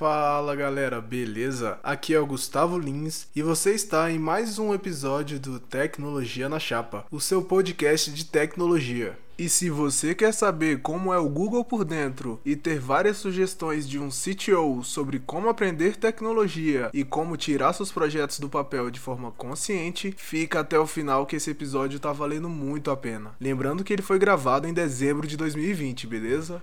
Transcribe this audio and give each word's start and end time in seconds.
Fala 0.00 0.56
galera, 0.56 0.98
beleza? 0.98 1.78
Aqui 1.82 2.14
é 2.14 2.18
o 2.18 2.24
Gustavo 2.24 2.78
Lins 2.78 3.26
e 3.36 3.42
você 3.42 3.74
está 3.74 4.10
em 4.10 4.18
mais 4.18 4.58
um 4.58 4.72
episódio 4.72 5.38
do 5.38 5.60
Tecnologia 5.60 6.48
na 6.48 6.58
Chapa, 6.58 7.04
o 7.10 7.20
seu 7.20 7.42
podcast 7.42 8.10
de 8.10 8.24
tecnologia. 8.24 9.18
E 9.40 9.48
se 9.48 9.70
você 9.70 10.14
quer 10.14 10.34
saber 10.34 10.82
como 10.82 11.14
é 11.14 11.18
o 11.18 11.26
Google 11.26 11.64
por 11.64 11.82
dentro 11.82 12.38
e 12.44 12.54
ter 12.54 12.78
várias 12.78 13.16
sugestões 13.16 13.88
de 13.88 13.98
um 13.98 14.10
CTO 14.10 14.84
sobre 14.84 15.18
como 15.18 15.48
aprender 15.48 15.96
tecnologia 15.96 16.90
e 16.92 17.04
como 17.04 17.38
tirar 17.38 17.72
seus 17.72 17.90
projetos 17.90 18.38
do 18.38 18.50
papel 18.50 18.90
de 18.90 19.00
forma 19.00 19.32
consciente, 19.32 20.14
fica 20.14 20.60
até 20.60 20.78
o 20.78 20.86
final 20.86 21.24
que 21.24 21.36
esse 21.36 21.50
episódio 21.50 21.98
tá 21.98 22.12
valendo 22.12 22.50
muito 22.50 22.90
a 22.90 22.96
pena. 22.98 23.34
Lembrando 23.40 23.82
que 23.82 23.94
ele 23.94 24.02
foi 24.02 24.18
gravado 24.18 24.68
em 24.68 24.74
dezembro 24.74 25.26
de 25.26 25.38
2020, 25.38 26.06
beleza? 26.06 26.62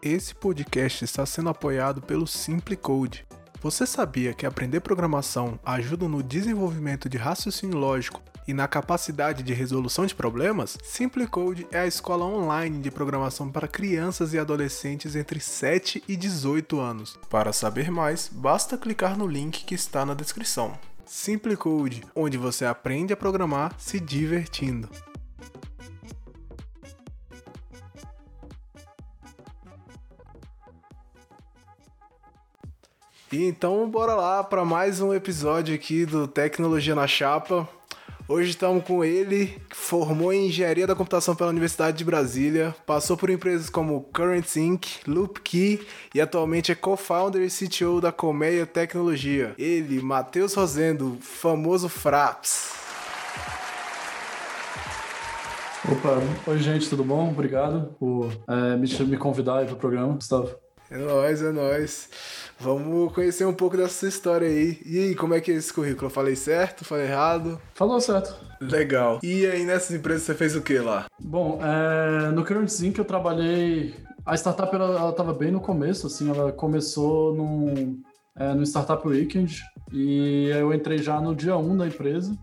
Esse 0.00 0.32
podcast 0.32 1.04
está 1.04 1.26
sendo 1.26 1.48
apoiado 1.48 2.00
pelo 2.00 2.24
Simple 2.24 2.76
Code. 2.76 3.26
Você 3.62 3.84
sabia 3.84 4.32
que 4.32 4.46
aprender 4.46 4.80
programação 4.80 5.60
ajuda 5.62 6.08
no 6.08 6.22
desenvolvimento 6.22 7.10
de 7.10 7.18
raciocínio 7.18 7.76
lógico 7.76 8.22
e 8.48 8.54
na 8.54 8.66
capacidade 8.66 9.42
de 9.42 9.52
resolução 9.52 10.06
de 10.06 10.14
problemas? 10.14 10.78
Simple 10.82 11.26
Code 11.26 11.66
é 11.70 11.80
a 11.80 11.86
escola 11.86 12.24
online 12.24 12.80
de 12.80 12.90
programação 12.90 13.50
para 13.50 13.68
crianças 13.68 14.32
e 14.32 14.38
adolescentes 14.38 15.14
entre 15.14 15.40
7 15.40 16.02
e 16.08 16.16
18 16.16 16.80
anos. 16.80 17.18
Para 17.28 17.52
saber 17.52 17.90
mais, 17.90 18.30
basta 18.32 18.78
clicar 18.78 19.18
no 19.18 19.26
link 19.26 19.62
que 19.66 19.74
está 19.74 20.06
na 20.06 20.14
descrição. 20.14 20.78
Simple 21.04 21.54
Code, 21.54 22.02
onde 22.16 22.38
você 22.38 22.64
aprende 22.64 23.12
a 23.12 23.16
programar 23.16 23.74
se 23.76 24.00
divertindo. 24.00 24.88
E 33.32 33.44
então, 33.44 33.88
bora 33.88 34.16
lá 34.16 34.42
para 34.42 34.64
mais 34.64 35.00
um 35.00 35.14
episódio 35.14 35.72
aqui 35.72 36.04
do 36.04 36.26
Tecnologia 36.26 36.96
na 36.96 37.06
Chapa. 37.06 37.68
Hoje 38.26 38.50
estamos 38.50 38.82
com 38.82 39.04
ele, 39.04 39.56
que 39.68 39.76
formou 39.76 40.32
em 40.32 40.48
Engenharia 40.48 40.84
da 40.84 40.96
Computação 40.96 41.36
pela 41.36 41.50
Universidade 41.50 41.96
de 41.96 42.04
Brasília, 42.04 42.74
passou 42.84 43.16
por 43.16 43.30
empresas 43.30 43.70
como 43.70 44.02
Current 44.12 44.56
Inc., 44.56 44.84
Loopkey 45.06 45.80
e 46.12 46.20
atualmente 46.20 46.72
é 46.72 46.74
co-founder 46.74 47.40
e 47.42 47.48
CTO 47.48 48.00
da 48.00 48.10
Colmeia 48.10 48.66
Tecnologia. 48.66 49.54
Ele, 49.56 50.02
Matheus 50.02 50.54
Rosendo, 50.54 51.16
famoso 51.20 51.88
Fraps. 51.88 52.72
Opa, 55.88 56.20
oi 56.50 56.58
gente, 56.58 56.90
tudo 56.90 57.04
bom? 57.04 57.30
Obrigado 57.30 57.94
por 57.96 58.32
é, 58.48 58.76
me, 58.76 58.88
me 59.06 59.16
convidar 59.16 59.64
para 59.66 59.74
o 59.74 59.76
programa, 59.76 60.14
Gustavo. 60.14 60.50
É 60.90 60.98
nóis, 60.98 61.40
é 61.40 61.52
nóis. 61.52 62.08
Vamos 62.60 63.12
conhecer 63.14 63.46
um 63.46 63.54
pouco 63.54 63.76
dessa 63.76 64.06
história 64.06 64.46
aí. 64.46 64.78
E 64.84 64.98
aí, 64.98 65.14
como 65.14 65.32
é 65.32 65.40
que 65.40 65.50
é 65.50 65.54
esse 65.54 65.72
currículo? 65.72 66.06
Eu 66.06 66.10
falei 66.10 66.36
certo? 66.36 66.84
Falei 66.84 67.06
errado? 67.06 67.58
Falou 67.74 67.98
certo. 68.00 68.34
Legal. 68.60 69.18
E 69.22 69.46
aí, 69.46 69.64
nessas 69.64 69.96
empresas, 69.96 70.24
você 70.24 70.34
fez 70.34 70.54
o 70.54 70.60
que 70.60 70.78
lá? 70.78 71.06
Bom, 71.18 71.58
é, 71.62 72.30
no 72.32 72.44
Current 72.44 72.68
Zinc 72.68 72.98
eu 72.98 73.04
trabalhei... 73.04 73.94
A 74.26 74.34
startup, 74.34 74.72
ela, 74.74 75.08
estava 75.08 75.32
bem 75.32 75.50
no 75.50 75.60
começo, 75.60 76.06
assim, 76.06 76.28
ela 76.28 76.52
começou 76.52 77.34
num, 77.34 78.02
é, 78.36 78.52
no 78.52 78.62
Startup 78.62 79.08
Weekend 79.08 79.62
e 79.90 80.50
eu 80.50 80.74
entrei 80.74 80.98
já 80.98 81.18
no 81.18 81.34
dia 81.34 81.56
1 81.56 81.76
da 81.78 81.86
empresa. 81.86 82.36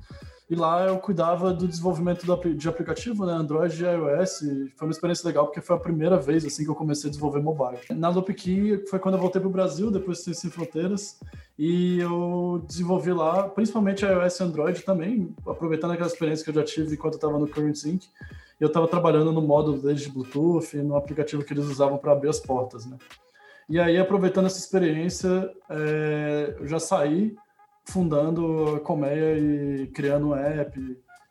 E 0.50 0.56
lá 0.56 0.86
eu 0.88 0.98
cuidava 0.98 1.54
do 1.54 1.68
desenvolvimento 1.68 2.26
de 2.56 2.70
aplicativo, 2.70 3.26
né, 3.26 3.34
Android 3.34 3.84
e 3.84 3.86
iOS. 3.86 4.40
Foi 4.78 4.88
uma 4.88 4.92
experiência 4.92 5.28
legal 5.28 5.46
porque 5.46 5.60
foi 5.60 5.76
a 5.76 5.80
primeira 5.80 6.18
vez 6.18 6.46
assim 6.46 6.64
que 6.64 6.70
eu 6.70 6.76
comecei 6.76 7.10
a 7.10 7.12
desenvolver 7.12 7.42
mobile. 7.42 7.82
Na 7.92 8.08
Loopkey 8.08 8.86
foi 8.88 8.98
quando 8.98 9.16
eu 9.16 9.22
voltei 9.22 9.42
para 9.42 9.50
o 9.50 9.52
Brasil, 9.52 9.92
depois 9.92 10.24
de 10.24 10.34
Sem 10.34 10.50
Fronteiras, 10.50 11.20
e 11.60 12.00
eu 12.00 12.64
desenvolvi 12.66 13.12
lá, 13.12 13.50
principalmente 13.50 14.06
iOS 14.06 14.40
e 14.40 14.44
Android 14.44 14.82
também, 14.84 15.36
aproveitando 15.46 15.92
aquela 15.92 16.08
experiência 16.08 16.46
que 16.46 16.50
eu 16.52 16.56
já 16.56 16.64
tive 16.64 16.94
enquanto 16.94 17.16
eu 17.16 17.18
estava 17.18 17.38
no 17.38 17.48
Current 17.48 17.76
Sync. 17.76 18.08
Eu 18.58 18.70
estava 18.70 18.88
trabalhando 18.88 19.34
no 19.34 19.42
módulo 19.42 19.82
deles 19.82 20.02
de 20.02 20.10
Bluetooth, 20.10 20.78
no 20.78 20.96
aplicativo 20.96 21.44
que 21.44 21.54
eles 21.54 21.66
usavam 21.66 21.98
para 21.98 22.14
abrir 22.14 22.30
as 22.30 22.40
portas, 22.40 22.86
né? 22.86 22.98
E 23.70 23.80
aí, 23.80 23.98
aproveitando 23.98 24.46
essa 24.46 24.58
experiência, 24.58 25.52
é, 25.70 26.56
eu 26.58 26.66
já 26.66 26.80
saí 26.80 27.36
fundando 27.88 28.76
a 28.76 28.80
Colmeia 28.80 29.38
e 29.38 29.88
criando 29.88 30.28
um 30.28 30.36
app 30.36 30.80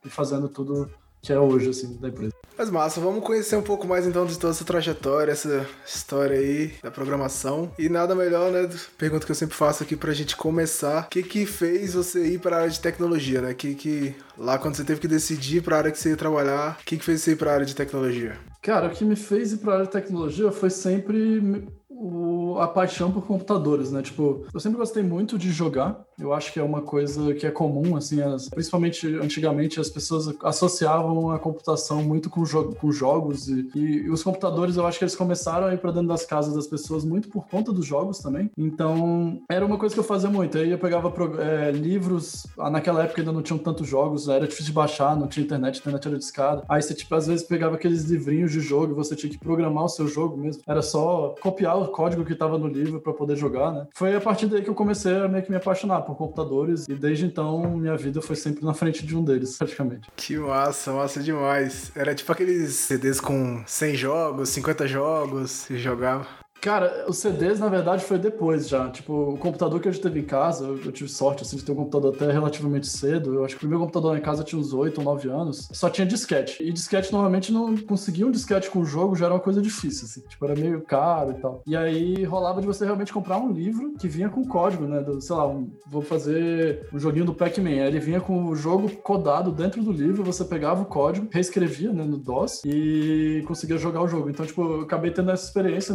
e 0.04 0.08
fazendo 0.08 0.48
tudo 0.48 0.90
que 1.22 1.32
é 1.32 1.40
hoje, 1.40 1.70
assim, 1.70 1.96
da 1.96 2.08
empresa. 2.08 2.32
Mas 2.56 2.70
massa, 2.70 3.00
vamos 3.00 3.22
conhecer 3.24 3.56
um 3.56 3.62
pouco 3.62 3.86
mais 3.86 4.06
então 4.06 4.24
de 4.24 4.38
toda 4.38 4.52
essa 4.52 4.64
trajetória, 4.64 5.32
essa 5.32 5.66
história 5.84 6.38
aí 6.38 6.72
da 6.82 6.90
programação. 6.90 7.70
E 7.78 7.88
nada 7.88 8.14
melhor, 8.14 8.50
né? 8.50 8.68
Pergunta 8.96 9.26
que 9.26 9.32
eu 9.32 9.36
sempre 9.36 9.56
faço 9.56 9.82
aqui 9.82 9.96
pra 9.96 10.14
gente 10.14 10.36
começar. 10.36 11.04
O 11.04 11.08
que 11.08 11.22
que 11.22 11.44
fez 11.44 11.94
você 11.94 12.24
ir 12.26 12.38
pra 12.38 12.58
área 12.58 12.70
de 12.70 12.80
tecnologia, 12.80 13.42
né? 13.42 13.52
Que 13.52 13.74
que 13.74 14.14
lá 14.38 14.56
quando 14.56 14.76
você 14.76 14.84
teve 14.84 15.00
que 15.00 15.08
decidir 15.08 15.62
pra 15.62 15.78
área 15.78 15.90
que 15.90 15.98
você 15.98 16.10
ia 16.10 16.16
trabalhar, 16.16 16.78
o 16.80 16.84
que 16.84 16.96
que 16.96 17.04
fez 17.04 17.20
você 17.20 17.32
ir 17.32 17.36
pra 17.36 17.52
área 17.52 17.66
de 17.66 17.74
tecnologia? 17.74 18.38
Cara, 18.62 18.86
o 18.86 18.90
que 18.90 19.04
me 19.04 19.16
fez 19.16 19.52
ir 19.52 19.58
pra 19.58 19.74
área 19.74 19.86
de 19.86 19.92
tecnologia 19.92 20.50
foi 20.50 20.70
sempre 20.70 21.68
o, 21.88 22.35
a 22.58 22.68
paixão 22.68 23.10
por 23.10 23.26
computadores, 23.26 23.90
né? 23.90 24.02
Tipo, 24.02 24.46
eu 24.52 24.60
sempre 24.60 24.78
gostei 24.78 25.02
muito 25.02 25.38
de 25.38 25.50
jogar. 25.50 26.04
Eu 26.18 26.32
acho 26.32 26.52
que 26.52 26.58
é 26.58 26.62
uma 26.62 26.80
coisa 26.80 27.34
que 27.34 27.46
é 27.46 27.50
comum, 27.50 27.96
assim, 27.96 28.22
as, 28.22 28.48
principalmente 28.48 29.06
antigamente 29.16 29.78
as 29.78 29.90
pessoas 29.90 30.34
associavam 30.42 31.30
a 31.30 31.38
computação 31.38 32.02
muito 32.02 32.30
com, 32.30 32.44
jo 32.44 32.74
com 32.74 32.90
jogos 32.90 33.48
e, 33.48 33.68
e, 33.74 34.10
os 34.10 34.22
computadores 34.22 34.76
eu 34.76 34.86
acho 34.86 34.98
que 34.98 35.04
eles 35.04 35.14
começaram 35.14 35.66
a 35.66 35.74
ir 35.74 35.78
para 35.78 35.90
dentro 35.90 36.08
das 36.08 36.24
casas 36.24 36.54
das 36.54 36.66
pessoas 36.66 37.04
muito 37.04 37.28
por 37.28 37.46
conta 37.46 37.72
dos 37.72 37.84
jogos 37.84 38.18
também. 38.18 38.50
Então, 38.56 39.42
era 39.50 39.64
uma 39.64 39.76
coisa 39.76 39.94
que 39.94 40.00
eu 40.00 40.04
fazia 40.04 40.30
muito. 40.30 40.56
Aí 40.56 40.70
eu 40.70 40.78
pegava 40.78 41.12
é, 41.42 41.70
livros, 41.70 42.46
ah, 42.58 42.70
naquela 42.70 43.04
época 43.04 43.20
ainda 43.20 43.32
não 43.32 43.42
tinham 43.42 43.58
tantos 43.58 43.86
jogos, 43.86 44.28
era 44.28 44.46
difícil 44.46 44.66
de 44.66 44.72
baixar, 44.72 45.16
não 45.16 45.28
tinha 45.28 45.44
internet, 45.44 45.76
a 45.76 45.78
internet 45.80 46.08
era 46.08 46.18
discada. 46.18 46.64
Aí 46.68 46.80
você, 46.80 46.94
tipo, 46.94 47.14
às 47.14 47.26
vezes 47.26 47.46
pegava 47.46 47.76
aqueles 47.76 48.04
livrinhos 48.04 48.52
de 48.52 48.60
jogo 48.60 48.92
e 48.92 48.94
você 48.94 49.14
tinha 49.14 49.30
que 49.30 49.38
programar 49.38 49.84
o 49.84 49.88
seu 49.88 50.08
jogo 50.08 50.36
mesmo. 50.36 50.62
Era 50.66 50.82
só 50.82 51.34
copiar 51.40 51.78
o 51.78 51.88
código 51.88 52.24
que 52.24 52.32
estava 52.32 52.45
no 52.48 52.68
livro 52.68 53.00
para 53.00 53.12
poder 53.12 53.36
jogar, 53.36 53.72
né? 53.72 53.86
Foi 53.94 54.14
a 54.14 54.20
partir 54.20 54.46
daí 54.46 54.62
que 54.62 54.70
eu 54.70 54.74
comecei 54.74 55.14
a 55.14 55.28
meio 55.28 55.44
que 55.44 55.50
me 55.50 55.56
apaixonar 55.56 56.02
por 56.02 56.16
computadores 56.16 56.86
e 56.88 56.94
desde 56.94 57.26
então 57.26 57.76
minha 57.76 57.96
vida 57.96 58.20
foi 58.22 58.36
sempre 58.36 58.64
na 58.64 58.74
frente 58.74 59.04
de 59.04 59.16
um 59.16 59.24
deles, 59.24 59.56
praticamente. 59.58 60.08
Que 60.16 60.36
massa, 60.38 60.92
massa 60.92 61.22
demais. 61.22 61.90
Era 61.94 62.14
tipo 62.14 62.30
aqueles 62.30 62.74
CDs 62.74 63.20
com 63.20 63.62
100 63.66 63.94
jogos, 63.96 64.48
50 64.50 64.86
jogos 64.86 65.68
e 65.70 65.78
jogava. 65.78 66.45
Cara, 66.60 67.04
os 67.08 67.18
CDs, 67.18 67.60
na 67.60 67.68
verdade, 67.68 68.04
foi 68.04 68.18
depois 68.18 68.68
já. 68.68 68.88
Tipo, 68.90 69.34
o 69.34 69.38
computador 69.38 69.80
que 69.80 69.88
a 69.88 69.92
gente 69.92 70.02
teve 70.02 70.20
em 70.20 70.24
casa, 70.24 70.66
eu, 70.66 70.90
tive 70.90 71.08
sorte, 71.08 71.42
assim, 71.42 71.56
de 71.56 71.64
ter 71.64 71.72
um 71.72 71.76
computador 71.76 72.14
até 72.14 72.30
relativamente 72.32 72.88
cedo. 72.88 73.34
Eu 73.34 73.44
acho 73.44 73.54
que 73.54 73.58
o 73.58 73.60
primeiro 73.60 73.80
computador 73.80 74.12
lá 74.12 74.18
em 74.18 74.22
casa 74.22 74.42
tinha 74.42 74.60
uns 74.60 74.72
8 74.72 74.98
ou 74.98 75.04
9 75.04 75.28
anos. 75.28 75.68
Só 75.72 75.88
tinha 75.88 76.06
disquete. 76.06 76.62
E 76.62 76.72
disquete, 76.72 77.12
normalmente, 77.12 77.52
não 77.52 77.76
conseguia 77.76 78.26
um 78.26 78.30
disquete 78.30 78.70
com 78.70 78.80
o 78.80 78.84
jogo, 78.84 79.14
já 79.14 79.26
era 79.26 79.34
uma 79.34 79.40
coisa 79.40 79.62
difícil, 79.62 80.06
assim. 80.06 80.22
Tipo, 80.28 80.44
era 80.44 80.56
meio 80.56 80.80
caro 80.82 81.32
e 81.32 81.34
tal. 81.34 81.62
E 81.66 81.76
aí, 81.76 82.24
rolava 82.24 82.60
de 82.60 82.66
você 82.66 82.84
realmente 82.84 83.12
comprar 83.12 83.38
um 83.38 83.52
livro 83.52 83.94
que 83.98 84.08
vinha 84.08 84.28
com 84.28 84.44
código, 84.44 84.86
né? 84.86 85.00
Do, 85.00 85.20
sei 85.20 85.36
lá, 85.36 85.46
um, 85.46 85.70
vou 85.86 86.02
fazer 86.02 86.88
um 86.92 86.98
joguinho 86.98 87.26
do 87.26 87.34
Pac-Man. 87.34 87.70
Aí 87.70 87.86
ele 87.86 88.00
vinha 88.00 88.20
com 88.20 88.46
o 88.46 88.56
jogo 88.56 88.90
codado 88.96 89.52
dentro 89.52 89.82
do 89.82 89.92
livro, 89.92 90.24
você 90.24 90.44
pegava 90.44 90.82
o 90.82 90.86
código, 90.86 91.28
reescrevia, 91.30 91.92
né, 91.92 92.04
no 92.04 92.16
DOS 92.16 92.62
e 92.64 93.44
conseguia 93.46 93.78
jogar 93.78 94.02
o 94.02 94.08
jogo. 94.08 94.30
Então, 94.30 94.44
tipo, 94.44 94.62
eu 94.62 94.80
acabei 94.80 95.10
tendo 95.10 95.30
essa 95.30 95.46
experiência 95.46 95.94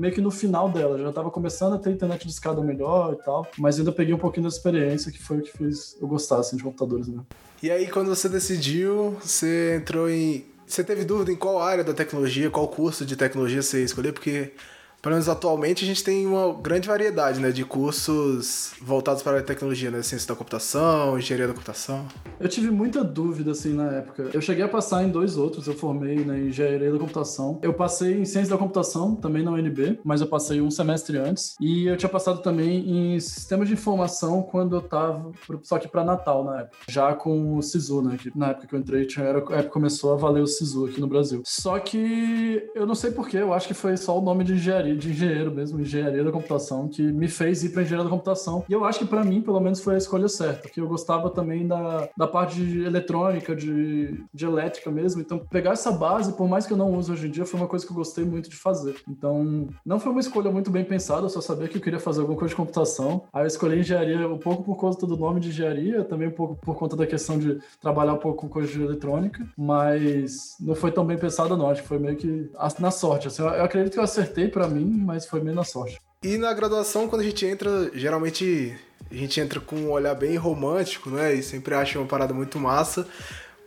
meio 0.00 0.14
que 0.14 0.20
no 0.20 0.30
final 0.30 0.70
dela. 0.70 0.98
Já 0.98 1.10
estava 1.10 1.30
começando 1.30 1.74
a 1.74 1.78
ter 1.78 1.90
internet 1.90 2.26
de 2.26 2.32
escada 2.32 2.62
melhor 2.62 3.12
e 3.12 3.22
tal, 3.22 3.46
mas 3.58 3.78
ainda 3.78 3.92
peguei 3.92 4.14
um 4.14 4.18
pouquinho 4.18 4.44
da 4.44 4.48
experiência 4.48 5.12
que 5.12 5.22
foi 5.22 5.38
o 5.38 5.42
que 5.42 5.52
fez 5.52 5.96
eu 6.00 6.08
gostar 6.08 6.38
assim, 6.38 6.56
de 6.56 6.62
computadores, 6.62 7.06
né? 7.06 7.20
E 7.62 7.70
aí, 7.70 7.86
quando 7.86 8.08
você 8.08 8.26
decidiu, 8.28 9.16
você 9.20 9.76
entrou 9.76 10.08
em. 10.08 10.46
Você 10.66 10.82
teve 10.82 11.04
dúvida 11.04 11.30
em 11.30 11.36
qual 11.36 11.60
área 11.60 11.84
da 11.84 11.92
tecnologia, 11.92 12.48
qual 12.48 12.66
curso 12.68 13.04
de 13.04 13.14
tecnologia 13.14 13.60
você 13.60 13.80
ia 13.80 13.84
escolher? 13.84 14.12
Porque 14.12 14.52
pelo 15.02 15.14
menos 15.14 15.28
atualmente, 15.28 15.84
a 15.84 15.86
gente 15.86 16.04
tem 16.04 16.26
uma 16.26 16.52
grande 16.52 16.86
variedade 16.86 17.40
né, 17.40 17.50
de 17.50 17.64
cursos 17.64 18.72
voltados 18.82 19.22
para 19.22 19.38
a 19.38 19.42
tecnologia, 19.42 19.90
né? 19.90 20.02
Ciência 20.02 20.28
da 20.28 20.34
computação, 20.34 21.18
engenharia 21.18 21.48
da 21.48 21.54
computação. 21.54 22.06
Eu 22.38 22.48
tive 22.48 22.70
muita 22.70 23.02
dúvida, 23.02 23.52
assim, 23.52 23.72
na 23.72 23.90
época. 23.92 24.30
Eu 24.32 24.40
cheguei 24.40 24.62
a 24.62 24.68
passar 24.68 25.02
em 25.02 25.08
dois 25.08 25.36
outros. 25.36 25.66
Eu 25.66 25.74
formei 25.74 26.24
na 26.24 26.38
engenharia 26.38 26.92
da 26.92 26.98
computação. 26.98 27.58
Eu 27.62 27.72
passei 27.72 28.20
em 28.20 28.24
ciência 28.24 28.50
da 28.50 28.58
computação, 28.58 29.14
também 29.14 29.42
na 29.42 29.52
UNB, 29.52 30.00
mas 30.04 30.20
eu 30.20 30.26
passei 30.26 30.60
um 30.60 30.70
semestre 30.70 31.16
antes. 31.16 31.54
E 31.60 31.86
eu 31.86 31.96
tinha 31.96 32.08
passado 32.08 32.42
também 32.42 33.14
em 33.14 33.20
sistemas 33.20 33.68
de 33.68 33.74
informação 33.74 34.42
quando 34.42 34.76
eu 34.76 34.82
tava, 34.82 35.32
só 35.62 35.78
que 35.78 35.88
para 35.88 36.04
Natal, 36.04 36.44
na 36.44 36.60
época. 36.60 36.76
Já 36.88 37.14
com 37.14 37.56
o 37.56 37.62
SISU, 37.62 38.02
né? 38.02 38.16
Que 38.18 38.36
na 38.36 38.50
época 38.50 38.66
que 38.66 38.74
eu 38.74 38.78
entrei, 38.78 39.06
tinha, 39.06 39.24
era, 39.24 39.38
a 39.38 39.58
época 39.58 39.70
começou 39.70 40.12
a 40.12 40.16
valer 40.16 40.42
o 40.42 40.46
SISU 40.46 40.86
aqui 40.86 41.00
no 41.00 41.06
Brasil. 41.06 41.42
Só 41.44 41.78
que 41.78 42.68
eu 42.74 42.86
não 42.86 42.94
sei 42.94 43.10
porquê, 43.10 43.38
eu 43.38 43.52
acho 43.52 43.66
que 43.66 43.74
foi 43.74 43.96
só 43.96 44.18
o 44.18 44.22
nome 44.22 44.44
de 44.44 44.54
engenharia 44.54 44.89
de 44.96 45.10
engenheiro 45.10 45.50
mesmo, 45.50 45.80
engenharia 45.80 46.24
da 46.24 46.32
computação, 46.32 46.88
que 46.88 47.02
me 47.02 47.28
fez 47.28 47.64
ir 47.64 47.70
para 47.70 47.82
engenharia 47.82 48.04
da 48.04 48.10
computação. 48.10 48.64
E 48.68 48.72
eu 48.72 48.84
acho 48.84 49.00
que 49.00 49.04
para 49.04 49.24
mim, 49.24 49.40
pelo 49.40 49.60
menos, 49.60 49.80
foi 49.80 49.94
a 49.94 49.98
escolha 49.98 50.28
certa, 50.28 50.62
porque 50.62 50.80
eu 50.80 50.88
gostava 50.88 51.30
também 51.30 51.66
da, 51.66 52.08
da 52.16 52.26
parte 52.26 52.56
de 52.56 52.84
eletrônica, 52.84 53.54
de, 53.54 54.24
de 54.32 54.44
elétrica 54.44 54.90
mesmo. 54.90 55.20
Então, 55.20 55.38
pegar 55.38 55.72
essa 55.72 55.92
base, 55.92 56.32
por 56.32 56.48
mais 56.48 56.66
que 56.66 56.72
eu 56.72 56.76
não 56.76 56.94
use 56.96 57.10
hoje 57.10 57.26
em 57.26 57.30
dia, 57.30 57.46
foi 57.46 57.60
uma 57.60 57.68
coisa 57.68 57.84
que 57.84 57.92
eu 57.92 57.96
gostei 57.96 58.24
muito 58.24 58.48
de 58.48 58.56
fazer. 58.56 58.96
Então, 59.08 59.68
não 59.84 59.98
foi 59.98 60.12
uma 60.12 60.20
escolha 60.20 60.50
muito 60.50 60.70
bem 60.70 60.84
pensada, 60.84 61.26
eu 61.26 61.30
só 61.30 61.40
sabia 61.40 61.68
que 61.68 61.76
eu 61.76 61.82
queria 61.82 62.00
fazer 62.00 62.20
alguma 62.20 62.38
coisa 62.38 62.52
de 62.52 62.56
computação. 62.56 63.24
Aí 63.32 63.42
eu 63.42 63.46
escolhi 63.46 63.80
engenharia 63.80 64.28
um 64.28 64.38
pouco 64.38 64.62
por 64.62 64.76
conta 64.76 65.06
do 65.06 65.16
nome 65.16 65.40
de 65.40 65.48
engenharia, 65.48 66.04
também 66.04 66.28
um 66.28 66.32
pouco 66.32 66.56
por 66.56 66.76
conta 66.76 66.96
da 66.96 67.06
questão 67.06 67.38
de 67.38 67.58
trabalhar 67.80 68.14
um 68.14 68.18
pouco 68.18 68.40
com 68.40 68.48
coisa 68.48 68.70
de 68.72 68.82
eletrônica, 68.82 69.46
mas 69.56 70.56
não 70.60 70.74
foi 70.74 70.90
tão 70.90 71.04
bem 71.04 71.18
pensada 71.18 71.56
não, 71.56 71.68
acho 71.68 71.82
que 71.82 71.88
foi 71.88 71.98
meio 71.98 72.16
que 72.16 72.50
na 72.78 72.90
sorte. 72.90 73.28
Assim, 73.28 73.42
eu 73.42 73.64
acredito 73.64 73.92
que 73.92 73.98
eu 73.98 74.04
acertei 74.04 74.48
para 74.48 74.66
mim, 74.68 74.79
mas 74.84 75.26
foi 75.26 75.40
meio 75.40 75.56
na 75.56 75.64
sorte. 75.64 76.00
E 76.22 76.36
na 76.36 76.52
graduação, 76.52 77.08
quando 77.08 77.22
a 77.22 77.24
gente 77.24 77.46
entra, 77.46 77.90
geralmente 77.94 78.76
a 79.10 79.14
gente 79.14 79.40
entra 79.40 79.58
com 79.58 79.76
um 79.76 79.90
olhar 79.90 80.14
bem 80.14 80.36
romântico, 80.36 81.10
né? 81.10 81.34
E 81.34 81.42
sempre 81.42 81.74
acha 81.74 81.98
uma 81.98 82.06
parada 82.06 82.32
muito 82.32 82.58
massa. 82.58 83.06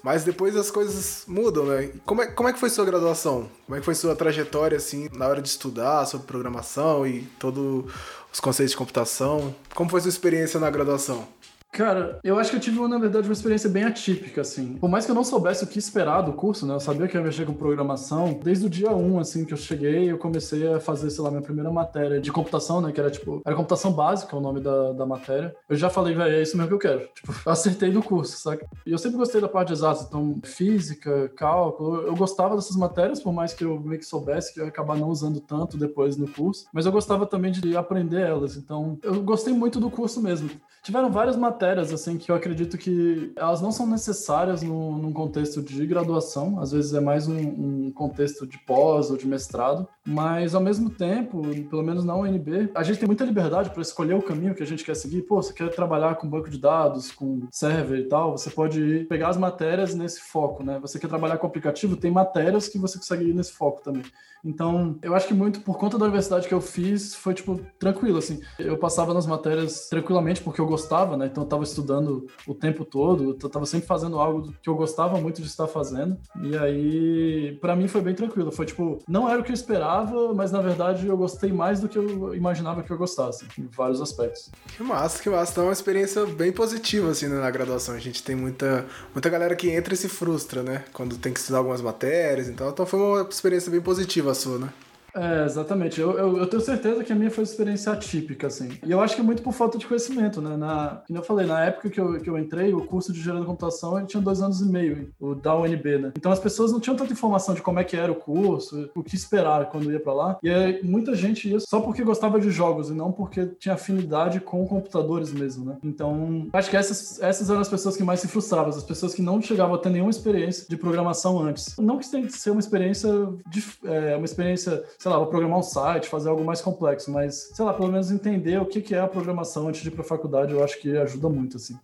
Mas 0.04 0.24
depois 0.24 0.56
as 0.56 0.70
coisas 0.70 1.24
mudam, 1.28 1.66
né? 1.66 1.90
Como 2.06 2.22
é, 2.22 2.28
como 2.28 2.50
é 2.50 2.54
que 2.54 2.60
foi 2.60 2.70
sua 2.70 2.86
graduação? 2.86 3.50
Como 3.66 3.76
é 3.76 3.80
que 3.80 3.86
foi 3.86 3.96
sua 3.96 4.16
trajetória, 4.16 4.78
assim, 4.78 5.10
na 5.14 5.28
hora 5.28 5.42
de 5.42 5.48
estudar 5.48 6.06
sobre 6.06 6.28
programação 6.28 7.08
e 7.08 7.22
todos 7.40 7.86
os 8.32 8.40
conceitos 8.40 8.72
de 8.72 8.78
computação? 8.78 9.56
Como 9.74 9.90
foi 9.90 10.02
sua 10.02 10.10
experiência 10.10 10.60
na 10.60 10.70
graduação? 10.70 11.26
Cara, 11.74 12.20
eu 12.24 12.38
acho 12.38 12.52
que 12.52 12.58
eu 12.58 12.60
tive, 12.60 12.80
na 12.88 13.00
verdade, 13.00 13.28
uma 13.28 13.34
experiência 13.34 13.68
bem 13.68 13.84
atípica, 13.84 14.42
assim. 14.42 14.76
Por 14.76 14.88
mais 14.88 15.06
que 15.06 15.12
eu 15.12 15.16
não 15.16 15.24
soubesse 15.24 15.64
o 15.64 15.68
que 15.68 15.80
esperar 15.80 16.22
do 16.22 16.32
curso, 16.32 16.68
né? 16.68 16.76
Eu 16.76 16.80
sabia 16.80 17.08
que 17.08 17.18
ia 17.18 17.24
mexer 17.24 17.48
com 17.48 17.54
programação. 17.54 18.40
Desde 18.44 18.68
o 18.68 18.70
dia 18.70 18.92
1, 18.92 19.20
assim, 19.20 19.44
que 19.44 19.54
eu 19.54 19.58
cheguei, 19.58 20.12
eu 20.12 20.20
comecei 20.20 20.72
a 20.72 20.80
fazer, 20.80 21.10
sei 21.10 21.24
lá, 21.24 21.32
minha 21.32 21.42
primeira 21.42 21.72
matéria 21.72 22.22
de 22.22 22.32
computação, 22.32 22.80
né? 22.80 22.92
Que 22.92 23.00
era, 23.00 23.10
tipo, 23.10 23.42
era 23.44 23.56
computação 23.56 23.92
básica, 23.92 24.38
o 24.38 24.40
nome 24.40 24.60
da, 24.60 24.94
da 24.94 25.04
matéria. 25.04 25.56
Eu 25.68 25.76
já 25.76 25.90
falei, 25.90 26.14
velho, 26.14 26.36
é 26.36 26.44
isso 26.44 26.56
mesmo 26.56 26.68
que 26.68 26.76
eu 26.76 26.80
quero. 26.80 27.10
Tipo, 27.24 27.34
eu 27.46 27.52
acertei 27.52 27.90
no 27.90 28.04
curso, 28.04 28.38
saca? 28.38 28.68
E 28.86 28.92
eu 28.92 28.98
sempre 28.98 29.18
gostei 29.18 29.42
da 29.42 29.48
parte 29.48 29.70
de 29.70 29.74
exatas, 29.74 30.06
então, 30.06 30.40
física, 30.44 31.30
cálculo. 31.36 32.02
Eu 32.02 32.16
gostava 32.16 32.56
dessas 32.56 32.76
matérias, 32.76 33.20
por 33.20 33.34
mais 33.34 33.54
que 33.54 33.64
eu 33.64 33.80
meio 33.80 34.00
que 34.00 34.06
soubesse 34.06 34.54
que 34.54 34.60
eu 34.60 34.66
ia 34.66 34.70
acabar 34.70 34.96
não 34.96 35.10
usando 35.10 35.40
tanto 35.40 35.78
depois 35.78 36.18
no 36.18 36.28
curso. 36.28 36.66
Mas 36.72 36.86
eu 36.86 36.92
gostava 36.92 37.26
também 37.26 37.52
de 37.52 37.76
aprender 37.76 38.22
elas. 38.22 38.58
Então, 38.58 39.00
eu 39.02 39.24
gostei 39.24 39.54
muito 39.54 39.80
do 39.80 39.90
curso 39.90 40.22
mesmo. 40.22 40.50
Tiveram 40.84 41.10
várias 41.10 41.38
matérias, 41.38 41.94
assim, 41.94 42.18
que 42.18 42.30
eu 42.30 42.36
acredito 42.36 42.78
que 42.78 43.32
elas 43.38 43.62
não 43.62 43.72
são 43.72 43.88
necessárias 43.88 44.62
no, 44.62 44.98
num 44.98 45.14
contexto 45.14 45.62
de 45.62 45.86
graduação, 45.88 46.60
às 46.60 46.74
vezes 46.74 46.94
é 46.94 47.00
mais 47.00 47.26
um, 47.26 47.38
um, 47.38 47.92
contexto 47.92 48.46
de 48.46 48.58
pós 48.58 49.10
ou 49.10 49.16
de 49.16 49.26
mestrado, 49.26 49.88
mas 50.06 50.54
ao 50.54 50.62
mesmo 50.62 50.90
tempo, 50.90 51.42
pelo 51.70 51.84
menos 51.84 52.04
na 52.04 52.16
UNB, 52.16 52.72
a 52.76 52.84
gente 52.84 53.00
tem 53.00 53.08
muita 53.08 53.24
liberdade 53.24 53.70
para 53.70 53.82
escolher 53.82 54.16
o 54.16 54.22
caminho 54.22 54.54
que 54.54 54.64
a 54.64 54.66
gente 54.66 54.84
quer 54.84 54.96
seguir. 54.96 55.22
Pô, 55.24 55.42
você 55.42 55.54
quer 55.54 55.70
trabalhar 55.70 56.16
com 56.16 56.30
banco 56.30 56.50
de 56.50 56.58
dados, 56.58 57.12
com 57.12 57.48
server 57.52 58.00
e 58.00 58.08
tal, 58.08 58.38
você 58.38 58.50
pode 58.50 59.06
pegar 59.10 59.30
as 59.30 59.38
matérias 59.38 59.96
nesse 59.96 60.22
foco, 60.22 60.64
né? 60.64 60.80
Você 60.80 61.00
quer 61.00 61.08
trabalhar 61.08 61.38
com 61.38 61.48
aplicativo, 61.48 61.96
tem 61.96 62.12
matérias 62.12 62.68
que 62.68 62.78
você 62.78 62.98
consegue 62.98 63.30
ir 63.30 63.34
nesse 63.34 63.54
foco 63.54 63.82
também. 63.82 64.04
Então, 64.46 64.98
eu 65.02 65.16
acho 65.16 65.28
que 65.28 65.34
muito 65.34 65.62
por 65.62 65.78
conta 65.78 65.98
da 65.98 66.04
universidade 66.04 66.48
que 66.48 66.54
eu 66.54 66.60
fiz, 66.60 67.16
foi, 67.16 67.34
tipo, 67.34 67.62
tranquilo, 67.80 68.18
assim. 68.18 68.42
Eu 68.60 68.78
passava 68.78 69.14
nas 69.14 69.26
matérias 69.26 69.88
tranquilamente 69.88 70.42
porque 70.42 70.60
eu 70.60 70.68
gostava, 70.68 71.16
né? 71.16 71.28
Então, 71.28 71.44
eu 71.44 71.48
tava 71.50 71.64
estudando 71.64 72.28
o 72.46 72.54
tempo 72.54 72.84
todo, 72.84 73.38
eu 73.42 73.50
tava 73.50 73.66
sempre 73.66 73.88
fazendo 73.88 74.20
algo 74.20 74.54
que 74.62 74.70
eu 74.70 74.76
gostava 74.76 75.18
muito 75.20 75.42
de 75.42 75.48
estar 75.48 75.68
fazendo. 75.68 76.18
E 76.42 76.58
aí, 76.58 77.58
para 77.62 77.74
mim, 77.76 77.88
foi 77.88 78.02
bem 78.02 78.14
tranquilo. 78.14 78.52
Foi, 78.52 78.66
tipo, 78.66 79.00
não 79.08 79.30
era 79.30 79.40
o 79.40 79.44
que 79.44 79.52
eu 79.52 79.56
esperava, 79.56 79.93
mas, 80.36 80.52
na 80.52 80.62
verdade, 80.62 81.08
eu 81.08 81.18
gostei 81.18 81.52
mais 81.52 81.80
do 81.80 81.88
que 81.88 81.98
eu 81.98 82.36
imaginava 82.36 82.84
que 82.84 82.92
eu 82.92 82.98
gostasse, 82.98 83.46
em 83.58 83.68
vários 83.68 84.02
aspectos. 84.02 84.50
Que 84.76 84.84
massa, 84.84 85.22
que 85.22 85.30
massa. 85.30 85.52
Então, 85.52 85.64
é 85.66 85.68
uma 85.68 85.74
experiência 85.74 86.26
bem 86.26 86.52
positiva, 86.52 87.12
assim, 87.12 87.28
né, 87.28 87.40
na 87.40 87.52
graduação. 87.52 87.96
A 87.96 88.00
gente 88.00 88.24
tem 88.24 88.36
muita, 88.36 88.86
muita 89.14 89.30
galera 89.30 89.56
que 89.56 89.70
entra 89.70 89.94
e 89.94 89.98
se 89.98 90.10
frustra, 90.10 90.64
né? 90.64 90.84
Quando 90.94 91.18
tem 91.18 91.34
que 91.34 91.40
estudar 91.40 91.60
algumas 91.60 91.82
matérias, 91.82 92.48
então, 92.48 92.70
então 92.70 92.86
foi 92.86 93.00
uma 93.00 93.22
experiência 93.30 93.72
bem 93.72 93.82
positiva 93.82 94.34
sua, 94.34 94.58
né? 94.58 94.70
É, 95.16 95.46
exatamente. 95.46 96.02
Eu, 96.02 96.18
eu, 96.18 96.38
eu, 96.38 96.48
tenho 96.48 96.62
certeza 96.62 97.04
que 97.04 97.14
a 97.14 97.16
minha 97.16 97.30
foi 97.30 97.44
uma 97.44 97.50
experiência 97.50 97.92
atípica, 97.92 98.48
assim. 98.48 98.70
E 98.86 98.92
eu 98.92 99.00
acho 99.00 99.16
que 99.16 99.22
é 99.22 99.24
muito 99.24 99.44
por 99.44 99.54
falta 99.54 99.78
de 99.78 99.86
conhecimento, 99.86 100.42
né? 100.42 100.58
Na, 100.58 101.02
como 101.08 101.20
eu 101.20 101.24
falei, 101.24 101.46
na 101.46 101.64
época 101.64 101.90
que 101.90 102.00
eu, 102.00 102.20
que 102.20 102.30
eu 102.30 102.38
entrei, 102.38 102.74
o 102.74 102.86
curso 102.86 103.14
de 103.14 103.20
engenharia 103.20 103.42
da 103.42 103.48
computação 103.48 103.98
ele 103.98 104.08
tinha 104.08 104.22
dois 104.22 104.42
anos 104.42 104.62
e 104.62 104.66
meio, 104.66 105.12
o 105.20 105.36
da 105.36 105.56
UNB, 105.56 105.98
né? 106.00 106.14
Então 106.18 106.32
as 106.32 106.40
pessoas 106.40 106.72
não 106.72 106.80
tinham 106.80 106.96
tanta 106.96 107.14
informação 107.14 107.54
de 107.54 107.62
como 107.62 107.80
é 107.80 107.84
que 107.84 107.96
era 107.96 108.12
o 108.12 108.16
curso, 108.16 108.90
o 108.96 109.04
que 109.04 109.16
esperar 109.16 109.70
quando 109.70 109.92
ia 109.92 110.00
para 110.00 110.14
lá. 110.14 110.40
E 110.42 110.50
aí, 110.50 110.84
muita 110.84 111.16
gente 111.16 111.50
ia 111.50 111.60
só 111.60 111.80
porque 111.80 112.04
gostava 112.04 112.40
de 112.40 112.50
jogos 112.50 112.90
e 112.90 112.94
não 112.94 113.12
porque 113.12 113.46
tinha 113.60 113.76
afinidade 113.76 114.40
com 114.40 114.66
computadores 114.66 115.32
mesmo, 115.32 115.66
né? 115.66 115.78
Então, 115.84 116.48
acho 116.54 116.70
que 116.70 116.78
essas, 116.78 117.22
essas 117.22 117.50
eram 117.50 117.62
as 117.62 117.70
pessoas 117.70 117.96
que 117.96 118.04
mais 118.04 118.20
se 118.20 118.28
frustravam, 118.28 118.70
as 118.70 118.84
pessoas 118.84 119.14
que 119.14 119.22
não 119.22 119.42
chegavam 119.42 119.76
a 119.76 119.78
ter 119.78 119.90
nenhuma 119.90 120.12
experiência 120.12 120.66
de 120.68 120.76
programação 120.76 121.40
antes. 121.40 121.76
Não 121.78 121.98
que 121.98 122.10
tenha 122.10 122.26
que 122.26 122.34
ser 122.34 122.50
uma 122.50 122.60
experiência, 122.60 123.10
de, 123.50 123.64
é, 123.86 124.16
uma 124.16 124.26
experiência 124.26 124.84
sei 125.04 125.12
lá, 125.12 125.18
vou 125.18 125.28
programar 125.28 125.60
um 125.60 125.64
site, 125.64 126.08
fazer 126.08 126.30
algo 126.30 126.46
mais 126.46 126.62
complexo, 126.62 127.12
mas, 127.12 127.52
sei 127.54 127.66
lá, 127.66 127.74
pelo 127.74 127.92
menos 127.92 128.10
entender 128.10 128.58
o 128.62 128.66
que 128.66 128.96
é 128.96 129.02
a 129.02 129.08
programação 129.08 129.68
antes 129.68 129.82
de 129.82 129.90
ir 129.90 129.92
pra 129.92 130.02
faculdade, 130.02 130.54
eu 130.54 130.64
acho 130.64 130.80
que 130.80 130.96
ajuda 130.96 131.28
muito, 131.28 131.58
assim. 131.58 131.78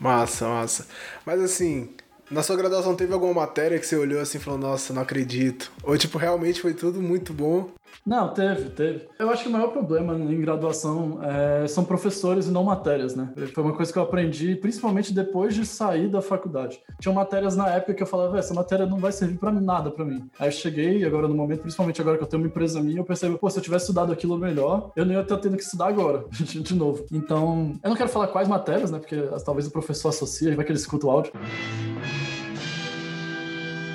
Massa, 0.00 0.48
massa. 0.48 0.88
Mas 1.24 1.40
assim, 1.40 1.94
na 2.30 2.42
sua 2.42 2.56
graduação 2.56 2.94
teve 2.94 3.12
alguma 3.12 3.34
matéria 3.34 3.78
que 3.78 3.86
você 3.86 3.96
olhou 3.96 4.20
assim 4.20 4.38
e 4.38 4.40
falou, 4.40 4.58
nossa, 4.58 4.92
não 4.92 5.02
acredito? 5.02 5.70
Ou 5.82 5.96
tipo, 5.96 6.18
realmente 6.18 6.60
foi 6.60 6.74
tudo 6.74 7.00
muito 7.00 7.32
bom 7.32 7.70
não, 8.06 8.32
teve, 8.32 8.70
teve. 8.70 9.08
Eu 9.18 9.30
acho 9.30 9.42
que 9.42 9.48
o 9.48 9.52
maior 9.52 9.68
problema 9.68 10.14
em 10.14 10.40
graduação 10.40 11.18
é, 11.24 11.66
são 11.66 11.84
professores 11.84 12.46
e 12.46 12.52
não 12.52 12.62
matérias, 12.62 13.16
né? 13.16 13.32
Foi 13.52 13.64
uma 13.64 13.72
coisa 13.72 13.92
que 13.92 13.98
eu 13.98 14.02
aprendi, 14.04 14.54
principalmente 14.54 15.12
depois 15.12 15.56
de 15.56 15.66
sair 15.66 16.08
da 16.08 16.22
faculdade. 16.22 16.80
Tinha 17.00 17.12
matérias 17.12 17.56
na 17.56 17.68
época 17.68 17.94
que 17.94 18.02
eu 18.04 18.06
falava, 18.06 18.38
essa 18.38 18.54
matéria 18.54 18.86
não 18.86 18.98
vai 18.98 19.10
servir 19.10 19.38
para 19.38 19.50
nada 19.50 19.90
para 19.90 20.04
mim. 20.04 20.30
Aí 20.38 20.46
eu 20.46 20.52
cheguei, 20.52 21.04
agora 21.04 21.26
no 21.26 21.34
momento, 21.34 21.62
principalmente 21.62 22.00
agora 22.00 22.16
que 22.16 22.22
eu 22.22 22.28
tenho 22.28 22.42
uma 22.42 22.48
empresa 22.48 22.80
minha, 22.80 23.00
eu 23.00 23.04
percebo, 23.04 23.38
pô, 23.38 23.50
se 23.50 23.58
eu 23.58 23.62
tivesse 23.62 23.84
estudado 23.84 24.12
aquilo 24.12 24.38
melhor, 24.38 24.92
eu 24.94 25.04
não 25.04 25.12
ia 25.12 25.22
estar 25.22 25.38
tendo 25.38 25.56
que 25.56 25.64
estudar 25.64 25.88
agora, 25.88 26.24
de 26.30 26.74
novo. 26.76 27.04
Então, 27.10 27.74
eu 27.82 27.90
não 27.90 27.96
quero 27.96 28.08
falar 28.08 28.28
quais 28.28 28.46
matérias, 28.46 28.90
né? 28.90 29.00
Porque 29.00 29.16
talvez 29.44 29.66
o 29.66 29.70
professor 29.72 30.10
associe, 30.10 30.54
vai 30.54 30.64
que 30.64 30.70
ele 30.70 30.78
escuta 30.78 31.08
o 31.08 31.10
áudio. 31.10 31.32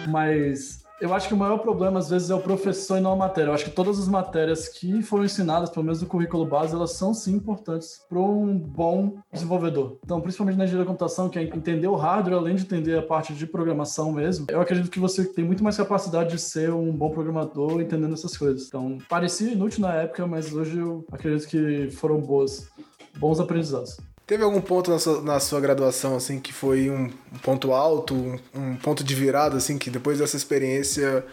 Mas 0.07 0.81
eu 1.01 1.15
acho 1.15 1.27
que 1.27 1.33
o 1.33 1.38
maior 1.38 1.57
problema, 1.57 1.98
às 1.98 2.12
vezes, 2.12 2.30
é 2.30 2.36
o 2.36 2.39
professor 2.39 3.00
e 3.00 3.01
não 3.01 3.13
a 3.13 3.15
matéria. 3.15 3.50
Eu 3.50 3.56
acho 3.56 3.65
que 3.65 3.71
todas 3.71 3.98
as 3.98 4.07
matérias 4.07 4.68
que 4.68 5.01
foram 5.01 5.25
ensinadas, 5.25 5.71
pelo 5.71 5.83
menos 5.83 6.00
no 6.00 6.07
currículo 6.07 6.45
base, 6.45 6.75
elas 6.75 6.92
são 6.92 7.12
sim 7.12 7.33
importantes 7.33 8.06
para 8.07 8.19
um 8.19 8.56
bom 8.56 9.15
desenvolvedor. 9.33 9.98
Então, 10.05 10.22
principalmente 10.22 10.58
na 10.58 10.65
engenharia 10.65 10.86
da 10.86 10.88
computação, 10.88 11.27
que 11.27 11.39
é 11.39 11.41
entender 11.41 11.88
o 11.88 11.96
hardware, 11.96 12.38
além 12.38 12.55
de 12.55 12.62
entender 12.62 13.00
a 13.00 13.01
parte 13.01 13.34
de 13.34 13.48
programação 13.48 14.12
mesmo, 14.12 14.46
eu 14.51 14.62
acredito 14.62 14.91
que 14.91 15.00
você 15.00 15.25
tem 15.25 15.43
muito 15.43 15.63
mais 15.63 15.75
capacidade 15.75 16.29
de 16.29 16.39
ser 16.39 16.72
um 16.72 16.96
bom 16.96 17.10
programador 17.10 17.81
entendendo 17.81 18.13
essas 18.13 18.38
coisas. 18.38 18.67
Então, 18.67 19.00
parecia 19.10 19.51
inútil 19.51 19.81
na 19.81 19.96
época, 19.96 20.27
mas 20.27 20.53
hoje 20.53 20.77
eu 20.77 21.03
acredito 21.12 21.48
que 21.48 21.89
foram 21.89 22.22
boas, 22.22 22.70
bons 23.17 23.39
aprendizados. 23.39 23.98
Teve 24.31 24.45
algum 24.45 24.61
ponto 24.61 24.89
na 24.89 24.97
sua, 24.97 25.21
na 25.21 25.39
sua 25.41 25.59
graduação, 25.59 26.15
assim, 26.15 26.39
que 26.39 26.53
foi 26.53 26.89
um, 26.89 27.09
ponto 27.43 27.73
alto, 27.73 28.15
um, 28.15 28.39
um, 28.55 28.75
ponto 28.77 29.03
de 29.03 29.13
virada, 29.13 29.57
assim, 29.57 29.77
que 29.77 29.89
depois 29.89 30.19
dessa 30.19 30.38
experiência 30.38 31.25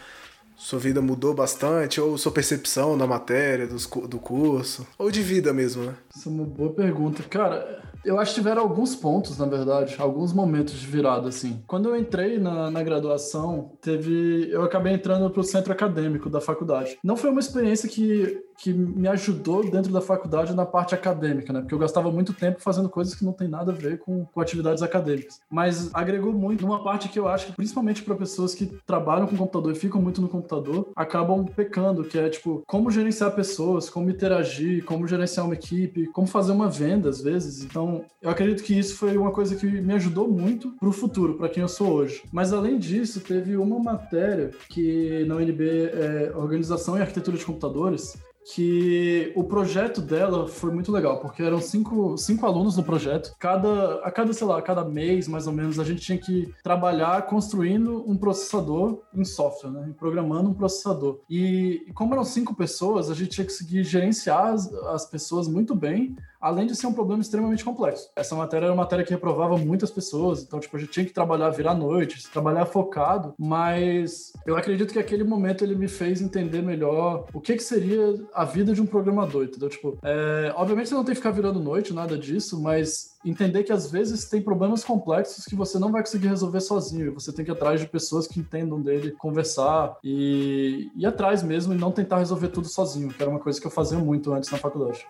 sua 0.57 0.81
vida 0.81 1.01
mudou 1.01 1.33
bastante? 1.33 2.01
Ou 2.01 2.19
sua 2.19 2.33
percepção 2.33 2.99
da 2.99 3.07
matéria, 3.07 3.69
dos, 3.69 3.87
do 3.87 4.19
curso? 4.19 4.85
Ou 4.99 5.13
de 5.13 5.23
vida 5.23 5.53
mesmo, 5.53 5.85
né? 5.85 5.95
Isso 6.13 6.29
é 6.29 6.33
uma 6.33 6.45
boa 6.45 6.73
pergunta. 6.73 7.23
Cara, 7.23 7.85
eu 8.05 8.19
acho 8.19 8.35
que 8.35 8.41
tiveram 8.41 8.63
alguns 8.63 8.97
pontos, 8.97 9.39
na 9.39 9.47
verdade, 9.47 9.95
alguns 9.97 10.33
momentos 10.33 10.75
de 10.75 10.87
virada, 10.89 11.29
assim. 11.29 11.63
Quando 11.69 11.89
eu 11.89 11.97
entrei 11.97 12.37
na, 12.37 12.69
na 12.69 12.83
graduação, 12.83 13.73
teve. 13.81 14.49
Eu 14.51 14.63
acabei 14.63 14.95
entrando 14.95 15.31
para 15.31 15.41
o 15.41 15.45
centro 15.45 15.73
acadêmico 15.73 16.29
da 16.29 16.41
faculdade. 16.41 16.99
Não 17.05 17.17
foi 17.17 17.31
uma 17.31 17.39
experiência 17.39 17.89
que, 17.89 18.43
que 18.59 18.73
me 18.73 19.07
ajudou 19.09 19.69
dentro 19.71 19.93
da 19.93 20.01
faculdade 20.01 20.55
na 20.55 20.67
parte 20.67 20.95
acadêmica, 20.95 21.53
né? 21.53 21.61
Porque 21.61 21.75
eu 21.75 21.79
gastava 21.79 22.11
muito 22.11 22.33
tempo 22.33 22.61
fazendo 22.61 22.89
coisas 22.89 23.15
que 23.15 23.25
não 23.25 23.33
tem 23.33 23.49
nada 23.49 23.73
a 23.73 23.75
ver 23.75 23.99
com, 23.99 24.25
com 24.25 24.41
atividades 24.41 24.83
acadêmicas. 24.83 25.41
Mas 25.49 25.95
agregou 25.95 26.33
muito 26.33 26.67
numa 26.67 26.83
parte 26.83 27.09
que 27.09 27.19
eu 27.19 27.29
acho 27.29 27.47
que, 27.47 27.53
principalmente 27.53 28.03
para 28.03 28.17
pessoas 28.17 28.55
que 28.55 28.67
trabalham 28.85 29.27
com 29.27 29.37
computador 29.37 29.73
e 29.73 29.77
ficam 29.77 30.03
muito 30.03 30.21
no 30.21 30.29
computador, 30.29 30.91
acabam 30.97 31.45
pecando, 31.45 32.05
que 32.05 32.19
é 32.19 32.29
tipo, 32.29 32.63
como 32.67 32.91
gerenciar 32.91 33.31
pessoas, 33.31 33.89
como 33.89 34.11
interagir, 34.11 34.85
como 34.85 35.07
gerenciar 35.07 35.47
uma 35.47 35.55
equipe, 35.55 36.07
como 36.09 36.27
fazer 36.27 36.53
uma 36.53 36.69
venda 36.69 37.09
às 37.09 37.21
vezes. 37.21 37.65
Então, 37.65 38.05
eu 38.21 38.31
acredito 38.31 38.65
que 38.65 38.77
isso 38.77 38.97
foi 38.97 39.17
uma 39.17 39.31
coisa 39.31 39.55
que 39.55 39.67
me 39.67 39.95
ajudou 39.95 40.29
muito 40.29 40.73
para 40.79 40.89
o 40.89 40.93
futuro, 40.93 41.35
para 41.35 41.49
quem 41.49 41.63
eu 41.63 41.69
sou 41.69 41.93
hoje. 41.93 42.23
Mas 42.33 42.53
além 42.53 42.79
disso, 42.79 43.21
teve 43.21 43.57
uma 43.57 43.79
matéria 43.79 44.51
que 44.69 45.25
na 45.27 45.37
UNB 45.37 45.63
é 45.93 46.33
Organização 46.35 46.99
e 46.99 47.01
Arquitetura 47.01 47.37
de 47.37 47.45
Computadores, 47.45 48.17
que 48.55 49.33
o 49.37 49.45
projeto 49.45 50.01
dela 50.01 50.49
foi 50.49 50.71
muito 50.71 50.91
legal, 50.91 51.21
porque 51.21 51.43
eram 51.43 51.61
cinco, 51.61 52.17
cinco 52.17 52.47
alunos 52.47 52.77
no 52.77 52.83
projeto. 52.83 53.35
Cada, 53.39 53.97
a 53.97 54.11
cada, 54.11 54.33
sei 54.33 54.47
lá, 54.47 54.59
a 54.59 54.63
cada 54.63 54.85
mês, 54.85 55.29
mais 55.29 55.47
ou 55.47 55.53
menos, 55.53 55.79
a 55.79 55.85
gente 55.85 56.01
tinha 56.01 56.17
que 56.17 56.53
trabalhar 56.63 57.27
construindo 57.27 58.03
um 58.09 58.17
processador 58.17 59.03
em 59.15 59.25
software, 59.25 59.71
né? 59.71 59.93
Programando 59.99 60.49
um 60.51 60.55
processador. 60.55 61.21
E, 61.29 61.85
e 61.87 61.93
como 61.93 62.15
eram 62.15 62.25
cinco 62.25 62.55
pessoas, 62.55 63.11
a 63.11 63.15
gente 63.15 63.31
tinha 63.31 63.45
que 63.45 63.53
conseguir 63.53 63.85
gerenciar 63.85 64.55
as, 64.55 64.73
as 64.73 65.05
pessoas 65.05 65.47
muito 65.47 65.75
bem 65.75 66.17
além 66.41 66.67
de 66.67 66.77
ser 66.77 66.87
um 66.87 66.93
problema 66.93 67.23
extremamente 67.23 67.65
complexo. 67.65 68.11
Essa 68.17 68.35
matéria 68.35 68.67
era 68.67 68.75
uma 68.75 68.83
matéria 68.83 69.05
que 69.05 69.11
reprovava 69.11 69.57
muitas 69.57 69.91
pessoas, 69.91 70.43
então, 70.43 70.61
tipo, 70.61 70.77
a 70.77 70.81
gente 70.81 70.93
tinha 70.93 71.07
que 71.07 71.13
trabalhar, 71.13 71.51
virar 71.51 71.75
noite, 71.75 72.29
trabalhar 72.31 72.67
focado, 72.67 73.35
mas 73.39 74.33
eu 74.47 74.57
acredito 74.57 74.93
que 74.93 74.99
aquele 74.99 75.25
momento 75.25 75.65
ele 75.65 75.75
me 75.75 75.89
fez 75.89 76.21
entender 76.21 76.63
melhor 76.63 77.27
o 77.33 77.41
que, 77.41 77.57
que 77.57 77.63
seria 77.63 78.15
a 78.35 78.45
vida 78.45 78.73
de 78.73 78.81
um 78.81 78.87
programador, 78.87 79.45
entendeu? 79.45 79.69
Tipo, 79.69 79.99
é, 80.03 80.53
obviamente 80.57 80.89
você 80.89 80.95
não 80.95 81.05
tem 81.05 81.15
que 81.15 81.21
ficar 81.21 81.31
virando 81.31 81.61
noite, 81.61 81.93
nada 81.93 82.17
disso, 82.17 82.61
mas 82.61 83.17
entender 83.25 83.65
que 83.65 83.73
às 83.73 83.91
vezes 83.91 84.29
tem 84.29 84.41
problemas 84.41 84.85
complexos 84.85 85.45
que 85.45 85.57
você 85.57 85.79
não 85.79 85.91
vai 85.91 86.03
conseguir 86.03 86.29
resolver 86.29 86.61
sozinho, 86.61 87.13
você 87.13 87.33
tem 87.33 87.45
que 87.45 87.51
ir 87.51 87.55
atrás 87.55 87.81
de 87.81 87.89
pessoas 87.89 88.27
que 88.27 88.41
entendam 88.41 88.81
dele, 88.81 89.13
conversar 89.13 89.97
e 90.03 90.91
ir 90.97 91.07
atrás 91.07 91.43
mesmo 91.43 91.75
e 91.75 91.77
não 91.77 91.91
tentar 91.91 92.19
resolver 92.19 92.49
tudo 92.49 92.69
sozinho, 92.69 93.09
que 93.09 93.21
era 93.21 93.31
uma 93.31 93.41
coisa 93.41 93.61
que 93.61 93.67
eu 93.67 93.71
fazia 93.71 93.99
muito 93.99 94.33
antes 94.33 94.51
na 94.51 94.59
faculdade. 94.59 95.07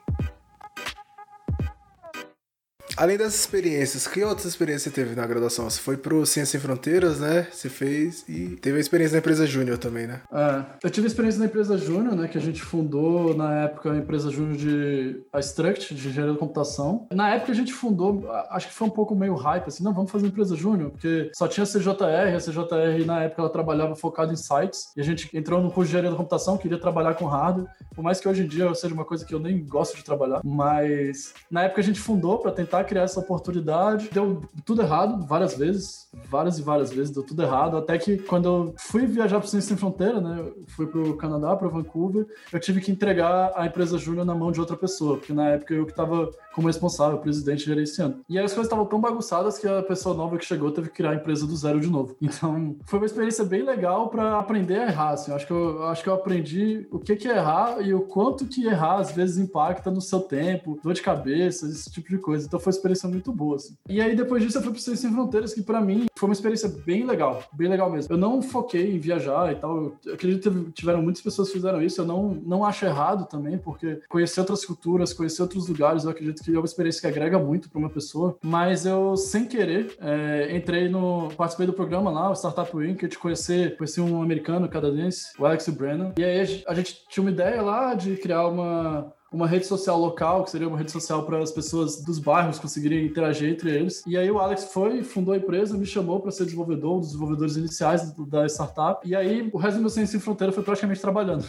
Além 2.98 3.16
dessas 3.16 3.38
experiências, 3.38 4.08
que 4.08 4.24
outras 4.24 4.46
experiências 4.46 4.82
você 4.82 4.90
teve 4.90 5.14
na 5.14 5.24
graduação? 5.24 5.70
Você 5.70 5.80
foi 5.80 5.96
pro 5.96 6.26
Ciência 6.26 6.58
Sem 6.58 6.60
Fronteiras, 6.60 7.20
né? 7.20 7.46
Você 7.48 7.68
fez 7.68 8.24
e 8.28 8.56
teve 8.56 8.78
a 8.78 8.80
experiência 8.80 9.14
na 9.14 9.20
empresa 9.20 9.46
Júnior 9.46 9.78
também, 9.78 10.08
né? 10.08 10.20
É, 10.32 10.64
eu 10.82 10.90
tive 10.90 11.06
a 11.06 11.08
experiência 11.08 11.38
na 11.38 11.46
empresa 11.46 11.78
Júnior, 11.78 12.16
né? 12.16 12.26
Que 12.26 12.36
a 12.36 12.40
gente 12.40 12.60
fundou 12.60 13.36
na 13.36 13.66
época 13.66 13.92
a 13.92 13.96
empresa 13.96 14.32
Júnior 14.32 14.56
de 14.56 15.22
a 15.32 15.38
Struct, 15.38 15.94
de 15.94 16.08
engenharia 16.08 16.32
da 16.32 16.38
computação. 16.40 17.06
Na 17.12 17.32
época 17.36 17.52
a 17.52 17.54
gente 17.54 17.72
fundou, 17.72 18.28
acho 18.50 18.66
que 18.66 18.74
foi 18.74 18.88
um 18.88 18.90
pouco 18.90 19.14
meio 19.14 19.36
hype, 19.36 19.68
assim, 19.68 19.84
não, 19.84 19.94
vamos 19.94 20.10
fazer 20.10 20.26
empresa 20.26 20.56
Júnior, 20.56 20.90
porque 20.90 21.30
só 21.34 21.46
tinha 21.46 21.64
CJR, 21.64 22.34
a 22.34 22.40
CJR 22.40 23.06
na 23.06 23.22
época 23.22 23.42
ela 23.42 23.50
trabalhava 23.50 23.94
focado 23.94 24.32
em 24.32 24.36
sites, 24.36 24.90
e 24.96 25.00
a 25.00 25.04
gente 25.04 25.30
entrou 25.36 25.62
no 25.62 25.70
curso 25.70 25.84
de 25.84 25.90
engenharia 25.90 26.10
da 26.10 26.16
computação, 26.16 26.58
queria 26.58 26.80
trabalhar 26.80 27.14
com 27.14 27.26
hardware, 27.26 27.68
por 27.94 28.02
mais 28.02 28.18
que 28.18 28.28
hoje 28.28 28.42
em 28.42 28.48
dia 28.48 28.74
seja 28.74 28.92
uma 28.92 29.04
coisa 29.04 29.24
que 29.24 29.32
eu 29.32 29.38
nem 29.38 29.64
gosto 29.64 29.96
de 29.96 30.02
trabalhar, 30.02 30.40
mas 30.42 31.32
na 31.48 31.62
época 31.62 31.80
a 31.80 31.84
gente 31.84 32.00
fundou 32.00 32.38
para 32.38 32.50
tentar 32.50 32.87
criar 32.88 33.02
essa 33.02 33.20
oportunidade. 33.20 34.08
Deu 34.12 34.42
tudo 34.64 34.82
errado 34.82 35.26
várias 35.26 35.54
vezes, 35.54 36.08
várias 36.28 36.58
e 36.58 36.62
várias 36.62 36.90
vezes 36.90 37.12
deu 37.12 37.22
tudo 37.22 37.42
errado. 37.42 37.76
Até 37.76 37.98
que 37.98 38.18
quando 38.18 38.48
eu 38.48 38.74
fui 38.78 39.06
viajar 39.06 39.38
para 39.38 39.48
Ciência 39.48 39.68
Sem 39.68 39.76
Fronteira, 39.76 40.20
né, 40.20 40.44
fui 40.68 40.86
para 40.86 41.00
o 41.00 41.16
Canadá, 41.16 41.54
para 41.54 41.68
Vancouver, 41.68 42.26
eu 42.52 42.60
tive 42.60 42.80
que 42.80 42.90
entregar 42.90 43.52
a 43.54 43.66
empresa 43.66 43.98
Júnior 43.98 44.24
na 44.24 44.34
mão 44.34 44.50
de 44.50 44.60
outra 44.60 44.76
pessoa, 44.76 45.18
porque 45.18 45.32
na 45.32 45.50
época 45.50 45.74
eu 45.74 45.84
que 45.84 45.92
estava 45.92 46.30
como 46.58 46.66
responsável, 46.66 47.18
presidente 47.18 47.64
gerenciando. 47.64 48.20
E 48.28 48.36
aí 48.36 48.44
as 48.44 48.52
coisas 48.52 48.66
estavam 48.66 48.84
tão 48.84 49.00
bagunçadas 49.00 49.58
que 49.58 49.68
a 49.68 49.80
pessoa 49.80 50.12
nova 50.12 50.36
que 50.36 50.44
chegou 50.44 50.72
teve 50.72 50.88
que 50.88 50.96
criar 50.96 51.12
a 51.12 51.14
empresa 51.14 51.46
do 51.46 51.56
zero 51.56 51.78
de 51.78 51.88
novo. 51.88 52.16
Então, 52.20 52.76
foi 52.84 52.98
uma 52.98 53.06
experiência 53.06 53.44
bem 53.44 53.62
legal 53.62 54.08
para 54.08 54.38
aprender 54.38 54.78
a 54.78 54.86
errar. 54.88 55.10
Assim. 55.10 55.32
Acho, 55.32 55.46
que 55.46 55.52
eu, 55.52 55.84
acho 55.84 56.02
que 56.02 56.08
eu 56.08 56.14
aprendi 56.14 56.86
o 56.90 56.98
que, 56.98 57.16
que 57.16 57.28
é 57.28 57.36
errar 57.36 57.80
e 57.80 57.94
o 57.94 58.02
quanto 58.02 58.44
que 58.46 58.66
errar 58.66 58.96
às 58.96 59.12
vezes 59.12 59.38
impacta 59.38 59.90
no 59.90 60.00
seu 60.00 60.20
tempo, 60.20 60.78
dor 60.82 60.94
de 60.94 61.02
cabeça, 61.02 61.66
esse 61.66 61.90
tipo 61.90 62.08
de 62.08 62.18
coisa. 62.18 62.46
Então, 62.46 62.60
foi 62.60 62.70
experiência 62.78 63.08
muito 63.08 63.32
boa, 63.32 63.56
assim. 63.56 63.74
E 63.88 64.00
aí, 64.00 64.14
depois 64.14 64.42
disso, 64.42 64.58
eu 64.58 64.62
fui 64.62 64.72
pro 64.72 64.80
Ciência 64.80 65.08
Sem 65.08 65.12
Fronteiras, 65.12 65.54
que 65.54 65.62
para 65.62 65.80
mim 65.80 66.06
foi 66.16 66.28
uma 66.28 66.32
experiência 66.32 66.68
bem 66.84 67.04
legal, 67.04 67.42
bem 67.52 67.68
legal 67.68 67.90
mesmo. 67.90 68.12
Eu 68.12 68.18
não 68.18 68.42
foquei 68.42 68.94
em 68.94 68.98
viajar 68.98 69.52
e 69.52 69.56
tal. 69.56 69.96
Eu 70.04 70.14
acredito 70.14 70.50
que 70.50 70.72
tiveram 70.72 71.02
muitas 71.02 71.22
pessoas 71.22 71.48
que 71.48 71.54
fizeram 71.54 71.82
isso. 71.82 72.00
Eu 72.00 72.06
não, 72.06 72.34
não 72.44 72.64
acho 72.64 72.84
errado 72.84 73.26
também, 73.26 73.58
porque 73.58 74.00
conhecer 74.08 74.40
outras 74.40 74.64
culturas, 74.64 75.12
conhecer 75.12 75.42
outros 75.42 75.68
lugares, 75.68 76.04
eu 76.04 76.10
acredito 76.10 76.42
que 76.42 76.54
é 76.54 76.58
uma 76.58 76.64
experiência 76.64 77.00
que 77.00 77.06
agrega 77.06 77.38
muito 77.38 77.70
para 77.70 77.78
uma 77.78 77.90
pessoa. 77.90 78.36
Mas 78.42 78.86
eu, 78.86 79.16
sem 79.16 79.46
querer, 79.46 79.96
é, 80.00 80.56
entrei 80.56 80.88
no. 80.88 81.28
Participei 81.36 81.66
do 81.66 81.72
programa 81.72 82.10
lá, 82.10 82.30
o 82.30 82.34
Startup 82.34 82.74
Week, 82.76 83.06
de 83.06 83.18
conhecer, 83.18 83.76
conheci 83.76 84.00
um 84.00 84.22
americano 84.22 84.68
canadense, 84.68 85.32
o 85.38 85.46
Alex 85.46 85.68
Brennan. 85.68 86.12
E 86.18 86.24
aí 86.24 86.64
a 86.66 86.74
gente 86.74 87.04
tinha 87.08 87.22
uma 87.22 87.30
ideia 87.30 87.62
lá 87.62 87.94
de 87.94 88.16
criar 88.16 88.46
uma 88.48 89.12
uma 89.30 89.46
rede 89.46 89.66
social 89.66 89.98
local, 89.98 90.44
que 90.44 90.50
seria 90.50 90.66
uma 90.66 90.78
rede 90.78 90.90
social 90.90 91.24
para 91.24 91.38
as 91.42 91.52
pessoas 91.52 92.02
dos 92.02 92.18
bairros 92.18 92.58
conseguirem 92.58 93.04
interagir 93.04 93.50
entre 93.50 93.70
eles. 93.70 94.02
E 94.06 94.16
aí 94.16 94.30
o 94.30 94.38
Alex 94.38 94.64
foi, 94.72 95.02
fundou 95.02 95.34
a 95.34 95.36
empresa, 95.36 95.76
me 95.76 95.84
chamou 95.84 96.20
para 96.20 96.30
ser 96.30 96.44
desenvolvedor, 96.44 96.96
um 96.96 97.00
dos 97.00 97.08
desenvolvedores 97.08 97.56
iniciais 97.56 98.12
da 98.12 98.46
startup. 98.46 99.06
E 99.06 99.14
aí 99.14 99.50
o 99.52 99.58
resto 99.58 99.76
do 99.76 99.80
meu 99.80 99.90
Sem 99.90 100.06
Fronteira 100.06 100.52
foi 100.52 100.62
praticamente 100.62 101.00
trabalhando. 101.00 101.44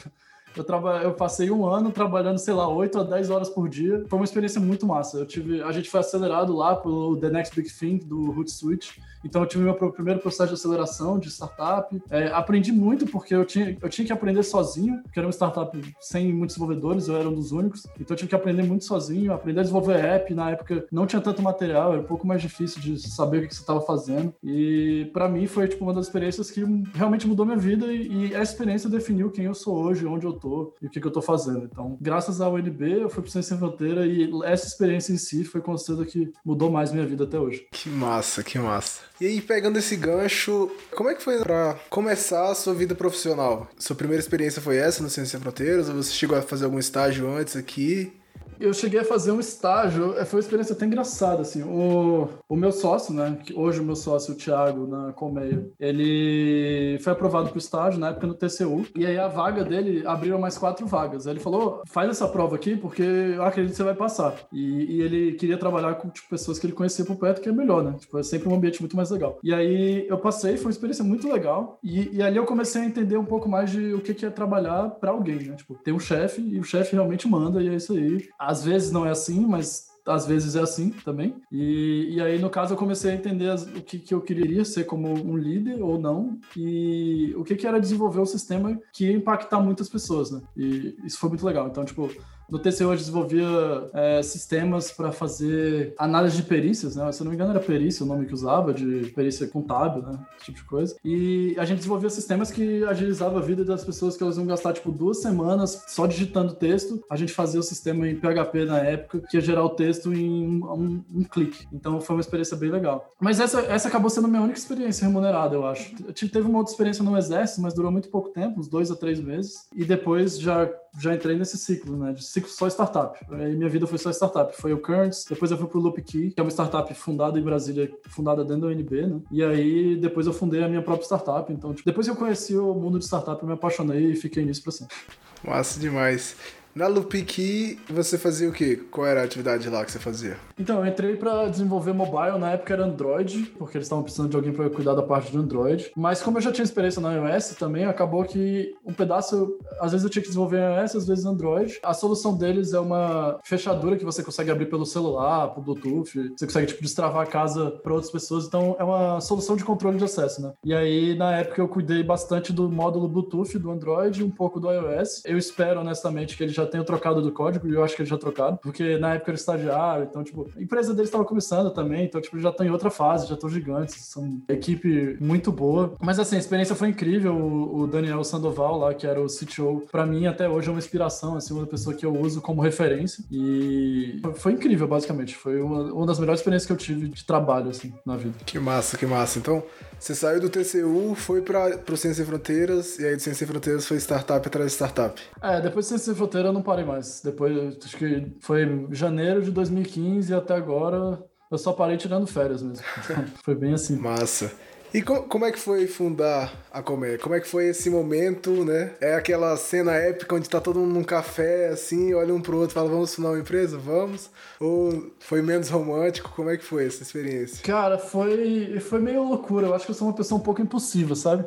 Eu, 0.55 0.63
traba... 0.63 1.01
eu 1.03 1.13
passei 1.13 1.49
um 1.51 1.65
ano 1.65 1.91
trabalhando, 1.91 2.37
sei 2.37 2.53
lá, 2.53 2.67
8 2.67 2.99
a 2.99 3.03
10 3.03 3.29
horas 3.29 3.49
por 3.49 3.69
dia. 3.69 4.03
Foi 4.07 4.19
uma 4.19 4.25
experiência 4.25 4.59
muito 4.59 4.85
massa. 4.85 5.17
Eu 5.17 5.25
tive... 5.25 5.61
A 5.61 5.71
gente 5.71 5.89
foi 5.89 5.99
acelerado 5.99 6.55
lá 6.55 6.75
pelo 6.75 7.17
The 7.17 7.29
Next 7.29 7.55
Big 7.55 7.71
Thing 7.71 7.97
do 7.97 8.31
Hootsuite. 8.31 8.99
Então 9.23 9.41
eu 9.41 9.47
tive 9.47 9.63
meu 9.63 9.75
primeiro 9.75 10.19
processo 10.19 10.49
de 10.49 10.53
aceleração 10.53 11.19
de 11.19 11.29
startup. 11.29 12.01
É, 12.09 12.27
aprendi 12.27 12.71
muito 12.71 13.05
porque 13.05 13.35
eu 13.35 13.45
tinha, 13.45 13.77
eu 13.81 13.89
tinha 13.89 14.05
que 14.05 14.13
aprender 14.13 14.43
sozinho, 14.43 15.01
porque 15.03 15.19
era 15.19 15.27
uma 15.27 15.33
startup 15.33 15.77
sem 15.99 16.31
muitos 16.31 16.55
desenvolvedores, 16.55 17.07
eu 17.07 17.17
era 17.17 17.27
um 17.27 17.33
dos 17.33 17.51
únicos. 17.51 17.85
Então 17.99 18.13
eu 18.13 18.15
tive 18.15 18.29
que 18.29 18.35
aprender 18.35 18.63
muito 18.63 18.85
sozinho, 18.85 19.33
aprender 19.33 19.59
a 19.59 19.63
desenvolver 19.63 19.97
app. 19.97 20.33
Na 20.33 20.51
época 20.51 20.85
não 20.91 21.05
tinha 21.05 21.21
tanto 21.21 21.41
material, 21.41 21.93
era 21.93 22.01
um 22.01 22.05
pouco 22.05 22.25
mais 22.25 22.41
difícil 22.41 22.81
de 22.81 22.97
saber 22.99 23.43
o 23.43 23.47
que 23.47 23.53
você 23.53 23.61
estava 23.61 23.81
fazendo. 23.81 24.33
E 24.43 25.09
para 25.13 25.27
mim 25.27 25.47
foi 25.47 25.67
tipo 25.67 25.83
uma 25.83 25.93
das 25.93 26.05
experiências 26.05 26.49
que 26.49 26.63
realmente 26.93 27.27
mudou 27.27 27.45
minha 27.45 27.57
vida 27.57 27.87
e, 27.87 28.07
e 28.07 28.33
essa 28.33 28.53
experiência 28.53 28.89
definiu 28.89 29.29
quem 29.29 29.45
eu 29.45 29.53
sou 29.53 29.75
hoje, 29.75 30.05
onde 30.05 30.25
eu 30.25 30.33
tô 30.39 30.73
e 30.81 30.87
o 30.87 30.89
que, 30.89 30.99
que 30.99 31.07
eu 31.07 31.11
tô 31.11 31.21
fazendo. 31.21 31.65
Então, 31.71 31.97
graças 31.99 32.41
ao 32.41 32.53
UNB, 32.53 33.01
eu 33.01 33.09
fui 33.09 33.21
pro 33.21 33.31
Ciência 33.31 33.49
Sem 33.49 33.57
Fronteira 33.57 34.05
e 34.05 34.29
essa 34.43 34.67
experiência 34.67 35.13
em 35.13 35.17
si 35.17 35.43
foi 35.43 35.61
com 35.61 35.75
que 36.05 36.31
mudou 36.43 36.71
mais 36.71 36.91
minha 36.91 37.05
vida 37.05 37.23
até 37.23 37.39
hoje. 37.39 37.67
Que 37.71 37.89
massa, 37.89 38.43
que 38.43 38.57
massa. 38.59 39.01
E 39.19 39.25
aí, 39.25 39.41
pegando 39.41 39.77
esse 39.77 39.95
gancho, 39.95 40.71
como 40.95 41.09
é 41.09 41.15
que 41.15 41.21
foi 41.21 41.39
para 41.39 41.77
começar 41.89 42.49
a 42.49 42.55
sua 42.55 42.73
vida 42.73 42.95
profissional? 42.95 43.67
Sua 43.77 43.95
primeira 43.95 44.21
experiência 44.21 44.61
foi 44.61 44.77
essa 44.77 45.03
no 45.03 45.09
Ciência 45.09 45.31
Sem 45.31 45.41
Fronteiras? 45.41 45.89
Ou 45.89 45.95
você 45.95 46.11
chegou 46.11 46.37
a 46.37 46.41
fazer 46.41 46.65
algum 46.65 46.79
estágio 46.79 47.29
antes 47.29 47.55
aqui? 47.55 48.13
Eu 48.59 48.73
cheguei 48.73 48.99
a 48.99 49.05
fazer 49.05 49.31
um 49.31 49.39
estágio, 49.39 50.17
é, 50.17 50.25
foi 50.25 50.37
uma 50.37 50.43
experiência 50.43 50.73
até 50.73 50.85
engraçada, 50.85 51.41
assim, 51.41 51.63
o, 51.63 52.27
o 52.47 52.55
meu 52.55 52.71
sócio, 52.71 53.13
né, 53.13 53.37
que 53.43 53.53
hoje 53.53 53.79
o 53.79 53.83
meu 53.83 53.95
sócio, 53.95 54.33
o 54.33 54.37
Thiago, 54.37 54.87
na 54.87 55.13
Colmeia, 55.13 55.67
ele 55.79 56.99
foi 57.01 57.13
aprovado 57.13 57.49
para 57.49 57.55
o 57.55 57.59
estágio, 57.59 57.99
na 57.99 58.09
época 58.09 58.27
no 58.27 58.33
TCU, 58.33 58.85
e 58.95 59.05
aí 59.05 59.17
a 59.17 59.27
vaga 59.27 59.63
dele, 59.63 60.03
abriram 60.05 60.39
mais 60.39 60.57
quatro 60.57 60.85
vagas, 60.85 61.25
aí 61.25 61.33
ele 61.33 61.39
falou, 61.39 61.81
faz 61.87 62.09
essa 62.09 62.27
prova 62.27 62.55
aqui, 62.55 62.75
porque 62.75 63.01
eu 63.01 63.43
acredito 63.43 63.71
que 63.71 63.77
você 63.77 63.83
vai 63.83 63.95
passar, 63.95 64.35
e, 64.51 64.97
e 64.97 65.01
ele 65.01 65.33
queria 65.33 65.57
trabalhar 65.57 65.95
com, 65.95 66.09
tipo, 66.09 66.29
pessoas 66.29 66.59
que 66.59 66.65
ele 66.65 66.73
conhecia 66.73 67.05
por 67.05 67.15
perto, 67.15 67.41
que 67.41 67.49
é 67.49 67.51
melhor, 67.51 67.83
né, 67.83 67.95
tipo, 67.99 68.17
é 68.17 68.23
sempre 68.23 68.49
um 68.49 68.55
ambiente 68.55 68.81
muito 68.81 68.95
mais 68.95 69.09
legal. 69.09 69.39
E 69.43 69.53
aí 69.53 70.07
eu 70.07 70.17
passei, 70.17 70.57
foi 70.57 70.65
uma 70.65 70.71
experiência 70.71 71.03
muito 71.03 71.31
legal, 71.31 71.79
e, 71.83 72.17
e 72.17 72.21
ali 72.21 72.37
eu 72.37 72.45
comecei 72.45 72.81
a 72.81 72.85
entender 72.85 73.17
um 73.17 73.25
pouco 73.25 73.47
mais 73.47 73.71
de 73.71 73.93
o 73.93 74.01
que, 74.01 74.13
que 74.13 74.25
é 74.25 74.29
trabalhar 74.29 74.89
para 74.89 75.11
alguém, 75.11 75.39
né, 75.39 75.55
tipo, 75.55 75.75
tem 75.75 75.93
um 75.93 75.99
chefe, 75.99 76.41
e 76.41 76.59
o 76.59 76.63
chefe 76.63 76.93
realmente 76.93 77.27
manda, 77.27 77.61
e 77.61 77.69
é 77.69 77.75
isso 77.75 77.93
aí. 77.93 78.27
Às 78.49 78.63
vezes 78.63 78.91
não 78.91 79.05
é 79.05 79.11
assim, 79.11 79.45
mas 79.45 79.89
às 80.07 80.25
vezes 80.25 80.55
é 80.55 80.61
assim 80.61 80.89
também. 80.89 81.35
E, 81.51 82.15
e 82.15 82.19
aí, 82.19 82.39
no 82.39 82.49
caso, 82.49 82.73
eu 82.73 82.77
comecei 82.77 83.11
a 83.11 83.13
entender 83.13 83.47
as, 83.47 83.61
o 83.61 83.83
que, 83.83 83.99
que 83.99 84.11
eu 84.11 84.21
queria 84.21 84.65
ser 84.65 84.85
como 84.85 85.07
um 85.07 85.37
líder 85.37 85.83
ou 85.83 85.99
não, 85.99 86.39
e 86.57 87.31
o 87.37 87.43
que, 87.43 87.55
que 87.55 87.67
era 87.67 87.79
desenvolver 87.79 88.19
um 88.19 88.25
sistema 88.25 88.75
que 88.91 89.05
ia 89.05 89.13
impactar 89.13 89.59
muitas 89.59 89.87
pessoas, 89.87 90.31
né? 90.31 90.41
E 90.57 90.97
isso 91.05 91.19
foi 91.19 91.29
muito 91.29 91.45
legal. 91.45 91.67
Então, 91.67 91.85
tipo, 91.85 92.09
no 92.49 92.59
TCU 92.59 92.91
eu 92.91 92.95
desenvolvia 92.95 93.47
é, 93.93 94.21
sistemas 94.21 94.91
para 94.91 95.11
fazer 95.11 95.93
análise 95.97 96.37
de 96.37 96.43
perícias, 96.43 96.95
né? 96.95 97.11
Se 97.11 97.21
eu 97.21 97.25
não 97.25 97.31
me 97.31 97.35
engano 97.35 97.51
era 97.51 97.59
perícia 97.59 98.05
o 98.05 98.07
nome 98.07 98.25
que 98.25 98.33
usava, 98.33 98.73
de 98.73 99.11
perícia 99.15 99.47
contábil, 99.47 100.01
né? 100.01 100.19
Esse 100.37 100.45
tipo 100.45 100.57
de 100.59 100.63
coisa. 100.65 100.95
E 101.03 101.55
a 101.57 101.65
gente 101.65 101.77
desenvolvia 101.77 102.09
sistemas 102.09 102.51
que 102.51 102.83
agilizavam 102.83 103.37
a 103.37 103.41
vida 103.41 103.63
das 103.63 103.83
pessoas 103.83 104.17
que 104.17 104.23
elas 104.23 104.37
iam 104.37 104.45
gastar, 104.45 104.73
tipo, 104.73 104.91
duas 104.91 105.21
semanas 105.21 105.83
só 105.87 106.07
digitando 106.07 106.53
texto. 106.55 107.03
A 107.09 107.15
gente 107.15 107.33
fazia 107.33 107.59
o 107.59 107.63
sistema 107.63 108.07
em 108.07 108.15
PHP 108.15 108.65
na 108.65 108.79
época, 108.79 109.21
que 109.29 109.37
ia 109.37 109.41
gerar 109.41 109.63
o 109.63 109.69
texto 109.69 110.13
em 110.13 110.61
um, 110.63 111.03
um 111.13 111.23
clique. 111.23 111.67
Então 111.71 112.01
foi 112.01 112.15
uma 112.15 112.21
experiência 112.21 112.57
bem 112.57 112.69
legal. 112.69 113.13
Mas 113.19 113.39
essa, 113.39 113.61
essa 113.61 113.87
acabou 113.87 114.09
sendo 114.09 114.25
a 114.25 114.29
minha 114.29 114.41
única 114.41 114.57
experiência 114.57 115.05
remunerada, 115.05 115.55
eu 115.55 115.65
acho. 115.65 115.93
Eu 116.05 116.13
tive 116.13 116.41
uma 116.41 116.57
outra 116.57 116.71
experiência 116.71 117.03
no 117.03 117.17
Exército, 117.17 117.61
mas 117.61 117.73
durou 117.73 117.91
muito 117.91 118.09
pouco 118.09 118.29
tempo, 118.29 118.59
uns 118.59 118.67
dois 118.67 118.91
a 118.91 118.95
três 118.95 119.19
meses. 119.19 119.67
E 119.75 119.85
depois 119.85 120.39
já 120.39 120.69
já 120.97 121.13
entrei 121.13 121.37
nesse 121.37 121.57
ciclo, 121.57 121.97
né? 121.97 122.13
De 122.13 122.23
ciclo 122.23 122.49
só 122.49 122.67
startup. 122.67 123.19
Aí 123.31 123.55
minha 123.55 123.69
vida 123.69 123.85
foi 123.85 123.97
só 123.97 124.09
startup. 124.11 124.55
Foi 124.59 124.73
o 124.73 124.79
Currents, 124.79 125.25
depois 125.29 125.51
eu 125.51 125.57
fui 125.57 125.67
pro 125.67 125.79
Loopkey, 125.79 126.31
que 126.31 126.39
é 126.39 126.43
uma 126.43 126.51
startup 126.51 126.93
fundada 126.93 127.37
em 127.39 127.43
Brasília, 127.43 127.91
fundada 128.09 128.43
dentro 128.43 128.61
da 128.61 128.67
UNB, 128.67 129.07
né? 129.07 129.21
E 129.31 129.43
aí 129.43 129.95
depois 129.95 130.27
eu 130.27 130.33
fundei 130.33 130.63
a 130.63 130.67
minha 130.67 130.81
própria 130.81 131.05
startup. 131.05 131.51
Então, 131.51 131.73
tipo, 131.73 131.87
depois 131.87 132.07
que 132.07 132.11
eu 132.11 132.15
conheci 132.15 132.57
o 132.57 132.73
mundo 132.73 132.99
de 132.99 133.05
startup, 133.05 133.41
eu 133.41 133.47
me 133.47 133.53
apaixonei 133.53 134.11
e 134.11 134.15
fiquei 134.15 134.43
nisso 134.45 134.63
pra 134.63 134.71
sempre. 134.71 134.95
Massa 135.43 135.79
demais. 135.79 136.35
Na 136.79 136.87
Lupiki, 136.87 137.77
você 137.89 138.17
fazia 138.17 138.47
o 138.47 138.53
quê? 138.53 138.79
Qual 138.89 139.05
era 139.05 139.19
a 139.19 139.25
atividade 139.25 139.69
lá 139.69 139.83
que 139.83 139.91
você 139.91 139.99
fazia? 139.99 140.37
Então, 140.57 140.79
eu 140.79 140.89
entrei 140.89 141.17
para 141.17 141.49
desenvolver 141.49 141.91
mobile, 141.91 142.39
na 142.39 142.51
época 142.51 142.73
era 142.73 142.85
Android, 142.85 143.51
porque 143.57 143.75
eles 143.75 143.85
estavam 143.85 144.01
precisando 144.01 144.29
de 144.29 144.37
alguém 144.37 144.53
para 144.53 144.69
cuidar 144.69 144.95
da 144.95 145.03
parte 145.03 145.29
de 145.29 145.37
Android. 145.37 145.91
Mas 145.93 146.21
como 146.21 146.37
eu 146.37 146.41
já 146.41 146.53
tinha 146.53 146.63
experiência 146.63 147.01
na 147.01 147.11
iOS 147.15 147.49
também, 147.59 147.83
acabou 147.83 148.23
que 148.23 148.73
um 148.85 148.93
pedaço, 148.93 149.57
às 149.81 149.91
vezes 149.91 150.05
eu 150.05 150.09
tinha 150.09 150.21
que 150.21 150.29
desenvolver 150.29 150.57
iOS, 150.79 150.95
às 150.95 151.05
vezes 151.05 151.25
Android. 151.25 151.77
A 151.83 151.93
solução 151.93 152.37
deles 152.37 152.71
é 152.71 152.79
uma 152.79 153.41
fechadura 153.43 153.97
que 153.97 154.05
você 154.05 154.23
consegue 154.23 154.49
abrir 154.49 154.67
pelo 154.67 154.85
celular, 154.85 155.49
pro 155.49 155.61
Bluetooth, 155.61 156.31
você 156.37 156.45
consegue 156.45 156.67
tipo 156.67 156.81
destravar 156.81 157.23
a 157.23 157.29
casa 157.29 157.71
para 157.71 157.91
outras 157.91 158.09
pessoas, 158.09 158.45
então 158.45 158.77
é 158.79 158.83
uma 158.85 159.19
solução 159.19 159.57
de 159.57 159.65
controle 159.65 159.97
de 159.97 160.05
acesso, 160.05 160.41
né? 160.41 160.53
E 160.63 160.73
aí 160.73 161.13
na 161.13 161.39
época 161.39 161.61
eu 161.61 161.67
cuidei 161.67 162.03
bastante 162.03 162.53
do 162.53 162.71
módulo 162.71 163.09
Bluetooth 163.09 163.59
do 163.59 163.69
Android, 163.69 164.23
um 164.23 164.31
pouco 164.31 164.61
do 164.61 164.71
iOS. 164.71 165.23
Eu 165.25 165.37
espero 165.37 165.81
honestamente 165.81 166.37
que 166.37 166.43
eles 166.43 166.55
já 166.55 166.68
tenham 166.69 166.85
trocado 166.85 167.21
do 167.21 167.31
código 167.31 167.67
e 167.67 167.73
eu 167.73 167.83
acho 167.83 167.95
que 167.95 168.01
eles 168.01 168.09
já 168.09 168.17
trocaram, 168.17 168.57
porque 168.57 168.97
na 168.97 169.15
época 169.15 169.31
era 169.31 169.37
estagiário, 169.37 170.07
então 170.09 170.23
tipo, 170.23 170.49
a 170.55 170.61
empresa 170.61 170.93
deles 170.93 171.09
estava 171.09 171.25
começando 171.25 171.71
também, 171.71 172.05
então 172.05 172.21
tipo, 172.21 172.39
já 172.39 172.49
estão 172.49 172.65
em 172.65 172.69
outra 172.69 172.89
fase, 172.89 173.27
já 173.27 173.35
estão 173.35 173.49
gigantes, 173.49 173.95
são 174.05 174.41
equipe 174.47 175.17
muito 175.19 175.51
boa. 175.51 175.93
Mas 175.99 176.19
assim, 176.19 176.35
a 176.35 176.39
experiência 176.39 176.75
foi 176.75 176.89
incrível. 176.89 177.35
O, 177.35 177.89
Daniel 177.89 178.23
Sandoval 178.23 178.77
lá, 178.77 178.93
que 178.93 179.07
era 179.07 179.19
o 179.19 179.25
CTO, 179.25 179.83
para 179.91 180.05
mim 180.05 180.27
até 180.27 180.47
hoje 180.47 180.67
é 180.67 180.71
uma 180.71 180.79
inspiração, 180.79 181.35
assim, 181.35 181.53
uma 181.53 181.65
pessoa 181.65 181.95
que 181.95 182.05
eu 182.05 182.15
uso 182.15 182.41
como 182.41 182.61
referência 182.61 183.23
e 183.31 184.21
foi 184.35 184.53
incrível, 184.53 184.87
basicamente. 184.87 185.35
Foi 185.35 185.59
uma, 185.61 185.91
uma 185.93 186.05
das 186.05 186.19
melhores 186.19 186.39
experiências 186.39 186.67
que 186.67 186.73
eu 186.73 186.77
tive 186.77 187.07
de 187.07 187.25
trabalho, 187.25 187.69
assim, 187.69 187.93
na 188.05 188.15
vida. 188.15 188.35
Que 188.45 188.59
massa, 188.59 188.97
que 188.97 189.05
massa. 189.05 189.39
Então, 189.39 189.63
você 189.99 190.15
saiu 190.15 190.39
do 190.39 190.49
TCU, 190.49 191.13
foi 191.13 191.41
para 191.41 191.67
o 191.91 191.97
Ciência 191.97 192.23
Sem 192.23 192.25
Fronteiras, 192.25 192.97
e 192.97 193.05
aí 193.05 193.15
do 193.15 193.21
Ciência 193.21 193.45
Sem 193.45 193.47
Fronteiras 193.47 193.85
foi 193.85 193.97
startup 193.97 194.47
atrás 194.47 194.67
de 194.67 194.73
startup. 194.73 195.21
É, 195.41 195.59
depois 195.59 195.85
do 195.85 195.89
Ciência 195.89 196.05
Sem 196.05 196.15
Fronteiras 196.15 196.47
eu 196.47 196.53
não 196.53 196.61
parei 196.61 196.85
mais. 196.85 197.21
Depois, 197.21 197.77
acho 197.83 197.97
que 197.97 198.31
foi 198.39 198.87
janeiro 198.91 199.41
de 199.41 199.51
2015 199.51 200.31
e 200.31 200.35
até 200.35 200.55
agora 200.55 201.21
eu 201.51 201.57
só 201.57 201.73
parei 201.73 201.97
tirando 201.97 202.27
férias 202.27 202.61
mesmo. 202.61 202.83
foi 203.43 203.55
bem 203.55 203.73
assim. 203.73 203.97
Massa. 203.97 204.51
E 204.91 205.03
co 205.03 205.21
como 205.23 205.45
é 205.45 205.51
que 205.51 205.59
foi 205.59 205.85
fundar 205.85 206.51
a 206.73 206.81
Comé? 206.81 207.17
Como 207.17 207.35
é 207.35 207.39
que 207.39 207.47
foi 207.47 207.67
esse 207.67 207.89
momento, 207.91 208.65
né? 208.65 208.91
É 208.99 209.13
aquela 209.13 209.55
cena 209.55 209.93
épica 209.93 210.35
onde 210.35 210.49
tá 210.49 210.59
todo 210.59 210.79
mundo 210.79 210.93
num 210.93 211.03
café, 211.03 211.67
assim, 211.67 212.13
olha 212.15 212.33
um 212.33 212.41
pro 212.41 212.57
outro 212.57 212.71
e 212.71 212.73
fala, 212.73 212.89
vamos 212.89 213.13
fundar 213.13 213.29
uma 213.29 213.39
empresa? 213.39 213.77
Vamos? 213.77 214.31
Ou 214.59 215.11
foi 215.19 215.43
menos 215.43 215.69
romântico? 215.69 216.31
Como 216.35 216.49
é 216.49 216.57
que 216.57 216.65
foi 216.65 216.87
essa 216.87 217.03
experiência? 217.03 217.63
Cara, 217.63 217.99
foi, 217.99 218.79
foi 218.79 218.99
meio 218.99 219.23
loucura. 219.23 219.67
Eu 219.67 219.75
acho 219.75 219.85
que 219.85 219.91
eu 219.91 219.95
sou 219.95 220.07
uma 220.07 220.15
pessoa 220.15 220.39
um 220.39 220.43
pouco 220.43 220.61
impulsiva, 220.61 221.15
sabe? 221.15 221.45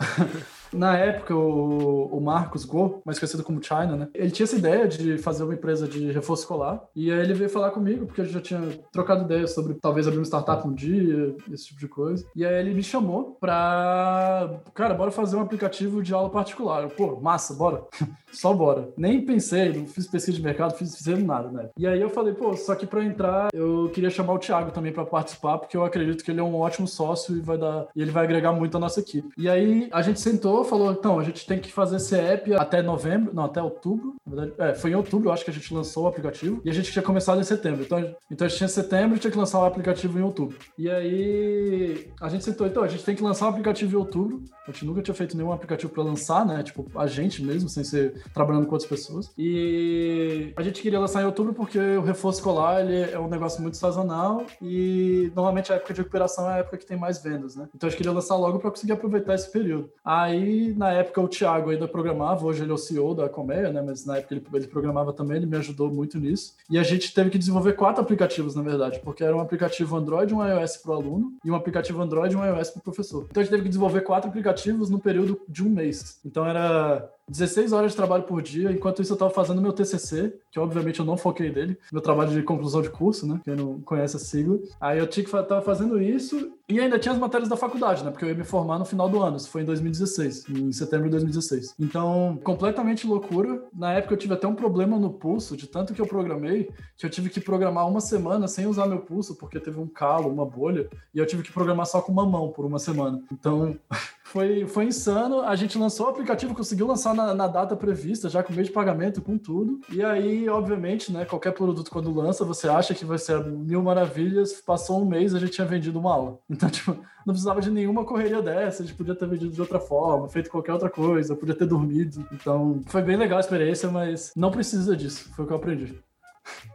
Na 0.72 0.96
época, 0.96 1.34
o, 1.34 2.06
o 2.06 2.20
Marcos 2.20 2.64
Go, 2.64 3.02
mais 3.04 3.18
conhecido 3.18 3.42
como 3.42 3.62
China, 3.62 3.96
né? 3.96 4.08
Ele 4.14 4.30
tinha 4.30 4.44
essa 4.44 4.56
ideia 4.56 4.88
de 4.88 5.18
fazer 5.18 5.44
uma 5.44 5.54
empresa 5.54 5.86
de 5.86 6.10
reforço 6.10 6.42
escolar. 6.42 6.82
E 6.94 7.10
aí 7.10 7.20
ele 7.20 7.34
veio 7.34 7.50
falar 7.50 7.70
comigo, 7.70 8.06
porque 8.06 8.20
a 8.20 8.24
gente 8.24 8.34
já 8.34 8.40
tinha 8.40 8.80
trocado 8.90 9.24
ideias 9.24 9.52
sobre 9.52 9.74
talvez 9.74 10.06
abrir 10.06 10.18
uma 10.18 10.24
startup 10.24 10.66
um 10.66 10.72
dia, 10.72 11.36
esse 11.50 11.66
tipo 11.66 11.80
de 11.80 11.88
coisa. 11.88 12.24
E 12.34 12.44
aí 12.44 12.54
ele 12.54 12.74
me 12.74 12.82
chamou 12.82 13.36
pra. 13.40 14.60
Cara, 14.74 14.94
bora 14.94 15.10
fazer 15.10 15.36
um 15.36 15.42
aplicativo 15.42 16.02
de 16.02 16.14
aula 16.14 16.30
particular. 16.30 16.84
Eu, 16.84 16.90
Pô, 16.90 17.20
massa, 17.20 17.54
bora. 17.54 17.84
Só 18.32 18.52
bora. 18.52 18.88
Nem 18.96 19.24
pensei, 19.24 19.72
não 19.72 19.86
fiz 19.86 20.06
pesquisa 20.06 20.36
de 20.36 20.42
mercado, 20.42 20.76
fiz, 20.76 20.96
fiz 20.96 21.06
nada, 21.22 21.50
né? 21.50 21.68
E 21.78 21.86
aí 21.86 22.00
eu 22.00 22.10
falei, 22.10 22.32
pô, 22.34 22.56
só 22.56 22.74
que 22.74 22.86
pra 22.86 23.04
entrar 23.04 23.48
eu 23.52 23.90
queria 23.92 24.10
chamar 24.10 24.32
o 24.32 24.38
Thiago 24.38 24.70
também 24.70 24.92
pra 24.92 25.04
participar, 25.04 25.58
porque 25.58 25.76
eu 25.76 25.84
acredito 25.84 26.24
que 26.24 26.30
ele 26.30 26.40
é 26.40 26.42
um 26.42 26.56
ótimo 26.56 26.88
sócio 26.88 27.36
e 27.36 27.40
vai 27.40 27.58
dar. 27.58 27.86
E 27.94 28.02
ele 28.02 28.10
vai 28.10 28.24
agregar 28.24 28.52
muito 28.52 28.76
a 28.76 28.80
nossa 28.80 29.00
equipe. 29.00 29.28
E 29.36 29.48
aí 29.48 29.88
a 29.92 30.02
gente 30.02 30.20
sentou 30.20 30.64
falou, 30.64 30.92
então, 30.92 31.18
a 31.18 31.24
gente 31.24 31.46
tem 31.46 31.58
que 31.58 31.70
fazer 31.70 31.98
app 32.16 32.54
até 32.54 32.82
novembro, 32.82 33.32
não, 33.34 33.44
até 33.44 33.62
outubro. 33.62 34.14
Na 34.26 34.34
verdade, 34.34 34.70
é, 34.70 34.74
foi 34.74 34.90
em 34.90 34.94
outubro, 34.94 35.28
eu 35.28 35.32
acho 35.32 35.44
que 35.44 35.50
a 35.50 35.54
gente 35.54 35.72
lançou 35.72 36.04
o 36.04 36.06
aplicativo. 36.06 36.60
E 36.64 36.70
a 36.70 36.72
gente 36.72 36.90
tinha 36.90 37.02
começado 37.02 37.40
em 37.40 37.44
setembro. 37.44 37.82
Então, 37.82 38.14
então 38.30 38.46
a 38.46 38.48
gente 38.48 38.58
tinha 38.58 38.68
setembro 38.68 39.16
e 39.16 39.18
tinha 39.20 39.30
que 39.30 39.38
lançar 39.38 39.60
o 39.60 39.64
aplicativo 39.64 40.18
em 40.18 40.22
outubro. 40.22 40.56
E 40.78 40.90
aí 40.90 42.10
a 42.20 42.28
gente 42.28 42.44
sentou, 42.44 42.66
então, 42.66 42.82
a 42.82 42.88
gente 42.88 43.04
tem 43.04 43.14
que 43.14 43.22
lançar 43.22 43.46
o 43.46 43.48
aplicativo 43.50 43.94
em 43.94 43.98
outubro. 43.98 44.42
A 44.66 44.70
gente 44.70 44.84
nunca 44.84 45.02
tinha 45.02 45.14
feito 45.14 45.36
nenhum 45.36 45.52
aplicativo 45.52 45.92
para 45.92 46.02
lançar, 46.02 46.46
né? 46.46 46.62
Tipo, 46.62 46.86
a 46.94 47.06
gente 47.06 47.42
mesmo, 47.42 47.68
sem 47.68 47.84
ser 47.84 48.21
trabalhando 48.32 48.66
com 48.66 48.72
outras 48.72 48.88
pessoas. 48.88 49.30
E 49.36 50.52
a 50.56 50.62
gente 50.62 50.82
queria 50.82 51.00
lançar 51.00 51.22
em 51.22 51.26
outubro 51.26 51.52
porque 51.52 51.78
o 51.78 52.02
reforço 52.02 52.38
escolar 52.38 52.80
ele 52.80 53.10
é 53.10 53.18
um 53.18 53.28
negócio 53.28 53.60
muito 53.62 53.76
sazonal 53.76 54.44
e 54.60 55.30
normalmente 55.34 55.72
a 55.72 55.76
época 55.76 55.94
de 55.94 56.00
recuperação 56.00 56.48
é 56.50 56.54
a 56.54 56.56
época 56.58 56.78
que 56.78 56.86
tem 56.86 56.96
mais 56.96 57.22
vendas, 57.22 57.56
né? 57.56 57.68
Então 57.74 57.86
a 57.86 57.90
gente 57.90 57.98
queria 57.98 58.12
lançar 58.12 58.36
logo 58.36 58.58
para 58.58 58.70
conseguir 58.70 58.92
aproveitar 58.92 59.34
esse 59.34 59.50
período. 59.50 59.90
Aí, 60.04 60.74
na 60.76 60.92
época, 60.92 61.20
o 61.20 61.28
Thiago 61.28 61.70
ainda 61.70 61.86
programava, 61.88 62.44
hoje 62.44 62.62
ele 62.62 62.70
é 62.70 62.74
o 62.74 62.78
CEO 62.78 63.14
da 63.14 63.28
Coméia, 63.28 63.72
né? 63.72 63.82
Mas 63.82 64.04
na 64.04 64.18
época 64.18 64.34
ele, 64.34 64.44
ele 64.54 64.66
programava 64.66 65.12
também, 65.12 65.36
ele 65.36 65.46
me 65.46 65.56
ajudou 65.56 65.90
muito 65.90 66.18
nisso. 66.18 66.54
E 66.70 66.78
a 66.78 66.82
gente 66.82 67.12
teve 67.14 67.30
que 67.30 67.38
desenvolver 67.38 67.72
quatro 67.74 68.02
aplicativos, 68.02 68.54
na 68.54 68.62
verdade, 68.62 69.00
porque 69.00 69.24
era 69.24 69.36
um 69.36 69.40
aplicativo 69.40 69.96
Android, 69.96 70.34
um 70.34 70.44
iOS 70.44 70.76
para 70.78 70.92
o 70.92 70.94
aluno 70.94 71.32
e 71.44 71.50
um 71.50 71.54
aplicativo 71.54 72.00
Android 72.00 72.34
e 72.34 72.36
um 72.36 72.44
iOS 72.44 72.70
para 72.70 72.80
o 72.80 72.82
professor. 72.82 73.26
Então 73.30 73.40
a 73.40 73.44
gente 73.44 73.50
teve 73.50 73.62
que 73.62 73.68
desenvolver 73.68 74.02
quatro 74.02 74.28
aplicativos 74.28 74.90
no 74.90 74.98
período 74.98 75.40
de 75.48 75.62
um 75.64 75.68
mês. 75.68 76.20
Então 76.24 76.46
era 76.46 77.08
16 77.28 77.72
horas 77.72 77.92
de 77.92 77.96
trabalho 77.96 78.24
por 78.24 78.42
dia, 78.42 78.70
enquanto 78.72 79.00
isso 79.00 79.12
eu 79.12 79.16
estava 79.16 79.30
fazendo 79.30 79.62
meu 79.62 79.72
TCC, 79.72 80.34
que 80.50 80.58
obviamente 80.58 81.00
eu 81.00 81.06
não 81.06 81.16
foquei 81.16 81.50
dele, 81.50 81.78
meu 81.92 82.02
trabalho 82.02 82.30
de 82.30 82.42
conclusão 82.42 82.82
de 82.82 82.90
curso, 82.90 83.26
né? 83.26 83.40
Quem 83.44 83.54
não 83.54 83.80
conhece 83.80 84.16
a 84.16 84.20
sigla. 84.20 84.58
Aí 84.80 84.98
eu 84.98 85.06
tinha 85.06 85.24
que 85.24 85.34
estar 85.34 85.62
fazendo 85.62 86.00
isso 86.00 86.52
e 86.72 86.80
ainda 86.80 86.98
tinha 86.98 87.12
as 87.12 87.18
matérias 87.18 87.48
da 87.48 87.56
faculdade, 87.56 88.02
né? 88.02 88.10
Porque 88.10 88.24
eu 88.24 88.30
ia 88.30 88.34
me 88.34 88.44
formar 88.44 88.78
no 88.78 88.84
final 88.84 89.08
do 89.08 89.22
ano, 89.22 89.36
isso 89.36 89.50
foi 89.50 89.62
em 89.62 89.64
2016, 89.64 90.48
em 90.48 90.72
setembro 90.72 91.04
de 91.04 91.10
2016. 91.10 91.74
Então, 91.78 92.38
completamente 92.42 93.06
loucura. 93.06 93.62
Na 93.74 93.92
época 93.92 94.14
eu 94.14 94.18
tive 94.18 94.34
até 94.34 94.46
um 94.46 94.54
problema 94.54 94.98
no 94.98 95.10
pulso, 95.10 95.56
de 95.56 95.66
tanto 95.66 95.92
que 95.92 96.00
eu 96.00 96.06
programei, 96.06 96.70
que 96.96 97.04
eu 97.04 97.10
tive 97.10 97.28
que 97.28 97.40
programar 97.40 97.86
uma 97.86 98.00
semana 98.00 98.48
sem 98.48 98.66
usar 98.66 98.86
meu 98.86 99.00
pulso, 99.00 99.36
porque 99.36 99.60
teve 99.60 99.78
um 99.78 99.86
calo, 99.86 100.28
uma 100.30 100.46
bolha, 100.46 100.88
e 101.14 101.18
eu 101.18 101.26
tive 101.26 101.42
que 101.42 101.52
programar 101.52 101.86
só 101.86 102.00
com 102.00 102.10
uma 102.10 102.26
mão 102.26 102.50
por 102.50 102.64
uma 102.64 102.78
semana. 102.78 103.22
Então. 103.30 103.76
foi, 104.32 104.66
foi 104.66 104.86
insano. 104.86 105.42
A 105.42 105.54
gente 105.54 105.76
lançou 105.76 106.06
o 106.06 106.08
aplicativo, 106.08 106.54
conseguiu 106.54 106.86
lançar 106.86 107.14
na, 107.14 107.34
na, 107.34 107.46
data 107.46 107.76
prevista, 107.76 108.30
já 108.30 108.42
com 108.42 108.52
meio 108.52 108.64
de 108.64 108.72
pagamento, 108.72 109.20
com 109.20 109.36
tudo. 109.36 109.80
E 109.90 110.02
aí, 110.02 110.48
obviamente, 110.48 111.12
né, 111.12 111.26
qualquer 111.26 111.52
produto 111.52 111.90
quando 111.90 112.12
lança, 112.14 112.42
você 112.42 112.66
acha 112.66 112.94
que 112.94 113.04
vai 113.04 113.18
ser 113.18 113.44
mil 113.44 113.82
maravilhas. 113.82 114.54
Passou 114.64 115.02
um 115.02 115.04
mês, 115.04 115.34
a 115.34 115.38
gente 115.38 115.52
tinha 115.52 115.66
vendido 115.66 115.98
uma 115.98 116.14
aula. 116.14 116.38
Então, 116.48 116.61
tipo, 116.70 116.92
não 117.26 117.32
precisava 117.32 117.60
de 117.60 117.70
nenhuma 117.70 118.04
correria 118.04 118.42
dessa, 118.42 118.82
a 118.82 118.86
gente 118.86 118.96
podia 118.96 119.14
ter 119.14 119.28
vendido 119.28 119.52
de 119.52 119.60
outra 119.60 119.80
forma, 119.80 120.28
feito 120.28 120.50
qualquer 120.50 120.72
outra 120.72 120.90
coisa, 120.90 121.36
podia 121.36 121.54
ter 121.54 121.66
dormido. 121.66 122.26
Então, 122.32 122.80
foi 122.86 123.02
bem 123.02 123.16
legal 123.16 123.38
a 123.38 123.40
experiência, 123.40 123.90
mas 123.90 124.32
não 124.36 124.50
precisa 124.50 124.96
disso. 124.96 125.30
Foi 125.34 125.44
o 125.44 125.48
que 125.48 125.52
eu 125.52 125.58
aprendi. 125.58 125.98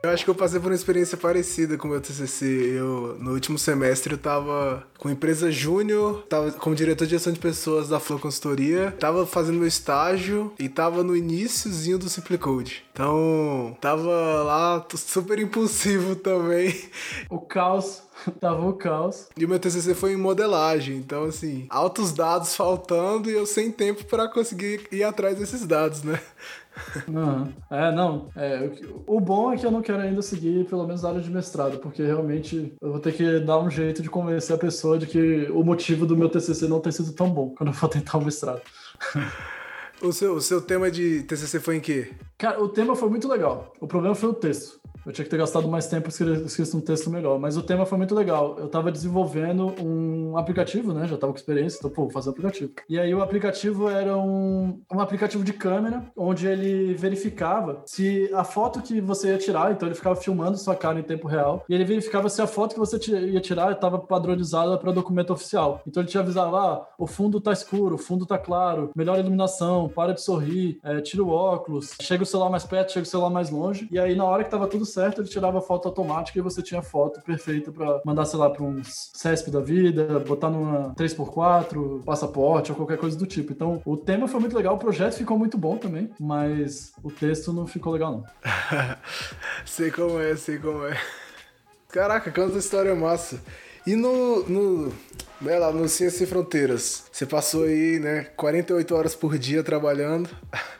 Eu 0.04 0.12
acho 0.12 0.24
que 0.24 0.30
eu 0.30 0.36
passei 0.36 0.60
por 0.60 0.72
uma 0.72 0.76
experiência 0.76 1.18
parecida 1.18 1.78
com 1.78 1.88
o 1.88 1.92
meu 1.92 2.00
TCC. 2.00 2.46
Eu, 2.78 3.18
no 3.20 3.34
último 3.34 3.58
semestre, 3.58 4.14
eu 4.14 4.18
tava 4.18 4.86
com 4.98 5.10
empresa 5.10 5.52
júnior, 5.52 6.24
tava 6.30 6.52
como 6.52 6.76
diretor 6.76 7.06
de 7.06 7.12
gestão 7.12 7.34
de 7.34 7.40
pessoas 7.40 7.90
da 7.90 8.00
Flow 8.00 8.20
Consultoria, 8.20 8.96
tava 9.00 9.26
fazendo 9.26 9.58
meu 9.58 9.68
estágio 9.68 10.54
e 10.60 10.70
tava 10.70 11.04
no 11.04 11.16
iníciozinho 11.16 11.98
do 11.98 12.10
Simple 12.10 12.38
Code. 12.38 12.86
Então, 12.94 13.76
tava 13.82 14.44
lá 14.44 14.86
super 14.96 15.40
impulsivo 15.40 16.16
também. 16.16 16.76
O 17.30 17.40
caos 17.40 18.04
Tava 18.40 18.66
o 18.66 18.74
caos. 18.74 19.28
E 19.38 19.46
o 19.46 19.50
meu 19.50 19.60
TCC 19.60 19.94
foi 19.94 20.14
em 20.14 20.18
modelagem, 20.18 20.98
então 20.98 21.26
assim, 21.26 21.68
altos 21.70 22.12
dados 22.12 22.56
faltando 22.56 23.30
e 23.30 23.34
eu 23.34 23.46
sem 23.46 23.72
tempo 23.72 24.04
para 24.06 24.28
conseguir 24.28 24.88
ir 24.92 25.04
atrás 25.04 25.38
desses 25.38 25.66
dados, 25.66 26.04
né? 26.04 26.20
Uhum. 27.08 27.54
É, 27.70 27.92
não. 27.92 28.30
É, 28.36 28.70
o 29.06 29.20
bom 29.20 29.52
é 29.52 29.58
que 29.58 29.66
eu 29.66 29.72
não 29.72 29.82
quero 29.82 30.02
ainda 30.02 30.22
seguir 30.22 30.66
pelo 30.66 30.86
menos 30.86 31.04
a 31.04 31.10
área 31.10 31.22
de 31.22 31.30
mestrado, 31.30 31.80
porque 31.80 32.04
realmente 32.04 32.74
eu 32.82 32.92
vou 32.92 33.00
ter 33.00 33.14
que 33.14 33.40
dar 33.40 33.60
um 33.60 33.70
jeito 33.70 34.02
de 34.02 34.10
convencer 34.10 34.56
a 34.56 34.60
pessoa 34.60 34.98
de 34.98 35.08
que 35.08 35.50
o 35.52 35.64
motivo 35.64 36.06
do 36.06 36.18
meu 36.18 36.30
TCC 36.30 36.68
não 36.68 36.80
tem 36.80 36.92
sido 36.92 37.14
tão 37.14 37.30
bom 37.30 37.54
quando 37.56 37.70
eu 37.70 37.74
for 37.74 37.88
tentar 37.90 38.18
o 38.18 38.26
mestrado. 38.26 38.62
O 40.02 40.14
seu, 40.14 40.36
o 40.36 40.42
seu 40.42 40.62
tema 40.62 40.92
de 40.92 41.24
TCC 41.24 41.60
foi 41.60 41.78
em 41.78 41.80
quê? 41.80 42.12
Cara, 42.38 42.62
o 42.62 42.70
tema 42.70 42.96
foi 42.96 43.10
muito 43.10 43.28
legal. 43.28 43.74
O 43.80 43.88
problema 43.88 44.14
foi 44.14 44.30
o 44.30 44.34
texto. 44.34 44.77
Eu 45.08 45.14
tinha 45.14 45.24
que 45.24 45.32
ter 45.32 45.38
gastado 45.38 45.70
mais 45.70 45.88
tempo 45.88 46.10
escrito 46.10 46.76
um 46.76 46.82
texto 46.82 47.10
melhor. 47.10 47.40
Mas 47.40 47.56
o 47.56 47.64
tema 47.64 47.86
foi 47.86 47.98
muito 47.98 48.14
legal. 48.14 48.58
Eu 48.60 48.66
estava 48.66 48.92
desenvolvendo 48.92 49.74
um 49.82 50.38
aplicativo, 50.38 50.94
né? 50.94 51.08
Já 51.08 51.16
estava 51.16 51.32
com 51.32 51.40
experiência, 51.40 51.78
então, 51.78 51.90
pô, 51.90 52.04
vou 52.04 52.12
fazer 52.12 52.28
um 52.28 52.34
aplicativo. 52.34 52.72
E 52.90 53.00
aí 53.00 53.16
o 53.16 53.22
aplicativo 53.22 53.90
era 53.90 54.18
um, 54.18 54.82
um 54.92 55.00
aplicativo 55.00 55.46
de 55.46 55.54
câmera, 55.54 56.04
onde 56.16 56.46
ele 56.46 56.94
verificava 56.94 57.84
se 57.86 58.30
a 58.34 58.44
foto 58.44 58.82
que 58.82 59.00
você 59.00 59.30
ia 59.30 59.38
tirar, 59.38 59.72
então 59.72 59.88
ele 59.88 59.96
ficava 59.96 60.16
filmando 60.18 60.58
sua 60.58 60.76
cara 60.76 61.00
em 61.00 61.04
tempo 61.04 61.28
real, 61.28 61.64
e 61.70 61.74
ele 61.74 61.86
verificava 61.86 62.28
se 62.28 62.42
a 62.42 62.48
foto 62.48 62.74
que 62.74 62.80
você 62.80 62.98
ia 63.28 63.40
tirar 63.40 63.72
estava 63.72 63.98
padronizada 63.98 64.78
para 64.78 64.92
documento 64.92 65.32
oficial. 65.32 65.82
Então 65.88 66.04
ele 66.04 66.10
te 66.10 66.18
avisava, 66.18 66.58
ah, 66.60 66.86
o 66.98 67.08
fundo 67.08 67.40
tá 67.40 67.54
escuro, 67.54 67.96
o 67.96 67.98
fundo 67.98 68.26
tá 68.26 68.38
claro, 68.38 68.92
melhor 68.96 69.18
iluminação, 69.18 69.88
para 69.88 70.14
de 70.14 70.22
sorrir, 70.22 70.80
é, 70.84 71.00
tira 71.00 71.24
o 71.24 71.30
óculos, 71.30 71.94
chega 72.02 72.24
o 72.24 72.26
celular 72.26 72.50
mais 72.50 72.66
perto, 72.66 72.92
chega 72.92 73.06
o 73.06 73.10
celular 73.10 73.30
mais 73.30 73.50
longe. 73.50 73.88
E 73.90 73.98
aí 73.98 74.16
na 74.16 74.26
hora 74.26 74.44
que 74.44 74.50
tava 74.50 74.68
tudo 74.68 74.86
certo, 74.86 74.97
certo, 74.98 75.22
ele 75.22 75.30
tirava 75.30 75.62
foto 75.62 75.88
automática 75.88 76.40
e 76.40 76.42
você 76.42 76.62
tinha 76.62 76.82
foto 76.82 77.22
perfeita 77.22 77.72
para 77.72 78.02
mandar, 78.04 78.26
sei 78.26 78.40
lá, 78.40 78.50
para 78.50 78.64
um 78.64 78.82
CESP 78.84 79.52
da 79.52 79.60
vida, 79.60 80.20
botar 80.20 80.50
numa 80.50 80.96
3x4, 80.96 82.04
passaporte 82.04 82.72
ou 82.72 82.78
qualquer 82.78 82.98
coisa 82.98 83.16
do 83.16 83.28
tipo. 83.28 83.52
Então, 83.52 83.80
o 83.86 83.96
tema 83.96 84.28
foi 84.28 84.40
muito 84.40 84.56
legal, 84.56 84.76
o 84.76 84.80
projeto 84.80 85.14
ficou 85.14 85.38
muito 85.38 85.56
bom 85.56 85.78
também, 85.78 86.10
mas 86.20 86.94
o 87.04 87.12
texto 87.12 87.54
não 87.54 87.68
ficou 87.68 87.94
legal, 87.94 88.12
não. 88.12 88.24
sei 89.66 89.92
como 89.92 90.20
é, 90.20 90.36
sei 90.36 90.58
como 90.58 90.86
é. 90.86 91.00
Caraca, 91.90 92.32
quanta 92.32 92.58
história 92.58 92.96
massa. 92.96 93.40
E 93.86 93.96
no, 93.96 94.44
no, 94.50 94.94
né, 95.40 95.60
lá 95.60 95.72
no 95.72 95.88
Ciência 95.88 96.20
Sem 96.20 96.28
Fronteiras, 96.28 97.04
você 97.12 97.26
passou 97.26 97.64
aí, 97.64 98.00
né, 98.00 98.24
48 98.36 98.96
horas 98.96 99.16
por 99.16 99.38
dia 99.38 99.64
trabalhando. 99.64 100.30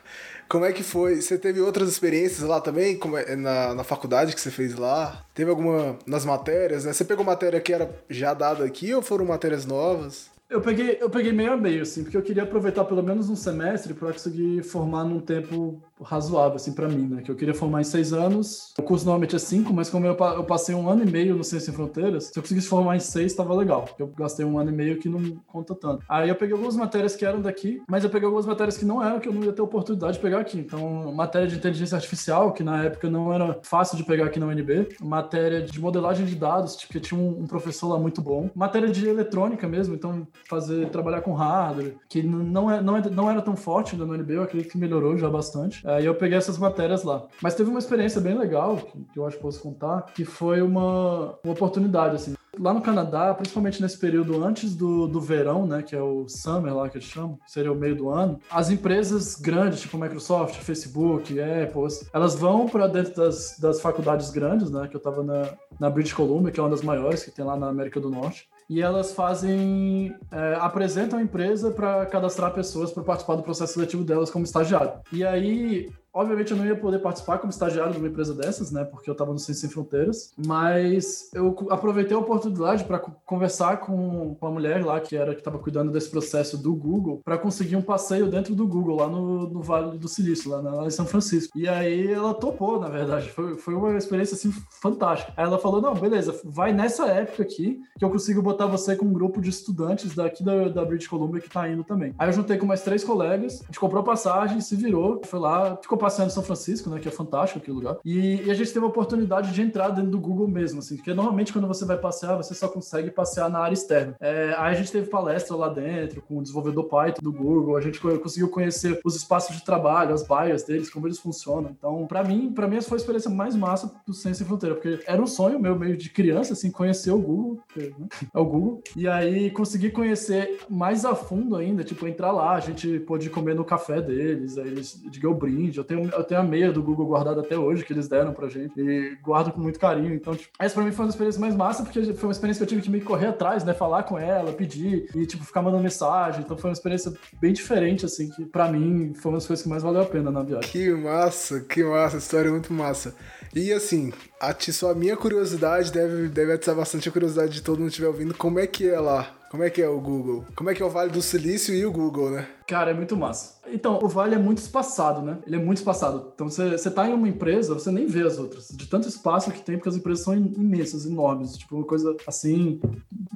Como 0.48 0.64
é 0.64 0.72
que 0.72 0.82
foi? 0.82 1.20
Você 1.20 1.36
teve 1.36 1.60
outras 1.60 1.88
experiências 1.90 2.40
lá 2.48 2.58
também, 2.58 2.96
como 2.96 3.18
é, 3.18 3.36
na, 3.36 3.74
na 3.74 3.84
faculdade 3.84 4.34
que 4.34 4.40
você 4.40 4.50
fez 4.50 4.74
lá? 4.74 5.24
Teve 5.34 5.50
alguma 5.50 5.98
nas 6.06 6.24
matérias, 6.24 6.86
né? 6.86 6.92
Você 6.92 7.04
pegou 7.04 7.24
matéria 7.24 7.60
que 7.60 7.72
era 7.72 7.94
já 8.08 8.32
dada 8.32 8.64
aqui 8.64 8.94
ou 8.94 9.02
foram 9.02 9.26
matérias 9.26 9.66
novas? 9.66 10.30
Eu 10.50 10.62
peguei, 10.62 10.96
eu 10.98 11.10
peguei 11.10 11.30
meio 11.30 11.52
a 11.52 11.56
meio, 11.58 11.82
assim, 11.82 12.02
porque 12.02 12.16
eu 12.16 12.22
queria 12.22 12.42
aproveitar 12.42 12.82
pelo 12.86 13.02
menos 13.02 13.28
um 13.28 13.36
semestre 13.36 13.92
para 13.92 14.10
conseguir 14.10 14.62
formar 14.62 15.04
num 15.04 15.20
tempo 15.20 15.82
razoável, 16.02 16.56
assim, 16.56 16.72
para 16.72 16.88
mim, 16.88 17.06
né? 17.06 17.20
Que 17.20 17.30
eu 17.30 17.36
queria 17.36 17.52
formar 17.52 17.82
em 17.82 17.84
seis 17.84 18.14
anos. 18.14 18.72
O 18.78 18.82
curso 18.82 19.04
normalmente 19.04 19.36
é 19.36 19.38
cinco, 19.38 19.74
mas 19.74 19.90
como 19.90 20.06
eu, 20.06 20.16
eu 20.16 20.44
passei 20.44 20.74
um 20.74 20.88
ano 20.88 21.02
e 21.02 21.10
meio 21.10 21.36
no 21.36 21.44
Ciência 21.44 21.66
Sem 21.66 21.74
Fronteiras, 21.74 22.30
se 22.32 22.38
eu 22.38 22.42
conseguisse 22.42 22.66
formar 22.66 22.96
em 22.96 23.00
seis, 23.00 23.34
tava 23.34 23.54
legal. 23.54 23.90
Eu 23.98 24.06
gastei 24.06 24.42
um 24.42 24.58
ano 24.58 24.70
e 24.70 24.72
meio 24.72 24.98
que 24.98 25.06
não 25.06 25.38
conta 25.46 25.74
tanto. 25.74 26.02
Aí 26.08 26.30
eu 26.30 26.34
peguei 26.34 26.54
algumas 26.54 26.76
matérias 26.76 27.14
que 27.14 27.26
eram 27.26 27.42
daqui, 27.42 27.82
mas 27.86 28.02
eu 28.02 28.08
peguei 28.08 28.24
algumas 28.24 28.46
matérias 28.46 28.78
que 28.78 28.86
não 28.86 29.04
eram, 29.04 29.20
que 29.20 29.28
eu 29.28 29.34
não 29.34 29.44
ia 29.44 29.52
ter 29.52 29.60
oportunidade 29.60 30.14
de 30.14 30.20
pegar 30.20 30.38
aqui. 30.38 30.58
Então, 30.58 31.12
matéria 31.12 31.46
de 31.46 31.56
inteligência 31.56 31.96
artificial, 31.96 32.54
que 32.54 32.62
na 32.62 32.84
época 32.84 33.10
não 33.10 33.34
era 33.34 33.60
fácil 33.64 33.98
de 33.98 34.04
pegar 34.04 34.24
aqui 34.24 34.40
na 34.40 34.46
UNB. 34.46 34.96
Matéria 34.98 35.60
de 35.60 35.78
modelagem 35.78 36.24
de 36.24 36.34
dados, 36.34 36.74
porque 36.76 37.00
tinha 37.00 37.20
um, 37.20 37.42
um 37.42 37.46
professor 37.46 37.88
lá 37.88 37.98
muito 37.98 38.22
bom. 38.22 38.48
Matéria 38.54 38.88
de 38.88 39.06
eletrônica 39.06 39.68
mesmo, 39.68 39.94
então 39.94 40.26
fazer, 40.46 40.88
trabalhar 40.90 41.20
com 41.20 41.32
hardware, 41.32 41.96
que 42.08 42.22
não, 42.22 42.70
é, 42.70 42.80
não, 42.80 42.96
é, 42.96 43.10
não 43.10 43.30
era 43.30 43.42
tão 43.42 43.56
forte 43.56 43.92
ainda 43.92 44.06
no 44.06 44.14
UNB, 44.14 44.34
eu 44.34 44.42
acredito 44.42 44.72
que 44.72 44.78
melhorou 44.78 45.16
já 45.16 45.28
bastante. 45.28 45.86
Aí 45.86 46.04
eu 46.04 46.14
peguei 46.14 46.38
essas 46.38 46.58
matérias 46.58 47.04
lá. 47.04 47.26
Mas 47.42 47.54
teve 47.54 47.70
uma 47.70 47.78
experiência 47.78 48.20
bem 48.20 48.36
legal, 48.36 48.76
que 49.12 49.18
eu 49.18 49.26
acho 49.26 49.36
que 49.36 49.42
posso 49.42 49.60
contar, 49.60 50.02
que 50.14 50.24
foi 50.24 50.62
uma, 50.62 51.38
uma 51.44 51.52
oportunidade, 51.52 52.16
assim. 52.16 52.34
Lá 52.58 52.74
no 52.74 52.80
Canadá, 52.80 53.32
principalmente 53.34 53.80
nesse 53.80 53.96
período 53.98 54.42
antes 54.44 54.74
do, 54.74 55.06
do 55.06 55.20
verão, 55.20 55.64
né, 55.64 55.80
que 55.82 55.94
é 55.94 56.02
o 56.02 56.26
summer 56.28 56.74
lá 56.74 56.88
que 56.88 56.96
eles 56.96 57.06
chamam, 57.06 57.38
seria 57.46 57.70
o 57.70 57.76
meio 57.76 57.94
do 57.94 58.08
ano, 58.08 58.40
as 58.50 58.68
empresas 58.68 59.36
grandes, 59.36 59.80
tipo 59.80 59.96
Microsoft, 59.96 60.56
Facebook, 60.56 61.38
Apple, 61.40 61.86
elas 62.12 62.34
vão 62.34 62.66
para 62.66 62.88
dentro 62.88 63.14
das, 63.14 63.56
das 63.60 63.80
faculdades 63.80 64.30
grandes, 64.30 64.70
né, 64.70 64.88
que 64.88 64.96
eu 64.96 64.98
estava 64.98 65.22
na, 65.22 65.50
na 65.78 65.88
British 65.88 66.12
Columbia, 66.12 66.50
que 66.50 66.58
é 66.58 66.62
uma 66.62 66.70
das 66.70 66.82
maiores 66.82 67.22
que 67.22 67.30
tem 67.30 67.44
lá 67.44 67.56
na 67.56 67.68
América 67.68 68.00
do 68.00 68.10
Norte, 68.10 68.48
e 68.68 68.82
elas 68.82 69.12
fazem 69.12 70.14
é, 70.30 70.54
apresentam 70.60 71.18
a 71.18 71.22
empresa 71.22 71.70
para 71.70 72.04
cadastrar 72.06 72.52
pessoas 72.52 72.92
para 72.92 73.02
participar 73.02 73.36
do 73.36 73.42
processo 73.42 73.74
seletivo 73.74 74.04
delas 74.04 74.30
como 74.30 74.44
estagiário. 74.44 74.92
E 75.12 75.24
aí 75.24 75.88
Obviamente 76.12 76.50
eu 76.50 76.56
não 76.56 76.66
ia 76.66 76.76
poder 76.76 76.98
participar 76.98 77.38
como 77.38 77.50
estagiário 77.50 77.92
de 77.92 77.98
uma 77.98 78.08
empresa 78.08 78.34
dessas, 78.34 78.70
né? 78.70 78.84
Porque 78.84 79.08
eu 79.08 79.12
estava 79.12 79.32
no 79.32 79.38
Ciência 79.38 79.62
Sem 79.62 79.70
Fronteiras. 79.70 80.32
Mas 80.36 81.30
eu 81.34 81.54
aproveitei 81.70 82.16
a 82.16 82.20
oportunidade 82.20 82.84
para 82.84 82.98
conversar 82.98 83.78
com, 83.78 84.34
com 84.34 84.46
a 84.46 84.50
mulher 84.50 84.84
lá 84.84 85.00
que 85.00 85.16
era 85.16 85.34
que 85.34 85.40
estava 85.40 85.58
cuidando 85.58 85.92
desse 85.92 86.10
processo 86.10 86.56
do 86.56 86.74
Google 86.74 87.20
para 87.24 87.38
conseguir 87.38 87.76
um 87.76 87.82
passeio 87.82 88.28
dentro 88.28 88.54
do 88.54 88.66
Google 88.66 88.96
lá 88.96 89.08
no, 89.08 89.48
no 89.48 89.62
Vale 89.62 89.98
do 89.98 90.08
Silício, 90.08 90.50
lá, 90.50 90.62
na, 90.62 90.70
lá 90.70 90.86
em 90.86 90.90
São 90.90 91.06
Francisco. 91.06 91.56
E 91.58 91.68
aí 91.68 92.10
ela 92.10 92.34
topou, 92.34 92.80
na 92.80 92.88
verdade. 92.88 93.28
Foi, 93.30 93.56
foi 93.56 93.74
uma 93.74 93.96
experiência 93.96 94.34
assim 94.34 94.52
fantástica. 94.80 95.32
Aí 95.36 95.44
ela 95.44 95.58
falou: 95.58 95.80
não, 95.80 95.94
beleza, 95.94 96.40
vai 96.44 96.72
nessa 96.72 97.06
época 97.06 97.42
aqui 97.42 97.80
que 97.98 98.04
eu 98.04 98.10
consigo 98.10 98.42
botar 98.42 98.66
você 98.66 98.96
com 98.96 99.06
um 99.06 99.12
grupo 99.12 99.40
de 99.40 99.50
estudantes 99.50 100.14
daqui 100.14 100.42
da, 100.42 100.68
da 100.68 100.84
British 100.84 101.08
Columbia 101.08 101.40
que 101.40 101.50
tá 101.50 101.68
indo 101.68 101.84
também. 101.84 102.14
Aí 102.18 102.28
eu 102.28 102.32
juntei 102.32 102.56
com 102.56 102.66
mais 102.66 102.82
três 102.82 103.04
colegas, 103.04 103.60
a 103.62 103.66
gente 103.66 103.80
comprou 103.80 104.02
passagem, 104.02 104.60
se 104.60 104.76
virou, 104.76 105.20
foi 105.24 105.40
lá, 105.40 105.76
ficou 105.98 106.06
passeando 106.06 106.30
em 106.30 106.34
São 106.34 106.42
Francisco, 106.42 106.88
né? 106.88 107.00
Que 107.00 107.08
é 107.08 107.10
fantástico 107.10 107.58
aquele 107.58 107.76
lugar. 107.76 107.98
E, 108.04 108.42
e, 108.42 108.50
a 108.50 108.54
gente 108.54 108.72
teve 108.72 108.84
a 108.84 108.88
oportunidade 108.88 109.52
de 109.52 109.60
entrar 109.60 109.90
dentro 109.90 110.10
do 110.10 110.20
Google 110.20 110.48
mesmo, 110.48 110.78
assim, 110.78 110.96
porque 110.96 111.12
normalmente 111.12 111.52
quando 111.52 111.66
você 111.66 111.84
vai 111.84 111.98
passear, 111.98 112.36
você 112.36 112.54
só 112.54 112.68
consegue 112.68 113.10
passear 113.10 113.50
na 113.50 113.58
área 113.58 113.74
externa. 113.74 114.16
É, 114.20 114.54
aí 114.56 114.72
a 114.72 114.74
gente 114.74 114.92
teve 114.92 115.10
palestra 115.10 115.56
lá 115.56 115.68
dentro 115.68 116.22
com 116.22 116.38
o 116.38 116.42
desenvolvedor 116.42 116.84
Python 116.84 117.22
do 117.22 117.32
Google, 117.32 117.76
a 117.76 117.80
gente 117.80 118.00
conseguiu 118.00 118.48
conhecer 118.48 119.00
os 119.04 119.16
espaços 119.16 119.56
de 119.56 119.64
trabalho, 119.64 120.14
as 120.14 120.26
baias 120.26 120.62
deles, 120.62 120.88
como 120.88 121.06
eles 121.06 121.18
funcionam. 121.18 121.70
Então, 121.76 122.06
para 122.06 122.22
mim, 122.22 122.52
para 122.52 122.68
mim 122.68 122.76
essa 122.76 122.88
foi 122.88 122.96
a 122.96 123.00
experiência 123.00 123.30
mais 123.30 123.56
massa 123.56 123.92
do 124.06 124.12
Ciência 124.12 124.38
Sem 124.38 124.46
Fronteira, 124.46 124.74
porque 124.74 125.00
era 125.06 125.20
um 125.20 125.26
sonho 125.26 125.58
meu 125.58 125.76
meio 125.76 125.96
de 125.96 126.10
criança, 126.10 126.52
assim, 126.52 126.70
conhecer 126.70 127.10
o 127.10 127.18
Google, 127.18 127.60
porque, 127.66 127.92
né, 127.98 128.06
é 128.32 128.38
o 128.38 128.44
Google, 128.44 128.82
e 128.94 129.08
aí 129.08 129.50
conseguir 129.50 129.90
conhecer 129.90 130.60
mais 130.68 131.04
a 131.04 131.14
fundo 131.14 131.56
ainda, 131.56 131.82
tipo, 131.82 132.06
entrar 132.06 132.30
lá, 132.30 132.52
a 132.52 132.60
gente 132.60 133.00
pôde 133.00 133.30
comer 133.30 133.54
no 133.54 133.64
café 133.64 134.00
deles, 134.00 134.56
aí 134.58 134.68
eles, 134.68 135.02
eu 135.22 135.34
brinde, 135.34 135.78
eu 135.78 135.84
tenho, 135.88 136.10
eu 136.10 136.24
tenho 136.24 136.40
a 136.40 136.44
meia 136.44 136.70
do 136.70 136.82
Google 136.82 137.06
guardada 137.06 137.40
até 137.40 137.58
hoje, 137.58 137.84
que 137.84 137.92
eles 137.92 138.06
deram 138.06 138.32
pra 138.32 138.48
gente, 138.48 138.78
e 138.78 139.16
guardo 139.22 139.50
com 139.50 139.60
muito 139.60 139.80
carinho. 139.80 140.14
Então, 140.14 140.36
tipo, 140.36 140.52
essa 140.58 140.74
pra 140.74 140.84
mim 140.84 140.92
foi 140.92 141.06
uma 141.06 141.10
experiência 141.10 141.40
mais 141.40 141.56
massa, 141.56 141.82
porque 141.82 142.12
foi 142.14 142.28
uma 142.28 142.32
experiência 142.32 142.58
que 142.58 142.64
eu 142.64 142.68
tive 142.68 142.82
que 142.82 142.90
meio 142.90 143.04
correr 143.04 143.28
atrás, 143.28 143.64
né? 143.64 143.72
Falar 143.72 144.04
com 144.04 144.18
ela, 144.18 144.52
pedir, 144.52 145.08
e, 145.14 145.26
tipo, 145.26 145.44
ficar 145.44 145.62
mandando 145.62 145.82
mensagem. 145.82 146.42
Então 146.42 146.56
foi 146.56 146.70
uma 146.70 146.74
experiência 146.74 147.12
bem 147.40 147.52
diferente, 147.52 148.04
assim, 148.04 148.28
que 148.30 148.44
pra 148.44 148.70
mim 148.70 149.14
foi 149.14 149.32
uma 149.32 149.38
das 149.38 149.46
coisas 149.46 149.62
que 149.62 149.68
mais 149.68 149.82
valeu 149.82 150.02
a 150.02 150.06
pena 150.06 150.30
na 150.30 150.42
viagem. 150.42 150.70
Que 150.70 150.90
massa, 150.90 151.60
que 151.60 151.82
massa, 151.82 152.18
história 152.18 152.50
muito 152.50 152.72
massa. 152.72 153.14
E 153.54 153.72
assim, 153.72 154.12
atiçou 154.40 154.90
a 154.90 154.94
minha 154.94 155.16
curiosidade, 155.16 155.92
deve, 155.92 156.28
deve 156.28 156.52
atiçar 156.52 156.74
bastante 156.74 157.08
a 157.08 157.12
curiosidade 157.12 157.52
de 157.52 157.62
todo 157.62 157.78
mundo 157.78 157.86
que 157.86 157.92
estiver 157.92 158.08
ouvindo, 158.08 158.34
como 158.34 158.58
é 158.58 158.66
que 158.66 158.88
é 158.88 158.98
lá? 158.98 159.34
Como 159.50 159.62
é 159.62 159.70
que 159.70 159.80
é 159.80 159.88
o 159.88 159.98
Google? 159.98 160.44
Como 160.54 160.68
é 160.68 160.74
que 160.74 160.82
é 160.82 160.84
o 160.84 160.90
Vale 160.90 161.10
do 161.10 161.22
Silício 161.22 161.74
e 161.74 161.84
o 161.86 161.90
Google, 161.90 162.30
né? 162.30 162.46
Cara, 162.66 162.90
é 162.90 162.94
muito 162.94 163.16
massa. 163.16 163.54
Então, 163.72 163.98
o 164.02 164.06
Vale 164.06 164.34
é 164.34 164.38
muito 164.38 164.58
espaçado, 164.58 165.22
né? 165.22 165.38
Ele 165.46 165.56
é 165.56 165.58
muito 165.58 165.78
espaçado. 165.78 166.32
Então, 166.34 166.50
você, 166.50 166.90
tá 166.90 167.08
em 167.08 167.14
uma 167.14 167.28
empresa, 167.28 167.72
você 167.72 167.90
nem 167.90 168.06
vê 168.06 168.22
as 168.22 168.38
outras. 168.38 168.68
De 168.68 168.86
tanto 168.86 169.08
espaço 169.08 169.50
que 169.50 169.62
tem, 169.62 169.76
porque 169.76 169.88
as 169.88 169.96
empresas 169.96 170.22
são 170.22 170.36
imensas, 170.36 171.06
enormes. 171.06 171.56
Tipo, 171.56 171.76
uma 171.76 171.86
coisa 171.86 172.14
assim, 172.26 172.78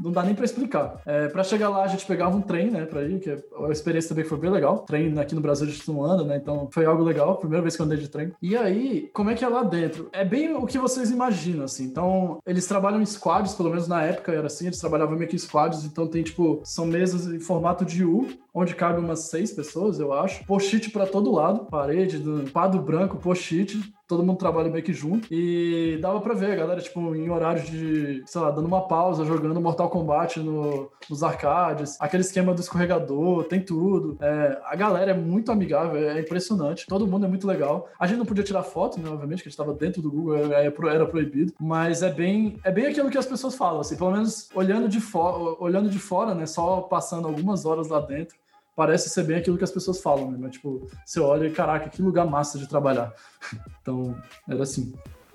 não 0.02 0.10
dá 0.10 0.22
nem 0.22 0.34
para 0.34 0.44
explicar. 0.44 1.00
É, 1.06 1.28
para 1.28 1.44
chegar 1.44 1.68
lá, 1.68 1.84
a 1.84 1.88
gente 1.88 2.06
pegava 2.06 2.36
um 2.36 2.40
trem, 2.40 2.70
né, 2.70 2.84
pra 2.84 3.02
ir, 3.02 3.20
que 3.20 3.30
a 3.30 3.70
experiência 3.70 4.10
também 4.10 4.24
foi 4.24 4.38
bem 4.38 4.50
legal. 4.50 4.80
Trem 4.80 5.18
aqui 5.18 5.34
no 5.34 5.40
Brasil 5.40 5.66
a 5.66 5.70
gente 5.70 5.88
não 5.90 6.04
anda, 6.04 6.24
né? 6.24 6.36
Então, 6.36 6.68
foi 6.70 6.84
algo 6.84 7.02
legal. 7.02 7.36
Primeira 7.36 7.62
vez 7.62 7.76
que 7.76 7.82
eu 7.82 7.86
andei 7.86 7.98
de 7.98 8.08
trem. 8.08 8.32
E 8.40 8.56
aí, 8.56 9.10
como 9.12 9.30
é 9.30 9.34
que 9.34 9.44
é 9.44 9.48
lá 9.48 9.62
dentro? 9.62 10.08
É 10.12 10.24
bem 10.24 10.54
o 10.54 10.66
que 10.66 10.78
vocês 10.78 11.10
imaginam, 11.10 11.64
assim. 11.64 11.84
Então, 11.84 12.38
eles 12.46 12.66
trabalham 12.66 13.00
em 13.00 13.06
squads, 13.06 13.54
pelo 13.54 13.70
menos 13.70 13.88
na 13.88 14.02
época 14.02 14.32
era 14.32 14.46
assim, 14.46 14.66
eles 14.66 14.78
trabalhavam 14.78 15.16
meio 15.16 15.28
que 15.28 15.36
em 15.36 15.38
squads. 15.38 15.84
Então, 15.84 16.06
tem, 16.06 16.22
tipo, 16.22 16.60
são 16.64 16.86
mesas 16.86 17.26
em 17.26 17.40
formato 17.40 17.84
de 17.84 18.04
U, 18.04 18.26
onde 18.54 18.74
cabe 18.74 19.00
umas 19.00 19.30
seis 19.30 19.52
pessoas, 19.52 19.98
eu 19.98 20.12
acho. 20.12 20.44
Post-it 20.44 20.90
pra 20.90 21.06
todo 21.06 21.32
lado, 21.32 21.66
parede, 21.66 22.18
do 22.18 22.50
quadro 22.50 22.80
branco, 22.80 23.16
post-it, 23.16 23.80
todo 24.06 24.22
mundo 24.22 24.36
trabalha 24.36 24.70
meio 24.70 24.84
que 24.84 24.92
junto. 24.92 25.26
E 25.32 25.98
dava 26.00 26.20
pra 26.20 26.34
ver 26.34 26.52
a 26.52 26.56
galera, 26.56 26.80
tipo, 26.80 27.14
em 27.14 27.30
horários 27.30 27.66
de, 27.66 28.22
sei 28.26 28.40
lá, 28.40 28.50
dando 28.50 28.66
uma 28.66 28.86
pausa, 28.86 29.24
jogando 29.24 29.60
Mortal 29.60 29.88
Kombat 29.88 30.38
no, 30.40 30.90
nos 31.08 31.22
arcades, 31.22 31.96
aquele 31.98 32.22
esquema 32.22 32.52
do 32.52 32.60
escorregador, 32.60 33.44
tem 33.44 33.60
tudo. 33.60 34.18
É, 34.20 34.60
a 34.64 34.76
galera 34.76 35.12
é 35.12 35.14
muito 35.14 35.50
amigável, 35.50 35.96
é 35.96 36.20
impressionante. 36.20 36.86
Todo 36.86 37.06
mundo 37.06 37.24
é 37.24 37.28
muito 37.28 37.46
legal. 37.46 37.88
A 37.98 38.06
gente 38.06 38.18
não 38.18 38.26
podia 38.26 38.44
tirar 38.44 38.62
foto, 38.62 39.00
né, 39.00 39.08
obviamente, 39.08 39.42
que 39.42 39.48
a 39.48 39.50
gente 39.50 39.58
tava 39.58 39.72
dentro 39.72 40.02
do 40.02 40.10
Google, 40.10 40.36
era 40.36 41.06
proibido. 41.06 41.54
Mas 41.58 42.02
é 42.02 42.12
bem, 42.12 42.58
é 42.64 42.70
bem 42.70 42.86
aquilo 42.86 43.08
que 43.08 43.18
as 43.18 43.26
pessoas 43.26 43.54
falam, 43.54 43.80
assim, 43.80 43.96
pelo 43.96 44.12
menos 44.12 44.50
olhando 44.54 44.88
de 44.88 45.00
fora, 45.00 45.56
olhando 45.58 45.88
de 45.88 45.98
fora, 45.98 46.34
né, 46.34 46.44
só 46.44 46.82
passando 46.82 47.26
algumas 47.26 47.64
horas 47.64 47.88
lá 47.88 48.00
dentro 48.00 48.41
parece 48.74 49.08
ser 49.08 49.24
bem 49.24 49.36
aquilo 49.36 49.58
que 49.58 49.64
as 49.64 49.70
pessoas 49.70 50.00
falam, 50.00 50.30
né? 50.30 50.38
Mas, 50.40 50.52
tipo, 50.52 50.88
você 51.04 51.20
olha 51.20 51.46
e, 51.46 51.52
caraca, 51.52 51.90
que 51.90 52.02
lugar 52.02 52.26
massa 52.26 52.58
de 52.58 52.68
trabalhar. 52.68 53.14
então, 53.80 54.16
era 54.48 54.62
assim. 54.62 54.92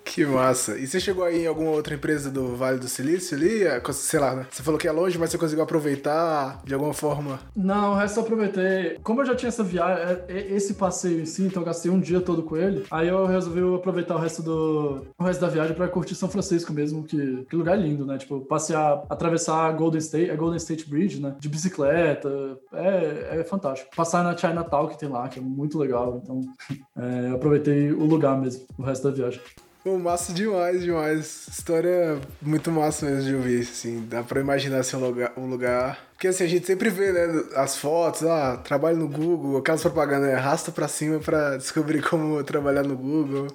Que 0.08 0.24
massa. 0.24 0.78
E 0.78 0.86
você 0.86 0.98
chegou 0.98 1.22
aí 1.22 1.44
em 1.44 1.46
alguma 1.46 1.70
outra 1.70 1.94
empresa 1.94 2.30
do 2.30 2.56
Vale 2.56 2.78
do 2.78 2.88
Silício 2.88 3.36
ali? 3.36 3.62
É, 3.62 3.80
sei 3.92 4.18
lá, 4.18 4.34
né? 4.34 4.46
Você 4.50 4.62
falou 4.62 4.80
que 4.80 4.88
é 4.88 4.92
longe, 4.92 5.18
mas 5.18 5.30
você 5.30 5.36
conseguiu 5.38 5.62
aproveitar 5.62 6.62
de 6.64 6.72
alguma 6.72 6.94
forma? 6.94 7.38
Não, 7.54 7.92
o 7.92 7.94
resto 7.94 8.18
eu 8.18 8.24
aproveitei. 8.24 8.98
Como 9.02 9.20
eu 9.20 9.26
já 9.26 9.34
tinha 9.34 9.48
essa 9.48 9.62
viagem, 9.62 10.04
é, 10.04 10.24
é, 10.28 10.52
esse 10.54 10.74
passeio 10.74 11.20
em 11.20 11.26
si, 11.26 11.42
então 11.42 11.60
eu 11.60 11.66
gastei 11.66 11.90
um 11.90 12.00
dia 12.00 12.20
todo 12.22 12.42
com 12.42 12.56
ele, 12.56 12.84
aí 12.90 13.06
eu 13.08 13.26
resolvi 13.26 13.60
aproveitar 13.76 14.16
o 14.16 14.18
resto 14.18 14.42
do 14.42 15.06
o 15.18 15.24
resto 15.24 15.40
da 15.40 15.48
viagem 15.48 15.76
para 15.76 15.86
curtir 15.88 16.14
São 16.14 16.28
Francisco 16.28 16.72
mesmo, 16.72 17.04
que, 17.04 17.44
que 17.48 17.54
lugar 17.54 17.76
lindo, 17.76 18.06
né? 18.06 18.16
Tipo, 18.16 18.40
passear, 18.40 19.04
atravessar 19.10 19.66
a 19.66 19.72
Golden 19.72 19.98
State, 19.98 20.30
a 20.30 20.36
Golden 20.36 20.56
State 20.56 20.88
Bridge, 20.88 21.20
né? 21.20 21.36
De 21.38 21.48
bicicleta, 21.48 22.30
é, 22.72 23.40
é 23.40 23.44
fantástico. 23.44 23.94
Passar 23.94 24.24
na 24.24 24.36
Chinatown 24.36 24.88
que 24.88 24.98
tem 24.98 25.08
lá, 25.08 25.28
que 25.28 25.38
é 25.38 25.42
muito 25.42 25.78
legal, 25.78 26.20
então 26.22 26.40
é, 26.96 27.30
aproveitei 27.30 27.92
o 27.92 28.04
lugar 28.04 28.40
mesmo, 28.40 28.66
o 28.78 28.82
resto 28.82 29.08
da 29.08 29.14
viagem. 29.14 29.40
Pô, 29.84 29.96
massa 29.98 30.32
demais, 30.32 30.82
demais. 30.82 31.46
História 31.48 32.20
muito 32.42 32.70
massa 32.70 33.06
mesmo 33.06 33.22
de 33.24 33.34
ouvir, 33.36 33.60
assim. 33.62 34.04
Dá 34.08 34.22
pra 34.22 34.40
imaginar 34.40 34.80
assim, 34.80 34.96
um 34.96 35.00
lugar, 35.00 35.32
um 35.36 35.46
lugar 35.46 35.98
Porque 36.14 36.28
assim, 36.28 36.44
a 36.44 36.46
gente 36.48 36.66
sempre 36.66 36.90
vê, 36.90 37.12
né, 37.12 37.44
as 37.54 37.76
fotos, 37.76 38.24
ah, 38.24 38.56
trabalho 38.56 38.96
no 38.96 39.08
Google, 39.08 39.56
aquelas 39.58 39.80
propagandas, 39.82 40.30
né, 40.30 40.34
arrasta 40.34 40.72
pra 40.72 40.88
cima 40.88 41.20
pra 41.20 41.56
descobrir 41.56 42.02
como 42.08 42.42
trabalhar 42.42 42.82
no 42.82 42.96
Google. 42.96 43.46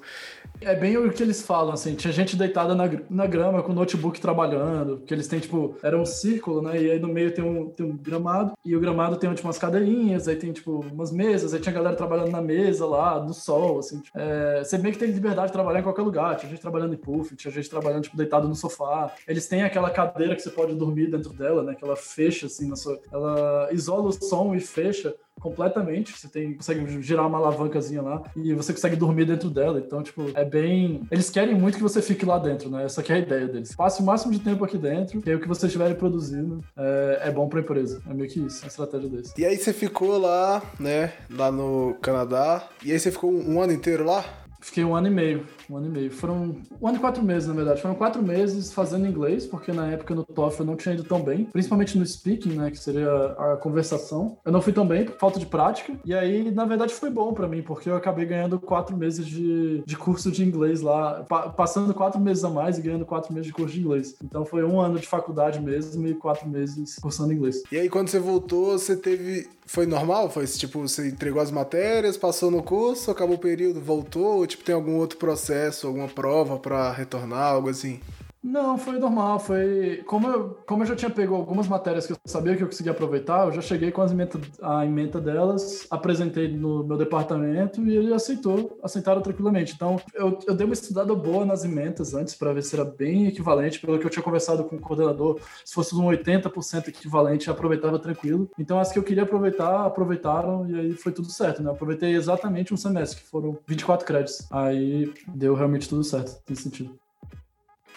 É 0.66 0.76
bem 0.76 0.98
o 0.98 1.12
que 1.12 1.22
eles 1.22 1.42
falam, 1.42 1.74
assim, 1.74 1.94
tinha 1.96 2.12
gente 2.12 2.36
deitada 2.36 2.74
na, 2.74 2.90
na 3.10 3.28
grama 3.28 3.62
com 3.62 3.74
notebook 3.74 4.20
trabalhando, 4.20 5.00
que 5.06 5.14
eles 5.14 5.28
têm, 5.28 5.40
tipo, 5.40 5.76
era 5.84 5.98
um 5.98 6.06
círculo, 6.06 6.62
né, 6.62 6.82
e 6.82 6.92
aí 6.92 7.00
no 7.00 7.08
meio 7.08 7.34
tem 7.34 7.44
um, 7.44 7.70
tem 7.70 7.86
um 7.86 7.98
gramado, 7.98 8.54
e 8.64 8.76
o 8.76 8.80
gramado 8.80 9.18
tem, 9.18 9.34
tipo, 9.34 9.48
umas 9.48 9.58
cadeirinhas, 9.58 10.28
aí 10.28 10.36
tem, 10.36 10.52
tipo, 10.54 10.80
umas 10.80 11.12
mesas, 11.12 11.54
aí 11.54 11.60
tinha 11.60 11.74
galera 11.74 11.96
trabalhando 11.96 12.32
na 12.32 12.42
mesa 12.42 12.86
lá, 12.86 13.20
no 13.20 13.34
sol, 13.34 13.80
assim, 13.80 14.00
tipo, 14.00 14.18
é, 14.18 14.64
você 14.64 14.78
meio 14.78 14.94
que 14.94 15.00
tem 15.00 15.12
liberdade 15.12 15.48
de 15.48 15.54
trabalhar 15.54 15.80
em 15.80 15.84
qualquer 15.84 16.02
lugar, 16.02 16.38
tinha 16.38 16.50
gente 16.50 16.62
trabalhando 16.62 16.94
em 16.94 16.98
puff, 16.98 17.36
tinha 17.36 17.52
gente 17.52 17.70
trabalhando, 17.70 18.04
tipo, 18.04 18.18
deitado 18.18 18.48
no 18.48 18.56
sofá, 18.56 19.14
eles 19.28 19.48
têm 19.48 19.64
aquela 19.64 19.90
cadeira 19.90 20.36
que 20.36 20.42
você 20.42 20.50
pode 20.50 20.74
dormir 20.76 21.12
dentro 21.12 21.34
dela, 21.34 21.64
né, 21.64 21.76
que 21.76 21.84
ela 21.84 21.96
fecha, 21.96 22.46
assim, 22.46 22.70
na 22.70 22.76
sua, 22.76 23.00
ela 23.12 23.70
isola 23.72 24.10
o 24.10 24.12
som 24.12 24.56
e 24.56 24.60
fecha, 24.60 25.14
completamente. 25.40 26.18
Você 26.18 26.28
tem, 26.28 26.54
consegue 26.54 27.02
girar 27.02 27.28
uma 27.28 27.38
alavancazinha 27.38 28.02
lá 28.02 28.24
e 28.36 28.54
você 28.54 28.74
consegue 28.74 28.96
dormir 28.96 29.26
dentro 29.26 29.50
dela. 29.50 29.80
Então, 29.80 30.02
tipo, 30.02 30.32
é 30.34 30.46
bem. 30.46 31.02
Eles 31.12 31.30
querem 31.30 31.56
muito 31.56 31.78
que 31.78 31.84
você 31.84 32.02
fique 32.02 32.26
lá 32.26 32.38
dentro, 32.38 32.70
né? 32.70 32.86
Essa 32.86 33.02
é 33.02 33.14
a 33.14 33.20
ideia 33.20 33.48
deles. 33.48 33.76
Passe 33.76 34.02
o 34.02 34.06
máximo 34.06 34.32
de 34.32 34.40
tempo 34.40 34.64
aqui 34.64 34.78
dentro, 34.78 35.22
que 35.22 35.30
aí 35.30 35.36
o 35.36 35.40
que 35.40 35.48
vocês 35.48 35.70
estiverem 35.70 35.96
produzindo 35.96 36.64
é, 36.78 37.22
é 37.24 37.32
bom 37.32 37.48
pra 37.48 37.60
empresa. 37.60 38.02
É 38.10 38.14
meio 38.14 38.30
que 38.30 38.40
isso, 38.40 38.64
a 38.64 38.68
estratégia 38.68 39.10
deles. 39.10 39.34
E 39.38 39.46
aí 39.46 39.58
você 39.58 39.74
ficou 39.74 40.18
lá, 40.18 40.62
né? 40.80 41.14
Lá 41.30 41.52
no 41.52 41.96
Canadá. 42.02 42.68
E 42.84 42.92
aí 42.92 43.00
você 43.00 43.12
ficou 43.12 43.32
um 43.32 43.62
ano 43.62 43.74
inteiro 43.74 44.04
lá? 44.04 44.24
Fiquei 44.64 44.86
um 44.86 44.96
ano 44.96 45.08
e 45.08 45.12
meio. 45.12 45.46
Um 45.70 45.78
ano 45.78 45.88
e 45.88 45.90
meio. 45.90 46.12
Foram 46.12 46.56
um 46.82 46.88
ano 46.88 46.98
e 46.98 47.00
quatro 47.00 47.24
meses, 47.24 47.48
na 47.48 47.54
verdade. 47.54 47.82
Foram 47.82 47.96
quatro 47.96 48.22
meses 48.22 48.72
fazendo 48.72 49.08
inglês, 49.08 49.46
porque 49.46 49.72
na 49.72 49.88
época 49.88 50.14
no 50.16 50.24
TOEFL 50.24 50.64
eu 50.64 50.66
não 50.66 50.76
tinha 50.76 50.96
ido 50.96 51.04
tão 51.04 51.22
bem, 51.22 51.46
principalmente 51.46 51.98
no 51.98 52.06
speaking, 52.06 52.54
né, 52.54 52.72
que 52.72 52.78
seria 52.78 53.10
a 53.38 53.58
conversação. 53.58 54.38
Eu 54.46 54.52
não 54.52 54.62
fui 54.62 54.74
tão 54.74 54.86
bem 54.86 55.06
por 55.06 55.18
falta 55.18 55.40
de 55.40 55.46
prática. 55.46 55.94
E 56.06 56.14
aí, 56.14 56.52
na 56.52 56.66
verdade, 56.66 56.94
foi 56.94 57.10
bom 57.10 57.34
para 57.34 57.48
mim, 57.48 57.62
porque 57.62 57.90
eu 57.90 57.96
acabei 57.96 58.26
ganhando 58.26 58.60
quatro 58.60 58.96
meses 58.96 59.26
de, 59.26 59.84
de 59.86 59.98
curso 59.98 60.32
de 60.32 60.44
inglês 60.44 60.82
lá, 60.82 61.24
pa 61.24 61.50
passando 61.50 61.94
quatro 61.94 62.20
meses 62.20 62.44
a 62.44 62.50
mais 62.50 62.78
e 62.78 62.82
ganhando 62.82 63.06
quatro 63.06 63.34
meses 63.34 63.48
de 63.48 63.54
curso 63.54 63.74
de 63.74 63.82
inglês. 63.82 64.16
Então 64.24 64.46
foi 64.46 64.64
um 64.64 64.80
ano 64.80 65.00
de 65.00 65.08
faculdade 65.08 65.60
mesmo 65.62 66.08
e 66.08 66.14
quatro 66.14 66.48
meses 66.48 66.98
cursando 67.02 67.34
inglês. 67.34 67.64
E 67.72 67.78
aí, 67.78 67.90
quando 67.90 68.10
você 68.10 68.20
voltou, 68.20 68.78
você 68.78 68.96
teve. 68.96 69.48
Foi 69.66 69.86
normal? 69.86 70.30
Foi 70.30 70.46
tipo, 70.46 70.82
você 70.82 71.08
entregou 71.08 71.42
as 71.42 71.50
matérias, 71.50 72.18
passou 72.18 72.52
no 72.52 72.62
curso, 72.62 73.10
acabou 73.10 73.36
o 73.38 73.40
período, 73.40 73.80
voltou? 73.80 74.40
Ou 74.40 74.48
tipo, 74.48 74.64
tem 74.64 74.76
algum 74.76 74.98
outro 74.98 75.18
processo, 75.18 75.53
alguma 75.86 76.08
prova 76.08 76.58
para 76.58 76.92
retornar, 76.92 77.44
algo 77.44 77.70
assim? 77.70 78.00
Não, 78.44 78.78
foi 78.78 79.00
normal. 79.00 79.40
Foi 79.40 80.04
como 80.06 80.28
eu, 80.28 80.50
como 80.68 80.84
eu 80.84 80.88
já 80.88 80.96
tinha 80.96 81.10
pego 81.10 81.34
algumas 81.34 81.66
matérias 81.66 82.06
que 82.06 82.12
eu 82.12 82.18
sabia 82.26 82.58
que 82.58 82.64
eu 82.64 82.68
conseguia 82.68 82.92
aproveitar, 82.92 83.46
eu 83.46 83.54
já 83.54 83.62
cheguei 83.62 83.90
com 83.90 84.02
as 84.02 84.12
ementa, 84.12 84.38
a 84.62 84.86
emenda 84.86 85.22
delas, 85.22 85.88
apresentei 85.90 86.50
no 86.50 86.84
meu 86.84 86.98
departamento 86.98 87.82
e 87.88 87.96
ele 87.96 88.14
aceitou, 88.14 88.78
aceitaram 88.84 89.22
tranquilamente. 89.22 89.74
Então, 89.74 89.98
eu, 90.14 90.38
eu 90.46 90.54
dei 90.54 90.66
uma 90.66 90.74
estudada 90.74 91.16
boa 91.16 91.46
nas 91.46 91.64
emendas 91.64 92.14
antes 92.14 92.36
para 92.36 92.52
ver 92.52 92.64
se 92.64 92.76
era 92.76 92.84
bem 92.84 93.28
equivalente, 93.28 93.80
pelo 93.80 93.98
que 93.98 94.06
eu 94.06 94.10
tinha 94.10 94.24
conversado 94.24 94.66
com 94.66 94.76
o 94.76 94.82
coordenador, 94.82 95.40
se 95.64 95.74
fosse 95.74 95.96
um 95.96 96.04
80% 96.08 96.90
equivalente, 96.90 97.50
aproveitava 97.50 97.98
tranquilo. 97.98 98.50
Então, 98.60 98.78
as 98.78 98.92
que 98.92 99.00
eu 99.00 99.04
queria 99.04 99.24
aproveitar, 99.24 99.86
aproveitaram 99.86 100.70
e 100.70 100.78
aí 100.78 100.92
foi 100.94 101.14
tudo 101.14 101.32
certo, 101.32 101.64
né? 101.64 101.70
Eu 101.70 101.74
aproveitei 101.74 102.14
exatamente 102.14 102.74
um 102.74 102.78
semestre, 102.78 103.22
que 103.22 103.30
foram 103.30 103.58
24 103.66 104.06
créditos. 104.06 104.46
Aí 104.52 105.14
deu 105.34 105.54
realmente 105.54 105.88
tudo 105.88 106.04
certo 106.04 106.42
nesse 106.50 106.64
sentido. 106.64 107.03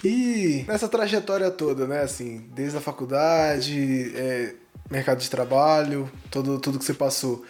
E 0.04 0.64
nessa 0.68 0.88
trajetória 0.88 1.50
toda, 1.50 1.86
né, 1.86 2.02
assim, 2.02 2.44
desde 2.54 2.76
a 2.76 2.80
faculdade, 2.80 4.12
é, 4.14 4.54
mercado 4.90 5.18
de 5.18 5.30
trabalho, 5.30 6.10
todo, 6.30 6.58
tudo 6.58 6.78
que 6.78 6.84
você 6.84 6.94
passou, 6.94 7.44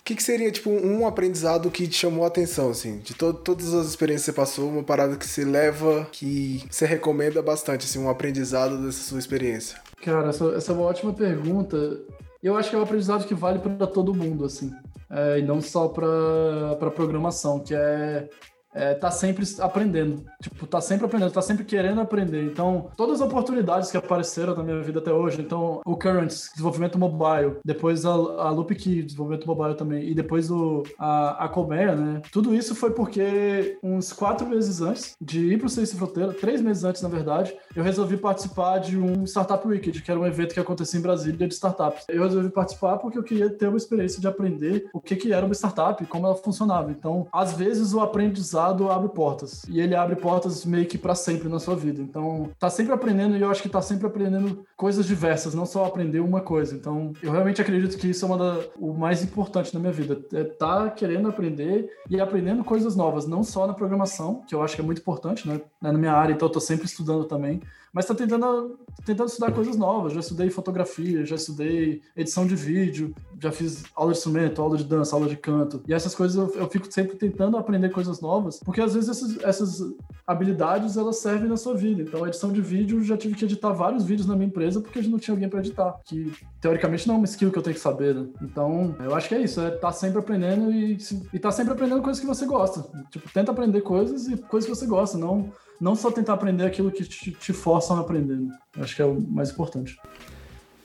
o 0.00 0.02
que, 0.02 0.16
que 0.16 0.22
seria, 0.22 0.50
tipo, 0.50 0.70
um 0.70 1.06
aprendizado 1.06 1.70
que 1.70 1.86
te 1.86 1.96
chamou 1.96 2.24
a 2.24 2.28
atenção, 2.28 2.70
assim, 2.70 2.98
de 2.98 3.14
to 3.14 3.34
todas 3.34 3.74
as 3.74 3.86
experiências 3.86 4.24
que 4.24 4.32
você 4.32 4.36
passou, 4.36 4.68
uma 4.68 4.82
parada 4.82 5.16
que 5.16 5.26
você 5.26 5.44
leva, 5.44 6.08
que 6.10 6.64
você 6.70 6.86
recomenda 6.86 7.42
bastante, 7.42 7.84
assim, 7.84 7.98
um 7.98 8.08
aprendizado 8.08 8.78
dessa 8.78 9.04
sua 9.04 9.18
experiência? 9.18 9.78
Cara, 10.02 10.30
essa, 10.30 10.46
essa 10.56 10.72
é 10.72 10.74
uma 10.74 10.84
ótima 10.84 11.12
pergunta. 11.12 12.00
Eu 12.42 12.56
acho 12.56 12.70
que 12.70 12.76
é 12.76 12.78
um 12.78 12.82
aprendizado 12.82 13.26
que 13.26 13.34
vale 13.34 13.58
para 13.58 13.86
todo 13.86 14.14
mundo, 14.14 14.46
assim, 14.46 14.72
é, 15.10 15.38
e 15.38 15.42
não 15.42 15.60
só 15.60 15.86
para 15.86 16.90
programação, 16.90 17.60
que 17.60 17.74
é 17.74 18.28
é, 18.74 18.94
tá 18.94 19.10
sempre 19.10 19.44
aprendendo. 19.58 20.24
Tipo, 20.40 20.66
tá 20.66 20.80
sempre 20.80 21.06
aprendendo, 21.06 21.32
tá 21.32 21.42
sempre 21.42 21.64
querendo 21.64 22.00
aprender. 22.00 22.44
Então, 22.44 22.90
todas 22.96 23.20
as 23.20 23.26
oportunidades 23.26 23.90
que 23.90 23.96
apareceram 23.96 24.54
na 24.54 24.62
minha 24.62 24.80
vida 24.80 25.00
até 25.00 25.12
hoje, 25.12 25.40
então, 25.40 25.80
o 25.84 25.96
Currents, 25.96 26.50
desenvolvimento 26.52 26.98
mobile, 26.98 27.56
depois 27.64 28.04
a, 28.04 28.10
a 28.10 28.50
Loopkey, 28.50 29.02
desenvolvimento 29.02 29.46
mobile 29.46 29.74
também, 29.74 30.08
e 30.08 30.14
depois 30.14 30.50
o, 30.50 30.82
a, 30.98 31.44
a 31.44 31.48
Colmeia, 31.48 31.94
né? 31.94 32.22
Tudo 32.32 32.54
isso 32.54 32.74
foi 32.74 32.90
porque 32.90 33.78
uns 33.82 34.12
quatro 34.12 34.46
meses 34.46 34.80
antes 34.80 35.16
de 35.20 35.52
ir 35.52 35.58
pro 35.58 35.68
Ciência 35.68 35.96
Fronteira, 35.96 36.32
três 36.32 36.60
meses 36.60 36.84
antes, 36.84 37.02
na 37.02 37.08
verdade, 37.08 37.56
eu 37.74 37.82
resolvi 37.82 38.16
participar 38.16 38.78
de 38.78 38.98
um 38.98 39.24
Startup 39.24 39.66
Weekend, 39.66 40.02
que 40.02 40.10
era 40.10 40.20
um 40.20 40.26
evento 40.26 40.54
que 40.54 40.60
acontecia 40.60 40.98
em 40.98 41.02
Brasília 41.02 41.48
de 41.48 41.54
startups. 41.54 42.04
Eu 42.08 42.22
resolvi 42.22 42.50
participar 42.50 42.98
porque 42.98 43.18
eu 43.18 43.22
queria 43.22 43.50
ter 43.50 43.68
uma 43.68 43.76
experiência 43.76 44.20
de 44.20 44.28
aprender 44.28 44.88
o 44.92 45.00
que, 45.00 45.16
que 45.16 45.32
era 45.32 45.44
uma 45.44 45.54
startup 45.54 46.04
como 46.06 46.26
ela 46.26 46.34
funcionava. 46.36 46.90
Então, 46.90 47.26
às 47.32 47.52
vezes, 47.52 47.92
o 47.92 48.00
aprendizado 48.00 48.59
abre 48.68 49.08
portas. 49.08 49.64
E 49.68 49.80
ele 49.80 49.94
abre 49.94 50.16
portas 50.16 50.64
meio 50.64 50.86
que 50.86 50.98
para 50.98 51.14
sempre 51.14 51.48
na 51.48 51.58
sua 51.58 51.76
vida. 51.76 52.00
Então, 52.00 52.50
tá 52.58 52.68
sempre 52.70 52.92
aprendendo 52.92 53.36
e 53.36 53.40
eu 53.40 53.50
acho 53.50 53.62
que 53.62 53.68
tá 53.68 53.80
sempre 53.80 54.06
aprendendo 54.06 54.64
coisas 54.76 55.06
diversas, 55.06 55.54
não 55.54 55.66
só 55.66 55.84
aprender 55.84 56.20
uma 56.20 56.40
coisa. 56.40 56.74
Então, 56.74 57.12
eu 57.22 57.32
realmente 57.32 57.60
acredito 57.60 57.96
que 57.96 58.08
isso 58.10 58.24
é 58.24 58.28
uma 58.28 58.38
da, 58.38 58.60
o 58.78 58.92
mais 58.92 59.22
importante 59.22 59.72
na 59.74 59.80
minha 59.80 59.92
vida. 59.92 60.20
É 60.32 60.44
tá 60.44 60.90
querendo 60.90 61.28
aprender 61.28 61.90
e 62.08 62.20
aprendendo 62.20 62.64
coisas 62.64 62.96
novas, 62.96 63.26
não 63.26 63.42
só 63.42 63.66
na 63.66 63.74
programação, 63.74 64.42
que 64.46 64.54
eu 64.54 64.62
acho 64.62 64.74
que 64.74 64.82
é 64.82 64.84
muito 64.84 65.00
importante, 65.00 65.48
né? 65.48 65.60
Na 65.80 65.92
minha 65.92 66.12
área, 66.12 66.32
então 66.32 66.48
eu 66.48 66.52
tô 66.52 66.60
sempre 66.60 66.86
estudando 66.86 67.24
também, 67.24 67.60
mas 67.92 68.06
tá 68.06 68.14
tentando, 68.14 68.78
tentando 69.04 69.28
estudar 69.28 69.52
coisas 69.52 69.76
novas. 69.76 70.12
Já 70.12 70.20
estudei 70.20 70.48
fotografia, 70.50 71.24
já 71.24 71.34
estudei 71.34 72.02
edição 72.16 72.46
de 72.46 72.54
vídeo, 72.54 73.14
já 73.40 73.50
fiz 73.50 73.84
aula 73.96 74.12
de 74.12 74.18
instrumento, 74.18 74.62
aula 74.62 74.76
de 74.76 74.84
dança, 74.84 75.16
aula 75.16 75.28
de 75.28 75.36
canto. 75.36 75.82
E 75.88 75.94
essas 75.94 76.14
coisas 76.14 76.36
eu, 76.36 76.60
eu 76.60 76.68
fico 76.68 76.90
sempre 76.92 77.16
tentando 77.16 77.56
aprender 77.56 77.90
coisas 77.90 78.20
novas, 78.20 78.60
porque 78.60 78.80
às 78.80 78.94
vezes 78.94 79.08
essas, 79.08 79.42
essas 79.42 79.94
habilidades 80.26 80.96
elas 80.96 81.16
servem 81.16 81.48
na 81.48 81.56
sua 81.56 81.74
vida. 81.74 82.02
Então, 82.02 82.26
edição 82.26 82.52
de 82.52 82.60
vídeo, 82.60 83.02
já 83.02 83.16
tive 83.16 83.34
que 83.34 83.44
editar 83.44 83.72
vários 83.72 84.04
vídeos 84.04 84.28
na 84.28 84.36
minha 84.36 84.46
empresa 84.46 84.80
porque 84.80 85.00
não 85.02 85.18
tinha 85.18 85.34
alguém 85.34 85.48
para 85.48 85.58
editar, 85.58 85.98
que 86.04 86.32
teoricamente 86.60 87.08
não 87.08 87.16
é 87.16 87.18
uma 87.18 87.24
skill 87.24 87.50
que 87.50 87.58
eu 87.58 87.62
tenho 87.62 87.74
que 87.74 87.82
saber, 87.82 88.14
né? 88.14 88.28
Então, 88.42 88.94
eu 89.00 89.14
acho 89.14 89.28
que 89.28 89.34
é 89.34 89.42
isso, 89.42 89.60
é 89.60 89.70
tá 89.70 89.90
sempre 89.90 90.18
aprendendo 90.18 90.70
e, 90.70 90.96
e 91.32 91.38
tá 91.38 91.50
sempre 91.50 91.72
aprendendo 91.72 92.02
coisas 92.02 92.20
que 92.20 92.26
você 92.26 92.46
gosta. 92.46 92.84
Tipo, 93.10 93.32
tenta 93.32 93.50
aprender 93.50 93.80
coisas 93.80 94.28
e 94.28 94.36
coisas 94.36 94.70
que 94.70 94.76
você 94.76 94.86
gosta, 94.86 95.18
não 95.18 95.50
não 95.80 95.96
só 95.96 96.10
tentar 96.10 96.34
aprender 96.34 96.64
aquilo 96.64 96.90
que 96.90 97.04
te, 97.04 97.32
te 97.32 97.52
forçam 97.52 97.96
a 97.96 98.00
aprender. 98.00 98.36
Né? 98.36 98.52
Acho 98.78 98.94
que 98.94 99.02
é 99.02 99.04
o 99.04 99.20
mais 99.20 99.50
importante. 99.50 99.96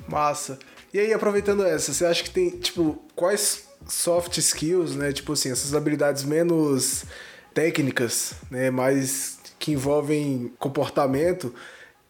Massa. 0.07 0.57
E 0.93 0.99
aí, 0.99 1.13
aproveitando 1.13 1.65
essa, 1.65 1.93
você 1.93 2.05
acha 2.05 2.23
que 2.23 2.29
tem, 2.29 2.51
tipo, 2.51 2.97
quais 3.15 3.67
soft 3.87 4.37
skills, 4.37 4.95
né? 4.95 5.11
Tipo 5.11 5.33
assim, 5.33 5.51
essas 5.51 5.73
habilidades 5.73 6.23
menos 6.23 7.05
técnicas, 7.53 8.33
né? 8.49 8.69
Mais 8.71 9.39
que 9.59 9.71
envolvem 9.71 10.53
comportamento, 10.59 11.53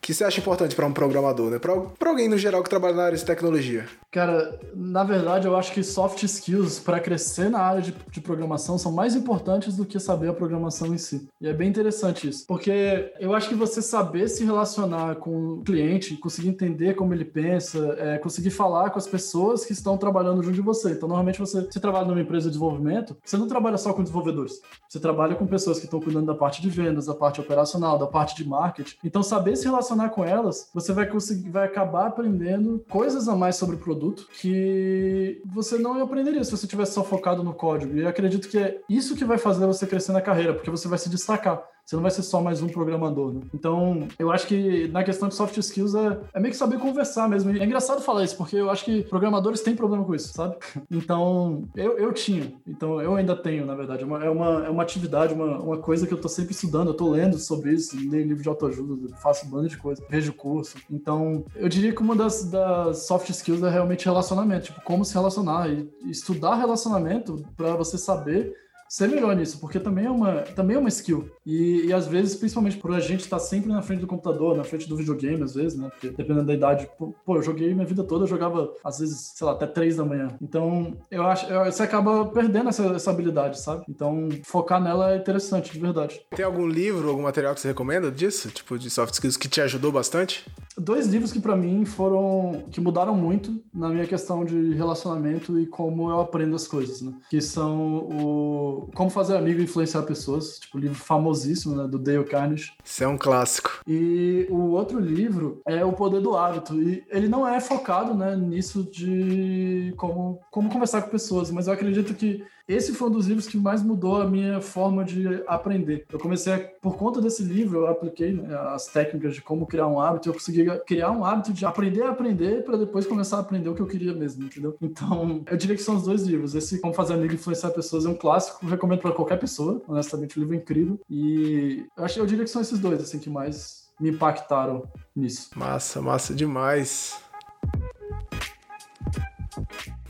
que 0.01 0.13
você 0.13 0.23
acha 0.23 0.39
importante 0.39 0.75
para 0.75 0.85
um 0.85 0.93
programador, 0.93 1.49
né? 1.49 1.57
Para 1.57 2.09
alguém 2.09 2.27
no 2.27 2.37
geral 2.37 2.61
que 2.61 2.69
trabalha 2.69 2.95
na 2.95 3.05
área 3.05 3.17
de 3.17 3.25
tecnologia? 3.25 3.87
Cara, 4.15 4.57
na 4.73 5.03
verdade, 5.03 5.45
eu 5.45 5.57
acho 5.57 5.73
que 5.73 5.83
soft 5.83 6.23
skills 6.23 6.79
para 6.79 7.01
crescer 7.01 7.49
na 7.49 7.59
área 7.59 7.81
de, 7.81 7.93
de, 8.09 8.21
programação 8.21 8.77
são 8.77 8.89
mais 8.89 9.13
importantes 9.13 9.75
do 9.75 9.85
que 9.85 9.99
saber 9.99 10.29
a 10.29 10.33
programação 10.33 10.93
em 10.95 10.97
si. 10.97 11.27
E 11.41 11.49
é 11.49 11.53
bem 11.53 11.67
interessante 11.67 12.29
isso, 12.29 12.45
porque 12.47 13.11
eu 13.19 13.33
acho 13.33 13.49
que 13.49 13.55
você 13.55 13.81
saber 13.81 14.29
se 14.29 14.45
relacionar 14.45 15.15
com 15.15 15.55
o 15.55 15.63
cliente, 15.63 16.15
conseguir 16.15 16.47
entender 16.47 16.93
como 16.93 17.13
ele 17.13 17.25
pensa, 17.25 17.93
é, 17.99 18.17
conseguir 18.17 18.51
falar 18.51 18.89
com 18.89 18.97
as 18.97 19.05
pessoas 19.05 19.65
que 19.65 19.73
estão 19.73 19.97
trabalhando 19.97 20.41
junto 20.41 20.55
de 20.55 20.61
você. 20.61 20.91
Então, 20.91 21.09
normalmente, 21.09 21.37
você, 21.37 21.63
trabalha 21.77 22.07
numa 22.07 22.21
empresa 22.21 22.45
de 22.45 22.51
desenvolvimento, 22.51 23.17
você 23.21 23.35
não 23.35 23.49
trabalha 23.49 23.77
só 23.77 23.91
com 23.91 24.01
desenvolvedores, 24.01 24.61
você 24.87 24.97
trabalha 24.97 25.35
com 25.35 25.45
pessoas 25.45 25.77
que 25.77 25.87
estão 25.87 25.99
cuidando 25.99 26.27
da 26.27 26.35
parte 26.35 26.61
de 26.61 26.69
vendas, 26.69 27.07
da 27.07 27.13
parte 27.13 27.41
operacional, 27.41 27.97
da 27.97 28.07
parte 28.07 28.33
de 28.33 28.47
marketing. 28.47 28.95
Então, 29.03 29.21
saber 29.21 29.57
se 29.57 29.65
relacionar 29.65 30.07
com 30.07 30.23
elas, 30.23 30.69
você 30.73 30.93
vai 30.93 31.05
conseguir, 31.05 31.49
vai 31.49 31.65
acabar 31.65 32.07
aprendendo 32.07 32.81
coisas 32.87 33.27
a 33.27 33.35
mais 33.35 33.57
sobre 33.57 33.75
o 33.75 33.79
produto 33.79 34.04
produto 34.05 34.27
que 34.39 35.41
você 35.45 35.77
não 35.77 36.01
aprenderia 36.01 36.43
se 36.43 36.51
você 36.51 36.67
tivesse 36.67 36.93
só 36.93 37.03
focado 37.03 37.43
no 37.43 37.53
código. 37.53 37.97
E 37.97 38.05
acredito 38.05 38.47
que 38.47 38.57
é 38.57 38.79
isso 38.89 39.15
que 39.15 39.25
vai 39.25 39.37
fazer 39.37 39.65
você 39.65 39.87
crescer 39.87 40.11
na 40.11 40.21
carreira, 40.21 40.53
porque 40.53 40.69
você 40.69 40.87
vai 40.87 40.99
se 40.99 41.09
destacar. 41.09 41.63
Você 41.85 41.95
não 41.95 42.01
vai 42.01 42.09
ser 42.09 42.23
só 42.23 42.41
mais 42.41 42.63
um 42.63 42.67
programador, 42.67 43.31
né? 43.31 43.41
Então, 43.53 44.07
eu 44.17 44.31
acho 44.31 44.47
que 44.47 44.87
na 44.87 45.03
questão 45.03 45.29
de 45.29 45.35
soft 45.35 45.55
skills 45.57 45.93
é, 45.93 46.19
é 46.33 46.39
meio 46.39 46.51
que 46.51 46.57
saber 46.57 46.79
conversar 46.79 47.29
mesmo. 47.29 47.51
E 47.51 47.59
é 47.59 47.63
engraçado 47.63 48.01
falar 48.01 48.23
isso, 48.23 48.35
porque 48.35 48.55
eu 48.55 48.71
acho 48.71 48.83
que 48.83 49.03
programadores 49.03 49.61
têm 49.61 49.75
problema 49.75 50.03
com 50.03 50.15
isso, 50.15 50.33
sabe? 50.33 50.55
Então, 51.05 51.67
eu, 51.75 51.97
eu 51.99 52.11
tinha. 52.13 52.53
Então, 52.65 52.99
eu 53.01 53.15
ainda 53.15 53.35
tenho, 53.35 53.65
na 53.65 53.75
verdade. 53.75 54.01
É 54.01 54.05
uma, 54.05 54.23
é 54.23 54.29
uma, 54.29 54.65
é 54.65 54.69
uma 54.69 54.81
atividade, 54.81 55.33
uma, 55.33 55.59
uma 55.59 55.77
coisa 55.77 56.07
que 56.07 56.13
eu 56.13 56.19
tô 56.19 56.27
sempre 56.27 56.53
estudando, 56.53 56.87
eu 56.87 56.93
tô 56.93 57.09
lendo 57.09 57.37
sobre 57.37 57.73
isso, 57.73 57.95
leio 58.09 58.25
livro 58.25 58.41
de 58.41 58.49
autoajuda, 58.49 59.15
faço 59.17 59.45
um 59.45 59.49
bando 59.49 59.67
de 59.67 59.77
coisa, 59.77 60.01
vejo 60.09 60.33
curso. 60.33 60.77
Então, 60.89 61.45
eu 61.55 61.69
diria 61.69 61.93
que 61.93 62.01
uma 62.01 62.15
das, 62.15 62.49
das 62.49 63.05
soft 63.05 63.29
skills 63.29 63.61
é 63.61 63.69
realmente 63.69 64.05
relacionamento, 64.05 64.65
tipo, 64.65 64.81
como 64.81 65.05
se 65.05 65.13
relacionar 65.13 65.69
e 65.69 65.87
estudar 66.09 66.55
relacionamento 66.55 67.45
para 67.55 67.75
você 67.75 67.97
saber 67.97 68.64
ser 68.87 69.07
melhor 69.07 69.35
nisso, 69.35 69.59
porque 69.59 69.79
também 69.79 70.05
é 70.05 70.11
uma, 70.11 70.41
também 70.41 70.75
é 70.75 70.79
uma 70.79 70.89
skill. 70.89 71.29
E, 71.45 71.85
e 71.85 71.93
às 71.93 72.07
vezes, 72.07 72.35
principalmente 72.35 72.77
por 72.77 72.93
a 72.93 72.99
gente 72.99 73.21
estar 73.21 73.37
tá 73.37 73.43
sempre 73.43 73.69
na 73.69 73.81
frente 73.81 74.01
do 74.01 74.07
computador, 74.07 74.55
na 74.55 74.63
frente 74.63 74.87
do 74.87 74.95
videogame, 74.95 75.43
às 75.43 75.55
vezes, 75.55 75.77
né? 75.77 75.89
Porque 75.89 76.09
dependendo 76.09 76.45
da 76.45 76.53
idade, 76.53 76.89
pô, 76.97 77.35
eu 77.35 77.41
joguei 77.41 77.73
minha 77.73 77.85
vida 77.85 78.03
toda, 78.03 78.23
eu 78.23 78.27
jogava, 78.27 78.71
às 78.83 78.99
vezes, 78.99 79.33
sei 79.35 79.45
lá, 79.45 79.53
até 79.53 79.65
três 79.65 79.95
da 79.95 80.05
manhã. 80.05 80.29
Então, 80.41 80.95
eu 81.09 81.25
acho, 81.25 81.45
eu, 81.47 81.65
você 81.65 81.83
acaba 81.83 82.25
perdendo 82.25 82.69
essa, 82.69 82.83
essa 82.87 83.11
habilidade, 83.11 83.59
sabe? 83.59 83.85
Então, 83.89 84.29
focar 84.43 84.81
nela 84.81 85.13
é 85.13 85.17
interessante, 85.17 85.71
de 85.71 85.79
verdade. 85.79 86.21
Tem 86.35 86.45
algum 86.45 86.67
livro, 86.67 87.09
algum 87.09 87.23
material 87.23 87.53
que 87.53 87.61
você 87.61 87.69
recomenda 87.69 88.11
disso? 88.11 88.49
Tipo, 88.49 88.77
de 88.77 88.89
soft 88.89 89.13
skills 89.13 89.37
que 89.37 89.49
te 89.49 89.61
ajudou 89.61 89.91
bastante? 89.91 90.45
Dois 90.77 91.07
livros 91.07 91.31
que 91.31 91.39
para 91.39 91.55
mim 91.55 91.85
foram, 91.85 92.65
que 92.71 92.81
mudaram 92.81 93.15
muito 93.15 93.63
na 93.73 93.89
minha 93.89 94.05
questão 94.05 94.43
de 94.43 94.73
relacionamento 94.73 95.59
e 95.59 95.65
como 95.65 96.09
eu 96.09 96.19
aprendo 96.19 96.55
as 96.55 96.67
coisas, 96.67 97.01
né? 97.01 97.13
Que 97.29 97.41
são 97.41 97.97
o 98.09 98.74
como 98.93 99.09
Fazer 99.09 99.37
Amigo 99.37 99.59
e 99.59 99.63
Influenciar 99.63 100.03
Pessoas, 100.03 100.59
tipo, 100.59 100.77
livro 100.77 100.95
famosíssimo, 100.95 101.75
né, 101.75 101.87
do 101.87 101.99
Dale 101.99 102.23
Carnegie. 102.23 102.73
Isso 102.83 103.03
é 103.03 103.07
um 103.07 103.17
clássico. 103.17 103.81
E 103.87 104.47
o 104.49 104.71
outro 104.71 104.99
livro 104.99 105.61
é 105.67 105.83
O 105.83 105.93
Poder 105.93 106.21
do 106.21 106.35
Hábito, 106.35 106.81
e 106.81 107.03
ele 107.09 107.27
não 107.27 107.47
é 107.47 107.59
focado, 107.59 108.13
né, 108.13 108.35
nisso 108.35 108.83
de 108.83 109.93
como, 109.97 110.39
como 110.51 110.69
conversar 110.69 111.01
com 111.01 111.09
pessoas, 111.09 111.51
mas 111.51 111.67
eu 111.67 111.73
acredito 111.73 112.13
que 112.13 112.43
esse 112.67 112.93
foi 112.93 113.09
um 113.09 113.11
dos 113.11 113.27
livros 113.27 113.47
que 113.47 113.57
mais 113.57 113.83
mudou 113.83 114.21
a 114.21 114.25
minha 114.25 114.59
forma 114.61 115.03
de 115.03 115.43
aprender. 115.47 116.05
Eu 116.11 116.19
comecei, 116.19 116.53
a, 116.53 116.59
por 116.59 116.97
conta 116.97 117.21
desse 117.21 117.43
livro, 117.43 117.79
eu 117.79 117.87
apliquei 117.87 118.33
né, 118.33 118.55
as 118.73 118.87
técnicas 118.87 119.35
de 119.35 119.41
como 119.41 119.67
criar 119.67 119.87
um 119.87 119.99
hábito, 119.99 120.29
eu 120.29 120.33
consegui 120.33 120.65
criar 120.85 121.11
um 121.11 121.23
hábito 121.23 121.53
de 121.53 121.65
aprender 121.65 122.03
a 122.03 122.09
aprender 122.09 122.63
para 122.63 122.77
depois 122.77 123.05
começar 123.05 123.37
a 123.37 123.41
aprender 123.41 123.69
o 123.69 123.75
que 123.75 123.81
eu 123.81 123.87
queria 123.87 124.13
mesmo, 124.13 124.45
entendeu? 124.45 124.75
Então, 124.81 125.43
eu 125.49 125.57
diria 125.57 125.75
que 125.75 125.83
são 125.83 125.95
os 125.95 126.03
dois 126.03 126.23
livros. 126.23 126.55
Esse 126.55 126.79
Como 126.79 126.93
Fazer 126.93 127.13
Amigo 127.13 127.33
Influenciar 127.33 127.71
Pessoas 127.71 128.05
é 128.05 128.09
um 128.09 128.15
clássico, 128.15 128.65
recomendo 128.65 129.01
para 129.01 129.11
qualquer 129.11 129.37
pessoa, 129.37 129.81
honestamente, 129.87 130.37
o 130.37 130.39
livro 130.39 130.55
é 130.55 130.57
incrível. 130.57 130.99
E 131.09 131.85
eu, 131.97 132.05
acho, 132.05 132.19
eu 132.19 132.25
diria 132.25 132.43
que 132.43 132.49
são 132.49 132.61
esses 132.61 132.79
dois, 132.79 133.01
assim, 133.01 133.19
que 133.19 133.29
mais 133.29 133.85
me 133.99 134.09
impactaram 134.09 134.83
nisso. 135.15 135.49
Massa, 135.55 136.01
massa 136.01 136.33
demais. 136.33 137.19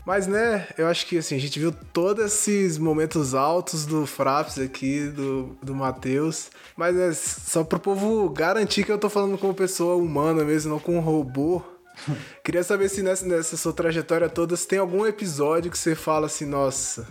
Mas, 0.06 0.28
né, 0.28 0.68
eu 0.78 0.86
acho 0.86 1.04
que 1.04 1.18
assim, 1.18 1.34
a 1.34 1.40
gente 1.40 1.58
viu 1.58 1.72
todos 1.92 2.24
esses 2.26 2.78
momentos 2.78 3.34
altos 3.34 3.84
do 3.84 4.06
Fraps 4.06 4.56
aqui, 4.56 5.08
do, 5.08 5.58
do 5.60 5.74
Matheus. 5.74 6.48
Mas 6.76 6.96
é 6.96 7.12
só 7.12 7.64
pro 7.64 7.80
povo 7.80 8.30
garantir 8.30 8.84
que 8.84 8.92
eu 8.92 8.98
tô 8.98 9.10
falando 9.10 9.36
com 9.36 9.48
uma 9.48 9.54
pessoa 9.54 9.96
humana 9.96 10.44
mesmo, 10.44 10.70
não 10.70 10.78
com 10.78 10.96
um 10.96 11.00
robô. 11.00 11.60
Queria 12.44 12.62
saber 12.62 12.88
se 12.88 13.02
nessa, 13.02 13.26
nessa 13.26 13.56
sua 13.56 13.72
trajetória 13.72 14.28
toda 14.28 14.56
se 14.56 14.68
tem 14.68 14.78
algum 14.78 15.04
episódio 15.04 15.72
que 15.72 15.78
você 15.78 15.96
fala 15.96 16.26
assim, 16.26 16.46
nossa, 16.46 17.04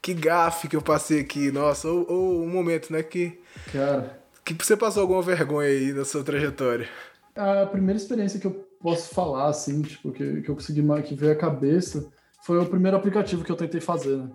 que 0.00 0.14
gafe 0.14 0.68
que 0.68 0.76
eu 0.76 0.80
passei 0.80 1.20
aqui, 1.20 1.52
nossa, 1.52 1.86
ou, 1.86 2.10
ou 2.10 2.42
um 2.42 2.48
momento, 2.48 2.90
né, 2.90 3.02
que. 3.02 3.38
Cara. 3.70 4.18
Que 4.42 4.54
você 4.54 4.74
passou 4.74 5.02
alguma 5.02 5.20
vergonha 5.20 5.68
aí 5.68 5.92
na 5.92 6.06
sua 6.06 6.24
trajetória? 6.24 6.88
A 7.36 7.66
primeira 7.66 8.00
experiência 8.00 8.40
que 8.40 8.46
eu 8.46 8.66
posso 8.80 9.14
falar, 9.14 9.48
assim, 9.48 9.82
tipo, 9.82 10.10
que, 10.10 10.40
que 10.40 10.48
eu 10.48 10.54
consegui 10.54 10.82
que 11.02 11.14
veio 11.14 11.32
a 11.32 11.36
cabeça 11.36 12.08
foi 12.42 12.58
o 12.58 12.66
primeiro 12.66 12.96
aplicativo 12.96 13.44
que 13.44 13.52
eu 13.52 13.56
tentei 13.56 13.80
fazer, 13.80 14.16
né? 14.16 14.28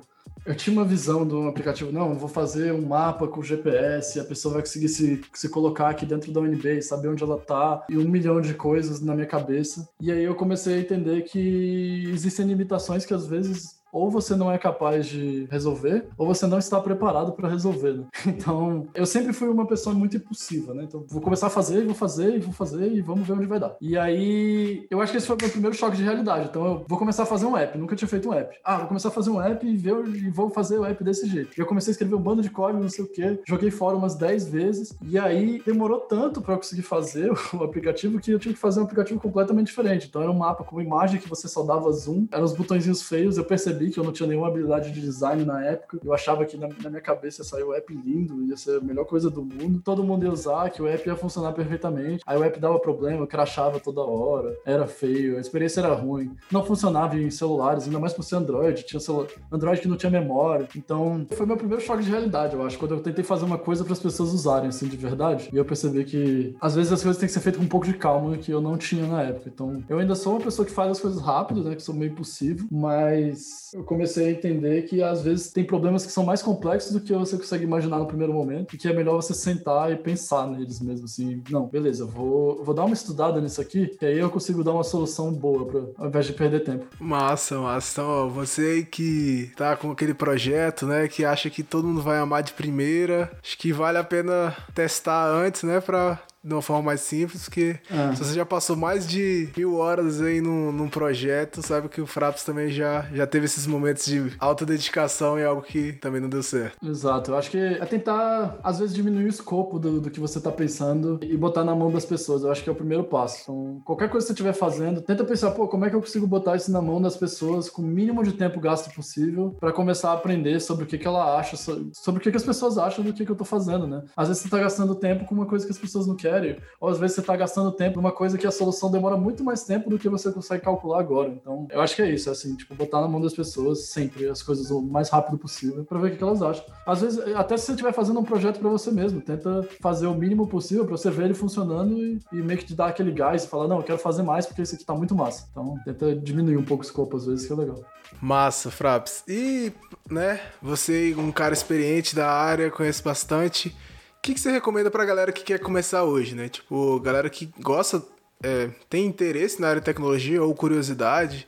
Eu 0.45 0.55
tinha 0.55 0.75
uma 0.75 0.83
visão 0.83 1.25
do 1.25 1.47
aplicativo, 1.47 1.91
não, 1.91 2.17
vou 2.17 2.27
fazer 2.27 2.73
um 2.73 2.85
mapa 2.85 3.27
com 3.27 3.41
GPS, 3.41 4.19
a 4.19 4.25
pessoa 4.25 4.55
vai 4.55 4.63
conseguir 4.63 4.89
se, 4.89 5.21
se 5.33 5.47
colocar 5.47 5.89
aqui 5.89 6.05
dentro 6.05 6.33
da 6.33 6.41
UNB, 6.41 6.81
saber 6.81 7.07
onde 7.07 7.23
ela 7.23 7.39
tá, 7.39 7.85
e 7.89 7.97
um 7.97 8.09
milhão 8.09 8.41
de 8.41 8.53
coisas 8.53 8.99
na 8.99 9.15
minha 9.15 9.27
cabeça. 9.27 9.87
E 10.01 10.11
aí 10.11 10.23
eu 10.23 10.35
comecei 10.35 10.75
a 10.75 10.79
entender 10.79 11.21
que 11.21 12.09
existem 12.11 12.45
limitações 12.45 13.05
que 13.05 13.13
às 13.13 13.25
vezes 13.25 13.82
ou 13.93 14.10
você 14.10 14.36
não 14.36 14.51
é 14.51 14.58
capaz 14.58 15.06
de 15.06 15.47
resolver, 15.51 16.08
ou 16.17 16.25
você 16.25 16.47
não 16.47 16.58
está 16.58 16.82
preparado 16.82 17.32
para 17.34 17.47
resolver. 17.47 17.93
Né? 17.93 18.03
Então, 18.43 18.88
eu 18.95 19.06
sempre 19.06 19.32
fui 19.32 19.47
uma 19.47 19.67
pessoa 19.67 19.95
muito 19.95 20.17
impulsiva, 20.17 20.73
né? 20.73 20.84
Então, 20.84 21.06
vou 21.08 21.21
começar 21.21 21.47
a 21.47 21.49
fazer, 21.49 21.86
vou 21.86 21.93
fazer, 21.93 22.39
vou 22.39 22.51
fazer, 22.51 22.91
e 22.91 22.99
vamos 22.99 23.27
ver 23.27 23.34
onde 23.34 23.45
vai 23.45 23.60
dar. 23.60 23.75
E 23.79 23.95
aí, 23.95 24.88
eu 24.89 24.99
acho 24.99 25.12
que 25.12 25.17
esse 25.17 25.27
foi 25.27 25.36
o 25.36 25.39
meu 25.39 25.49
primeiro 25.49 25.75
choque 25.75 25.95
de 25.95 26.03
realidade. 26.03 26.47
Então, 26.49 26.65
eu 26.65 26.86
vou 26.88 26.97
começar 26.97 27.23
a 27.23 27.25
fazer 27.27 27.45
um 27.45 27.56
app, 27.56 27.77
nunca 27.77 27.95
tinha 27.95 28.08
feito 28.08 28.27
um 28.27 28.34
app. 28.34 28.58
Ah, 28.63 28.79
vou 28.79 28.88
começar 28.88 29.10
a 29.10 29.12
fazer 29.12 29.29
um 29.29 29.39
app 29.39 29.65
e, 29.65 29.77
ver, 29.77 29.93
e 30.08 30.29
vou 30.32 30.49
fazer 30.49 30.79
o 30.79 30.86
app 30.86 31.03
desse 31.03 31.27
jeito. 31.27 31.51
E 31.56 31.62
eu 31.62 31.65
comecei 31.65 31.91
a 31.91 31.93
escrever 31.93 32.15
um 32.15 32.21
bando 32.21 32.41
de 32.41 32.49
código, 32.49 32.82
não 32.82 32.89
sei 32.89 33.06
o 33.06 33.08
quê, 33.08 33.39
joguei 33.47 33.69
fora 33.69 33.95
umas 33.95 34.15
10 34.15 34.47
vezes, 34.47 34.97
e 35.01 35.17
aí 35.19 35.62
demorou 35.65 35.99
tanto 35.99 36.41
para 36.41 36.56
eu 36.56 36.58
conseguir 36.58 36.82
fazer 36.82 37.32
o 37.53 37.63
aplicativo 37.63 38.19
que 38.19 38.32
eu 38.32 38.39
tinha 38.39 38.53
que 38.53 38.60
fazer 38.60 38.79
um 38.79 38.84
aplicativo 38.84 39.19
completamente 39.19 39.67
diferente. 39.67 40.08
Então, 40.08 40.21
era 40.21 40.32
um 40.32 40.38
mapa 40.38 40.63
com 40.63 40.75
uma 40.75 40.84
imagem 40.84 41.19
que 41.19 41.29
você 41.29 41.47
só 41.47 41.63
dava 41.63 41.91
zoom, 41.91 42.27
eram 42.32 42.43
os 42.43 42.53
botõezinhos 42.53 43.03
feios, 43.03 43.38
eu 43.38 43.45
percebi 43.45 43.82
percebi 43.83 43.91
que 43.91 43.99
eu 43.99 44.03
não 44.03 44.11
tinha 44.11 44.27
nenhuma 44.27 44.47
habilidade 44.47 44.91
de 44.91 45.01
design 45.01 45.43
na 45.43 45.63
época. 45.63 45.99
Eu 46.03 46.13
achava 46.13 46.45
que 46.45 46.57
na, 46.57 46.67
na 46.81 46.89
minha 46.89 47.01
cabeça 47.01 47.41
ia 47.41 47.45
sair 47.45 47.63
o 47.63 47.73
app 47.73 47.93
lindo, 47.93 48.43
ia 48.45 48.55
ser 48.55 48.77
a 48.77 48.81
melhor 48.81 49.05
coisa 49.05 49.29
do 49.29 49.43
mundo. 49.43 49.81
Todo 49.83 50.03
mundo 50.03 50.23
ia 50.23 50.31
usar, 50.31 50.69
que 50.69 50.81
o 50.81 50.87
app 50.87 51.07
ia 51.07 51.15
funcionar 51.15 51.51
perfeitamente. 51.53 52.23
Aí 52.25 52.37
o 52.37 52.43
app 52.43 52.59
dava 52.59 52.79
problema, 52.79 53.27
crashava 53.27 53.79
toda 53.79 54.01
hora, 54.01 54.55
era 54.65 54.87
feio, 54.87 55.37
a 55.37 55.41
experiência 55.41 55.81
era 55.81 55.93
ruim. 55.93 56.35
Não 56.51 56.63
funcionava 56.63 57.17
em 57.17 57.29
celulares, 57.29 57.85
ainda 57.85 57.99
mais 57.99 58.13
por 58.13 58.23
ser 58.23 58.35
Android. 58.35 58.83
Tinha 58.83 58.99
celular, 58.99 59.27
Android 59.51 59.81
que 59.81 59.87
não 59.87 59.97
tinha 59.97 60.11
memória. 60.11 60.67
Então, 60.75 61.25
foi 61.31 61.45
meu 61.45 61.57
primeiro 61.57 61.83
choque 61.83 62.03
de 62.03 62.09
realidade, 62.09 62.55
eu 62.55 62.65
acho, 62.65 62.77
quando 62.77 62.95
eu 62.95 63.01
tentei 63.01 63.23
fazer 63.23 63.45
uma 63.45 63.57
coisa 63.57 63.83
para 63.83 63.93
as 63.93 63.99
pessoas 63.99 64.33
usarem, 64.33 64.69
assim, 64.69 64.87
de 64.87 64.97
verdade. 64.97 65.49
E 65.51 65.57
eu 65.57 65.65
percebi 65.65 66.03
que, 66.03 66.55
às 66.61 66.75
vezes, 66.75 66.91
as 66.91 67.01
coisas 67.01 67.19
têm 67.19 67.27
que 67.27 67.33
ser 67.33 67.39
feitas 67.39 67.59
com 67.59 67.65
um 67.65 67.69
pouco 67.69 67.85
de 67.85 67.93
calma, 67.93 68.37
que 68.37 68.51
eu 68.51 68.61
não 68.61 68.77
tinha 68.77 69.05
na 69.05 69.23
época. 69.23 69.49
Então, 69.53 69.83
eu 69.89 69.99
ainda 69.99 70.15
sou 70.15 70.33
uma 70.33 70.41
pessoa 70.41 70.65
que 70.65 70.71
faz 70.71 70.91
as 70.91 70.99
coisas 70.99 71.21
rápido, 71.21 71.63
né, 71.63 71.75
que 71.75 71.81
sou 71.81 71.95
meio 71.95 72.11
impossível, 72.11 72.65
mas 72.71 73.72
eu 73.73 73.83
comecei 73.83 74.27
a 74.27 74.31
entender 74.31 74.83
que 74.83 75.01
às 75.01 75.21
vezes 75.21 75.51
tem 75.51 75.63
problemas 75.63 76.05
que 76.05 76.12
são 76.12 76.23
mais 76.23 76.41
complexos 76.41 76.93
do 76.93 77.01
que 77.01 77.13
você 77.13 77.38
consegue 77.38 77.63
imaginar 77.63 77.99
no 77.99 78.05
primeiro 78.05 78.33
momento 78.33 78.75
e 78.75 78.77
que 78.77 78.88
é 78.88 78.93
melhor 78.93 79.15
você 79.15 79.33
sentar 79.33 79.91
e 79.91 79.95
pensar 79.95 80.47
neles 80.47 80.79
mesmo, 80.79 81.05
assim, 81.05 81.41
não, 81.49 81.67
beleza, 81.67 82.05
vou, 82.05 82.63
vou 82.63 82.73
dar 82.73 82.86
uma 82.86 82.93
estudada 82.93 83.41
nisso 83.41 83.62
aqui, 83.62 83.88
que 83.88 84.05
aí 84.05 84.19
eu 84.19 84.29
consigo 84.29 84.63
dar 84.63 84.73
uma 84.73 84.83
solução 84.83 85.31
boa 85.33 85.65
pra, 85.65 85.81
ao 85.97 86.07
invés 86.07 86.25
de 86.25 86.33
perder 86.33 86.63
tempo. 86.63 86.86
Massa, 86.99 87.59
massa. 87.59 88.01
Então, 88.01 88.09
ó, 88.09 88.27
você 88.27 88.83
que 88.83 89.51
tá 89.55 89.75
com 89.75 89.91
aquele 89.91 90.13
projeto, 90.13 90.86
né, 90.86 91.07
que 91.07 91.25
acha 91.25 91.49
que 91.49 91.63
todo 91.63 91.88
mundo 91.88 92.01
vai 92.01 92.17
amar 92.19 92.43
de 92.43 92.53
primeira, 92.53 93.31
acho 93.41 93.57
que 93.57 93.73
vale 93.73 93.97
a 93.97 94.03
pena 94.03 94.55
testar 94.73 95.27
antes, 95.27 95.63
né, 95.63 95.79
pra 95.79 96.21
de 96.43 96.53
uma 96.53 96.62
forma 96.62 96.84
mais 96.84 97.01
simples, 97.01 97.43
porque 97.43 97.77
é. 97.89 98.15
se 98.15 98.23
você 98.23 98.34
já 98.34 98.45
passou 98.45 98.75
mais 98.75 99.08
de 99.08 99.49
mil 99.56 99.75
horas 99.75 100.21
aí 100.21 100.41
num, 100.41 100.71
num 100.71 100.89
projeto, 100.89 101.62
sabe 101.62 101.88
que 101.88 102.01
o 102.01 102.06
Fraps 102.06 102.43
também 102.43 102.69
já, 102.69 103.08
já 103.13 103.25
teve 103.25 103.45
esses 103.45 103.65
momentos 103.65 104.06
de 104.06 104.34
alta 104.38 104.65
dedicação 104.65 105.39
e 105.39 105.43
algo 105.43 105.62
que 105.62 105.93
também 105.93 106.19
não 106.19 106.29
deu 106.29 106.43
certo. 106.43 106.77
Exato, 106.86 107.32
eu 107.32 107.38
acho 107.38 107.49
que 107.49 107.58
é 107.58 107.86
tentar, 107.86 108.60
às 108.63 108.79
vezes, 108.79 108.93
diminuir 108.93 109.25
o 109.25 109.29
escopo 109.29 109.79
do, 109.79 110.01
do 110.01 110.10
que 110.10 110.19
você 110.19 110.39
tá 110.39 110.51
pensando 110.51 111.19
e 111.21 111.38
botar 111.38 111.63
na 111.63 111.75
mão 111.75 111.91
das 111.91 112.06
pessoas. 112.06 112.43
Eu 112.43 112.51
acho 112.51 112.63
que 112.63 112.69
é 112.69 112.73
o 112.73 112.75
primeiro 112.75 113.03
passo. 113.03 113.43
Então, 113.43 113.82
qualquer 113.86 114.10
coisa 114.10 114.25
que 114.25 114.27
você 114.27 114.34
estiver 114.34 114.53
fazendo, 114.53 115.01
tenta 115.01 115.23
pensar, 115.23 115.51
pô, 115.51 115.67
como 115.67 115.86
é 115.86 115.89
que 115.89 115.95
eu 115.95 116.01
consigo 116.01 116.27
botar 116.27 116.56
isso 116.56 116.71
na 116.71 116.82
mão 116.82 117.01
das 117.01 117.15
pessoas 117.15 117.69
com 117.69 117.82
o 117.82 117.86
mínimo 117.86 118.23
de 118.23 118.34
tempo 118.34 118.60
gasto 118.60 118.93
possível 118.93 119.56
para 119.60 119.71
começar 119.71 120.12
a 120.12 120.13
aprender 120.13 120.60
sobre 120.60 120.84
o 120.84 120.88
que, 120.88 120.97
que 120.97 121.08
ela 121.08 121.38
acha, 121.38 121.56
sobre 121.58 122.19
o 122.19 122.21
que, 122.21 122.32
que 122.32 122.38
as 122.38 122.43
pessoas 122.43 122.77
acham 122.77 123.03
do 123.03 123.13
que, 123.13 123.25
que 123.25 123.32
eu 123.32 123.36
tô 123.36 123.45
fazendo, 123.45 123.88
né? 123.88 124.03
Às 124.15 124.27
vezes 124.27 124.43
você 124.43 124.49
tá 124.49 124.60
gastando 124.60 124.95
tempo 124.95 125.25
com 125.25 125.34
uma 125.34 125.45
coisa 125.45 125.65
que 125.65 125.71
as 125.71 125.77
pessoas 125.77 126.06
não 126.08 126.15
querem 126.15 126.32
sério, 126.33 126.61
ou 126.79 126.89
às 126.89 126.97
vezes 126.97 127.15
você 127.15 127.21
está 127.21 127.35
gastando 127.35 127.71
tempo 127.71 127.97
numa 127.97 128.11
coisa 128.11 128.37
que 128.37 128.47
a 128.47 128.51
solução 128.51 128.89
demora 128.89 129.15
muito 129.15 129.43
mais 129.43 129.63
tempo 129.63 129.89
do 129.89 129.99
que 129.99 130.09
você 130.09 130.31
consegue 130.31 130.63
calcular 130.63 130.99
agora. 130.99 131.29
Então, 131.29 131.67
eu 131.69 131.81
acho 131.81 131.95
que 131.95 132.01
é 132.01 132.09
isso, 132.09 132.29
assim, 132.29 132.55
tipo, 132.55 132.73
botar 132.73 133.01
na 133.01 133.07
mão 133.07 133.21
das 133.21 133.33
pessoas 133.33 133.85
sempre 133.89 134.27
as 134.27 134.41
coisas 134.41 134.71
o 134.71 134.81
mais 134.81 135.09
rápido 135.09 135.37
possível 135.37 135.85
para 135.85 135.99
ver 135.99 136.13
o 136.13 136.17
que 136.17 136.23
elas 136.23 136.41
acham. 136.41 136.65
Às 136.85 137.01
vezes, 137.01 137.19
até 137.35 137.55
se 137.57 137.65
você 137.65 137.71
estiver 137.73 137.93
fazendo 137.93 138.19
um 138.19 138.23
projeto 138.23 138.59
para 138.59 138.69
você 138.69 138.91
mesmo, 138.91 139.21
tenta 139.21 139.67
fazer 139.81 140.07
o 140.07 140.15
mínimo 140.15 140.47
possível 140.47 140.85
para 140.85 140.97
você 140.97 141.11
ver 141.11 141.25
ele 141.25 141.33
funcionando 141.33 141.97
e, 141.97 142.19
e, 142.31 142.35
meio 142.37 142.57
que 142.57 142.65
te 142.65 142.75
dar 142.75 142.87
aquele 142.87 143.11
gás 143.11 143.43
e 143.43 143.47
falar, 143.47 143.67
não, 143.67 143.77
eu 143.77 143.83
quero 143.83 143.99
fazer 143.99 144.23
mais 144.23 144.45
porque 144.45 144.61
isso 144.61 144.75
aqui 144.75 144.85
tá 144.85 144.95
muito 144.95 145.15
massa. 145.15 145.47
Então, 145.51 145.75
tenta 145.85 146.15
diminuir 146.15 146.57
um 146.57 146.65
pouco 146.65 146.83
o 146.83 146.85
escopo 146.85 147.17
às 147.17 147.25
vezes, 147.25 147.45
que 147.45 147.53
é 147.53 147.55
legal. 147.55 147.79
Massa, 148.21 148.71
Fraps. 148.71 149.23
E, 149.27 149.71
né, 150.09 150.39
você, 150.61 151.13
um 151.17 151.31
cara 151.31 151.53
experiente 151.53 152.15
da 152.15 152.29
área, 152.29 152.71
conhece 152.71 153.03
bastante 153.03 153.75
que, 154.23 154.33
que 154.33 154.39
você 154.39 154.51
recomenda 154.51 154.89
pra 154.89 155.03
galera 155.03 155.33
que 155.33 155.43
quer 155.43 155.59
começar 155.59 156.05
hoje, 156.05 156.33
né? 156.33 156.47
Tipo, 156.47 156.97
galera 157.01 157.29
que 157.29 157.53
gosta, 157.59 158.01
é, 158.41 158.69
tem 158.89 159.05
interesse 159.05 159.62
na 159.62 159.67
área 159.67 159.81
de 159.81 159.86
tecnologia 159.86 160.41
ou 160.41 160.55
curiosidade, 160.55 161.45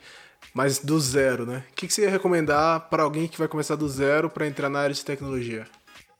mas 0.52 0.78
do 0.78 1.00
zero, 1.00 1.46
né? 1.46 1.64
O 1.70 1.74
que, 1.74 1.86
que 1.86 1.94
você 1.94 2.02
ia 2.02 2.10
recomendar 2.10 2.90
para 2.90 3.02
alguém 3.02 3.26
que 3.26 3.38
vai 3.38 3.48
começar 3.48 3.76
do 3.76 3.88
zero 3.88 4.28
para 4.28 4.46
entrar 4.46 4.68
na 4.68 4.80
área 4.80 4.94
de 4.94 5.02
tecnologia? 5.02 5.66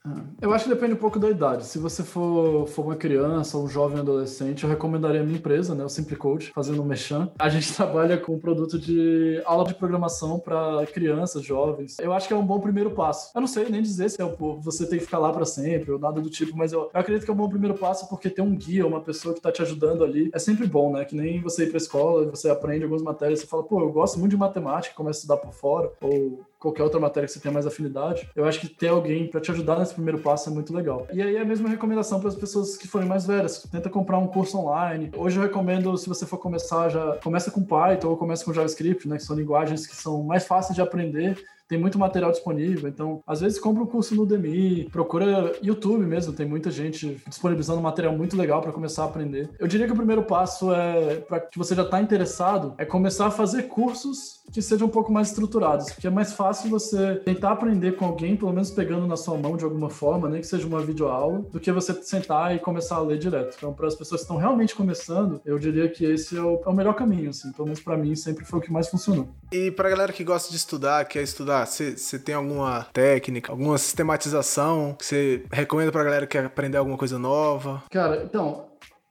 Ah, 0.07 0.23
eu 0.40 0.53
acho 0.53 0.64
que 0.64 0.71
depende 0.71 0.95
um 0.95 0.99
pouco 0.99 1.19
da 1.19 1.29
idade. 1.29 1.66
Se 1.66 1.79
você 1.79 2.05
for, 2.05 2.69
for 2.69 2.85
uma 2.85 2.95
criança, 2.95 3.59
um 3.59 3.69
jovem 3.69 3.99
adolescente, 3.99 4.62
eu 4.62 4.71
recomendaria 4.71 5.21
a 5.21 5.25
minha 5.25 5.38
empresa, 5.38 5.75
né, 5.75 5.85
o 5.85 5.88
Simple 5.88 6.14
Code, 6.14 6.53
fazendo 6.55 6.81
um 6.81 6.85
mechan. 6.85 7.29
A 7.38 7.49
gente 7.49 7.73
trabalha 7.75 8.16
com 8.16 8.38
produto 8.38 8.79
de 8.79 9.42
aula 9.45 9.64
de 9.64 9.75
programação 9.75 10.38
para 10.38 10.87
crianças, 10.87 11.42
jovens. 11.42 11.99
Eu 11.99 12.12
acho 12.12 12.29
que 12.29 12.35
é 12.35 12.37
um 12.37 12.47
bom 12.47 12.61
primeiro 12.61 12.92
passo. 12.92 13.33
Eu 13.35 13.40
não 13.40 13.49
sei 13.49 13.69
nem 13.69 13.83
dizer 13.83 14.09
se 14.11 14.23
é, 14.23 14.27
pô, 14.27 14.57
você 14.61 14.88
tem 14.88 14.99
que 14.99 15.05
ficar 15.05 15.19
lá 15.19 15.33
para 15.33 15.45
sempre 15.45 15.90
ou 15.90 15.99
nada 15.99 16.21
do 16.21 16.31
tipo, 16.31 16.57
mas 16.57 16.73
eu, 16.73 16.83
eu, 16.83 17.01
acredito 17.01 17.25
que 17.25 17.31
é 17.31 17.35
um 17.35 17.37
bom 17.37 17.49
primeiro 17.49 17.77
passo 17.77 18.09
porque 18.09 18.31
ter 18.31 18.42
um 18.42 18.55
guia, 18.55 18.87
uma 18.87 19.01
pessoa 19.01 19.35
que 19.35 19.40
tá 19.40 19.51
te 19.51 19.62
ajudando 19.62 20.05
ali, 20.05 20.31
é 20.33 20.38
sempre 20.38 20.66
bom, 20.66 20.92
né? 20.92 21.05
Que 21.05 21.16
nem 21.16 21.40
você 21.40 21.64
ir 21.64 21.71
pra 21.71 21.79
escola 21.79 22.27
você 22.31 22.49
aprende 22.49 22.85
algumas 22.85 23.03
matérias, 23.03 23.40
você 23.40 23.47
fala, 23.47 23.64
pô, 23.64 23.81
eu 23.81 23.90
gosto 23.90 24.19
muito 24.19 24.31
de 24.31 24.37
matemática, 24.37 24.95
começa 24.95 25.19
a 25.19 25.21
estudar 25.21 25.37
por 25.38 25.53
fora, 25.53 25.90
ou 26.01 26.40
qualquer 26.59 26.83
outra 26.83 27.01
matéria 27.01 27.27
que 27.27 27.33
você 27.33 27.40
tenha 27.40 27.53
mais 27.53 27.67
afinidade, 27.67 28.29
eu 28.35 28.44
acho 28.44 28.61
que 28.61 28.69
ter 28.69 28.88
alguém 28.88 29.27
para 29.29 29.40
te 29.40 29.50
ajudar 29.50 29.79
nesse 29.79 29.94
primeiro 29.94 30.21
passo 30.21 30.48
é 30.48 30.52
muito 30.52 30.75
legal. 30.75 31.07
E 31.13 31.23
aí 31.23 31.37
a 31.37 31.44
mesma 31.44 31.69
recomendação 31.69 32.21
para 32.21 32.29
as 32.29 32.35
pessoas 32.35 32.77
que 32.77 32.88
forem 32.88 33.09
mais 33.09 33.27
velhas. 33.27 33.63
Tenta 33.71 33.90
comprar 33.90 34.19
um 34.19 34.27
curso 34.27 34.59
online. 34.59 35.11
Hoje 35.17 35.38
eu 35.38 35.42
recomendo, 35.42 35.96
se 35.96 36.09
você 36.09 36.27
for 36.27 36.38
começar, 36.38 36.88
já 36.88 37.17
começa 37.23 37.50
com 37.50 37.63
Python 37.63 38.09
ou 38.09 38.17
começa 38.17 38.44
com 38.44 38.52
JavaScript, 38.52 39.09
né, 39.09 39.17
que 39.17 39.23
são 39.23 39.37
linguagens 39.37 39.87
que 39.87 39.96
são 39.96 40.23
mais 40.23 40.46
fáceis 40.46 40.75
de 40.75 40.83
aprender 40.83 41.37
tem 41.69 41.79
muito 41.79 41.98
material 41.98 42.31
disponível. 42.31 42.88
Então, 42.88 43.23
às 43.27 43.40
vezes, 43.40 43.59
compra 43.59 43.83
um 43.83 43.87
curso 43.87 44.15
no 44.15 44.23
Udemy, 44.23 44.88
procura 44.90 45.52
YouTube 45.63 46.04
mesmo, 46.04 46.33
tem 46.33 46.46
muita 46.46 46.71
gente 46.71 47.21
disponibilizando 47.27 47.81
material 47.81 48.17
muito 48.17 48.37
legal 48.37 48.61
para 48.61 48.73
começar 48.73 49.02
a 49.02 49.07
aprender. 49.07 49.50
Eu 49.59 49.67
diria 49.67 49.87
que 49.87 49.92
o 49.92 49.96
primeiro 49.96 50.23
passo 50.23 50.73
é, 50.73 51.17
para 51.17 51.40
que 51.40 51.59
você 51.59 51.75
já 51.75 51.83
está 51.83 52.00
interessado, 52.00 52.75
é 52.79 52.85
começar 52.85 53.27
a 53.27 53.31
fazer 53.31 53.65
cursos 53.65 54.36
que 54.53 54.63
sejam 54.63 54.87
um 54.87 54.90
pouco 54.90 55.13
mais 55.13 55.29
estruturados, 55.29 55.92
porque 55.92 56.07
é 56.07 56.11
mais 56.11 56.33
fácil 56.33 56.71
você 56.71 57.17
tentar 57.17 57.53
aprender 57.53 57.97
com 57.97 58.05
alguém, 58.05 58.37
pelo 58.37 58.53
menos 58.53 58.71
pegando 58.71 59.07
na 59.07 59.17
sua 59.17 59.37
mão 59.37 59.57
de 59.57 59.65
alguma 59.65 59.90
forma, 59.90 60.29
nem 60.29 60.40
que 60.40 60.47
seja 60.47 60.67
uma 60.67 60.81
videoaula, 60.81 61.40
do 61.53 61.61
que 61.61 61.71
você 61.73 61.92
sentar 62.03 62.55
e 62.55 62.59
começar 62.59 62.97
a 62.97 63.01
ler 63.01 63.19
direto. 63.19 63.55
Então, 63.57 63.73
para 63.73 63.87
as 63.87 63.94
pessoas 63.94 64.21
que 64.21 64.25
estão 64.25 64.37
realmente 64.37 64.75
começando, 64.75 65.40
eu 65.44 65.59
diria 65.59 65.88
que 65.88 66.05
esse 66.05 66.37
é 66.37 66.42
o, 66.42 66.63
é 66.65 66.69
o 66.69 66.73
melhor 66.73 66.94
caminho, 66.94 67.31
assim. 67.31 67.53
Pelo 67.53 67.67
menos 67.67 67.81
para 67.81 67.97
mim 67.97 68.15
sempre 68.15 68.44
foi 68.44 68.59
o 68.59 68.63
que 68.63 68.73
mais 68.73 68.88
funcionou. 68.88 69.29
E 69.53 69.71
para 69.71 69.88
galera 69.88 70.13
que 70.13 70.25
gosta 70.25 70.51
de 70.51 70.57
estudar, 70.57 71.05
quer 71.05 71.23
estudar 71.23 71.67
você 71.67 72.19
tem 72.19 72.35
alguma 72.35 72.87
técnica, 72.92 73.53
alguma 73.53 73.79
sistematização 73.79 74.94
que 74.99 75.05
você 75.05 75.44
recomenda 75.53 75.92
pra 75.92 76.05
galera 76.05 76.27
que 76.27 76.37
quer 76.37 76.44
aprender 76.44 76.79
alguma 76.79 76.97
coisa 76.97 77.19
nova? 77.19 77.83
Cara, 77.90 78.23
então, 78.25 78.67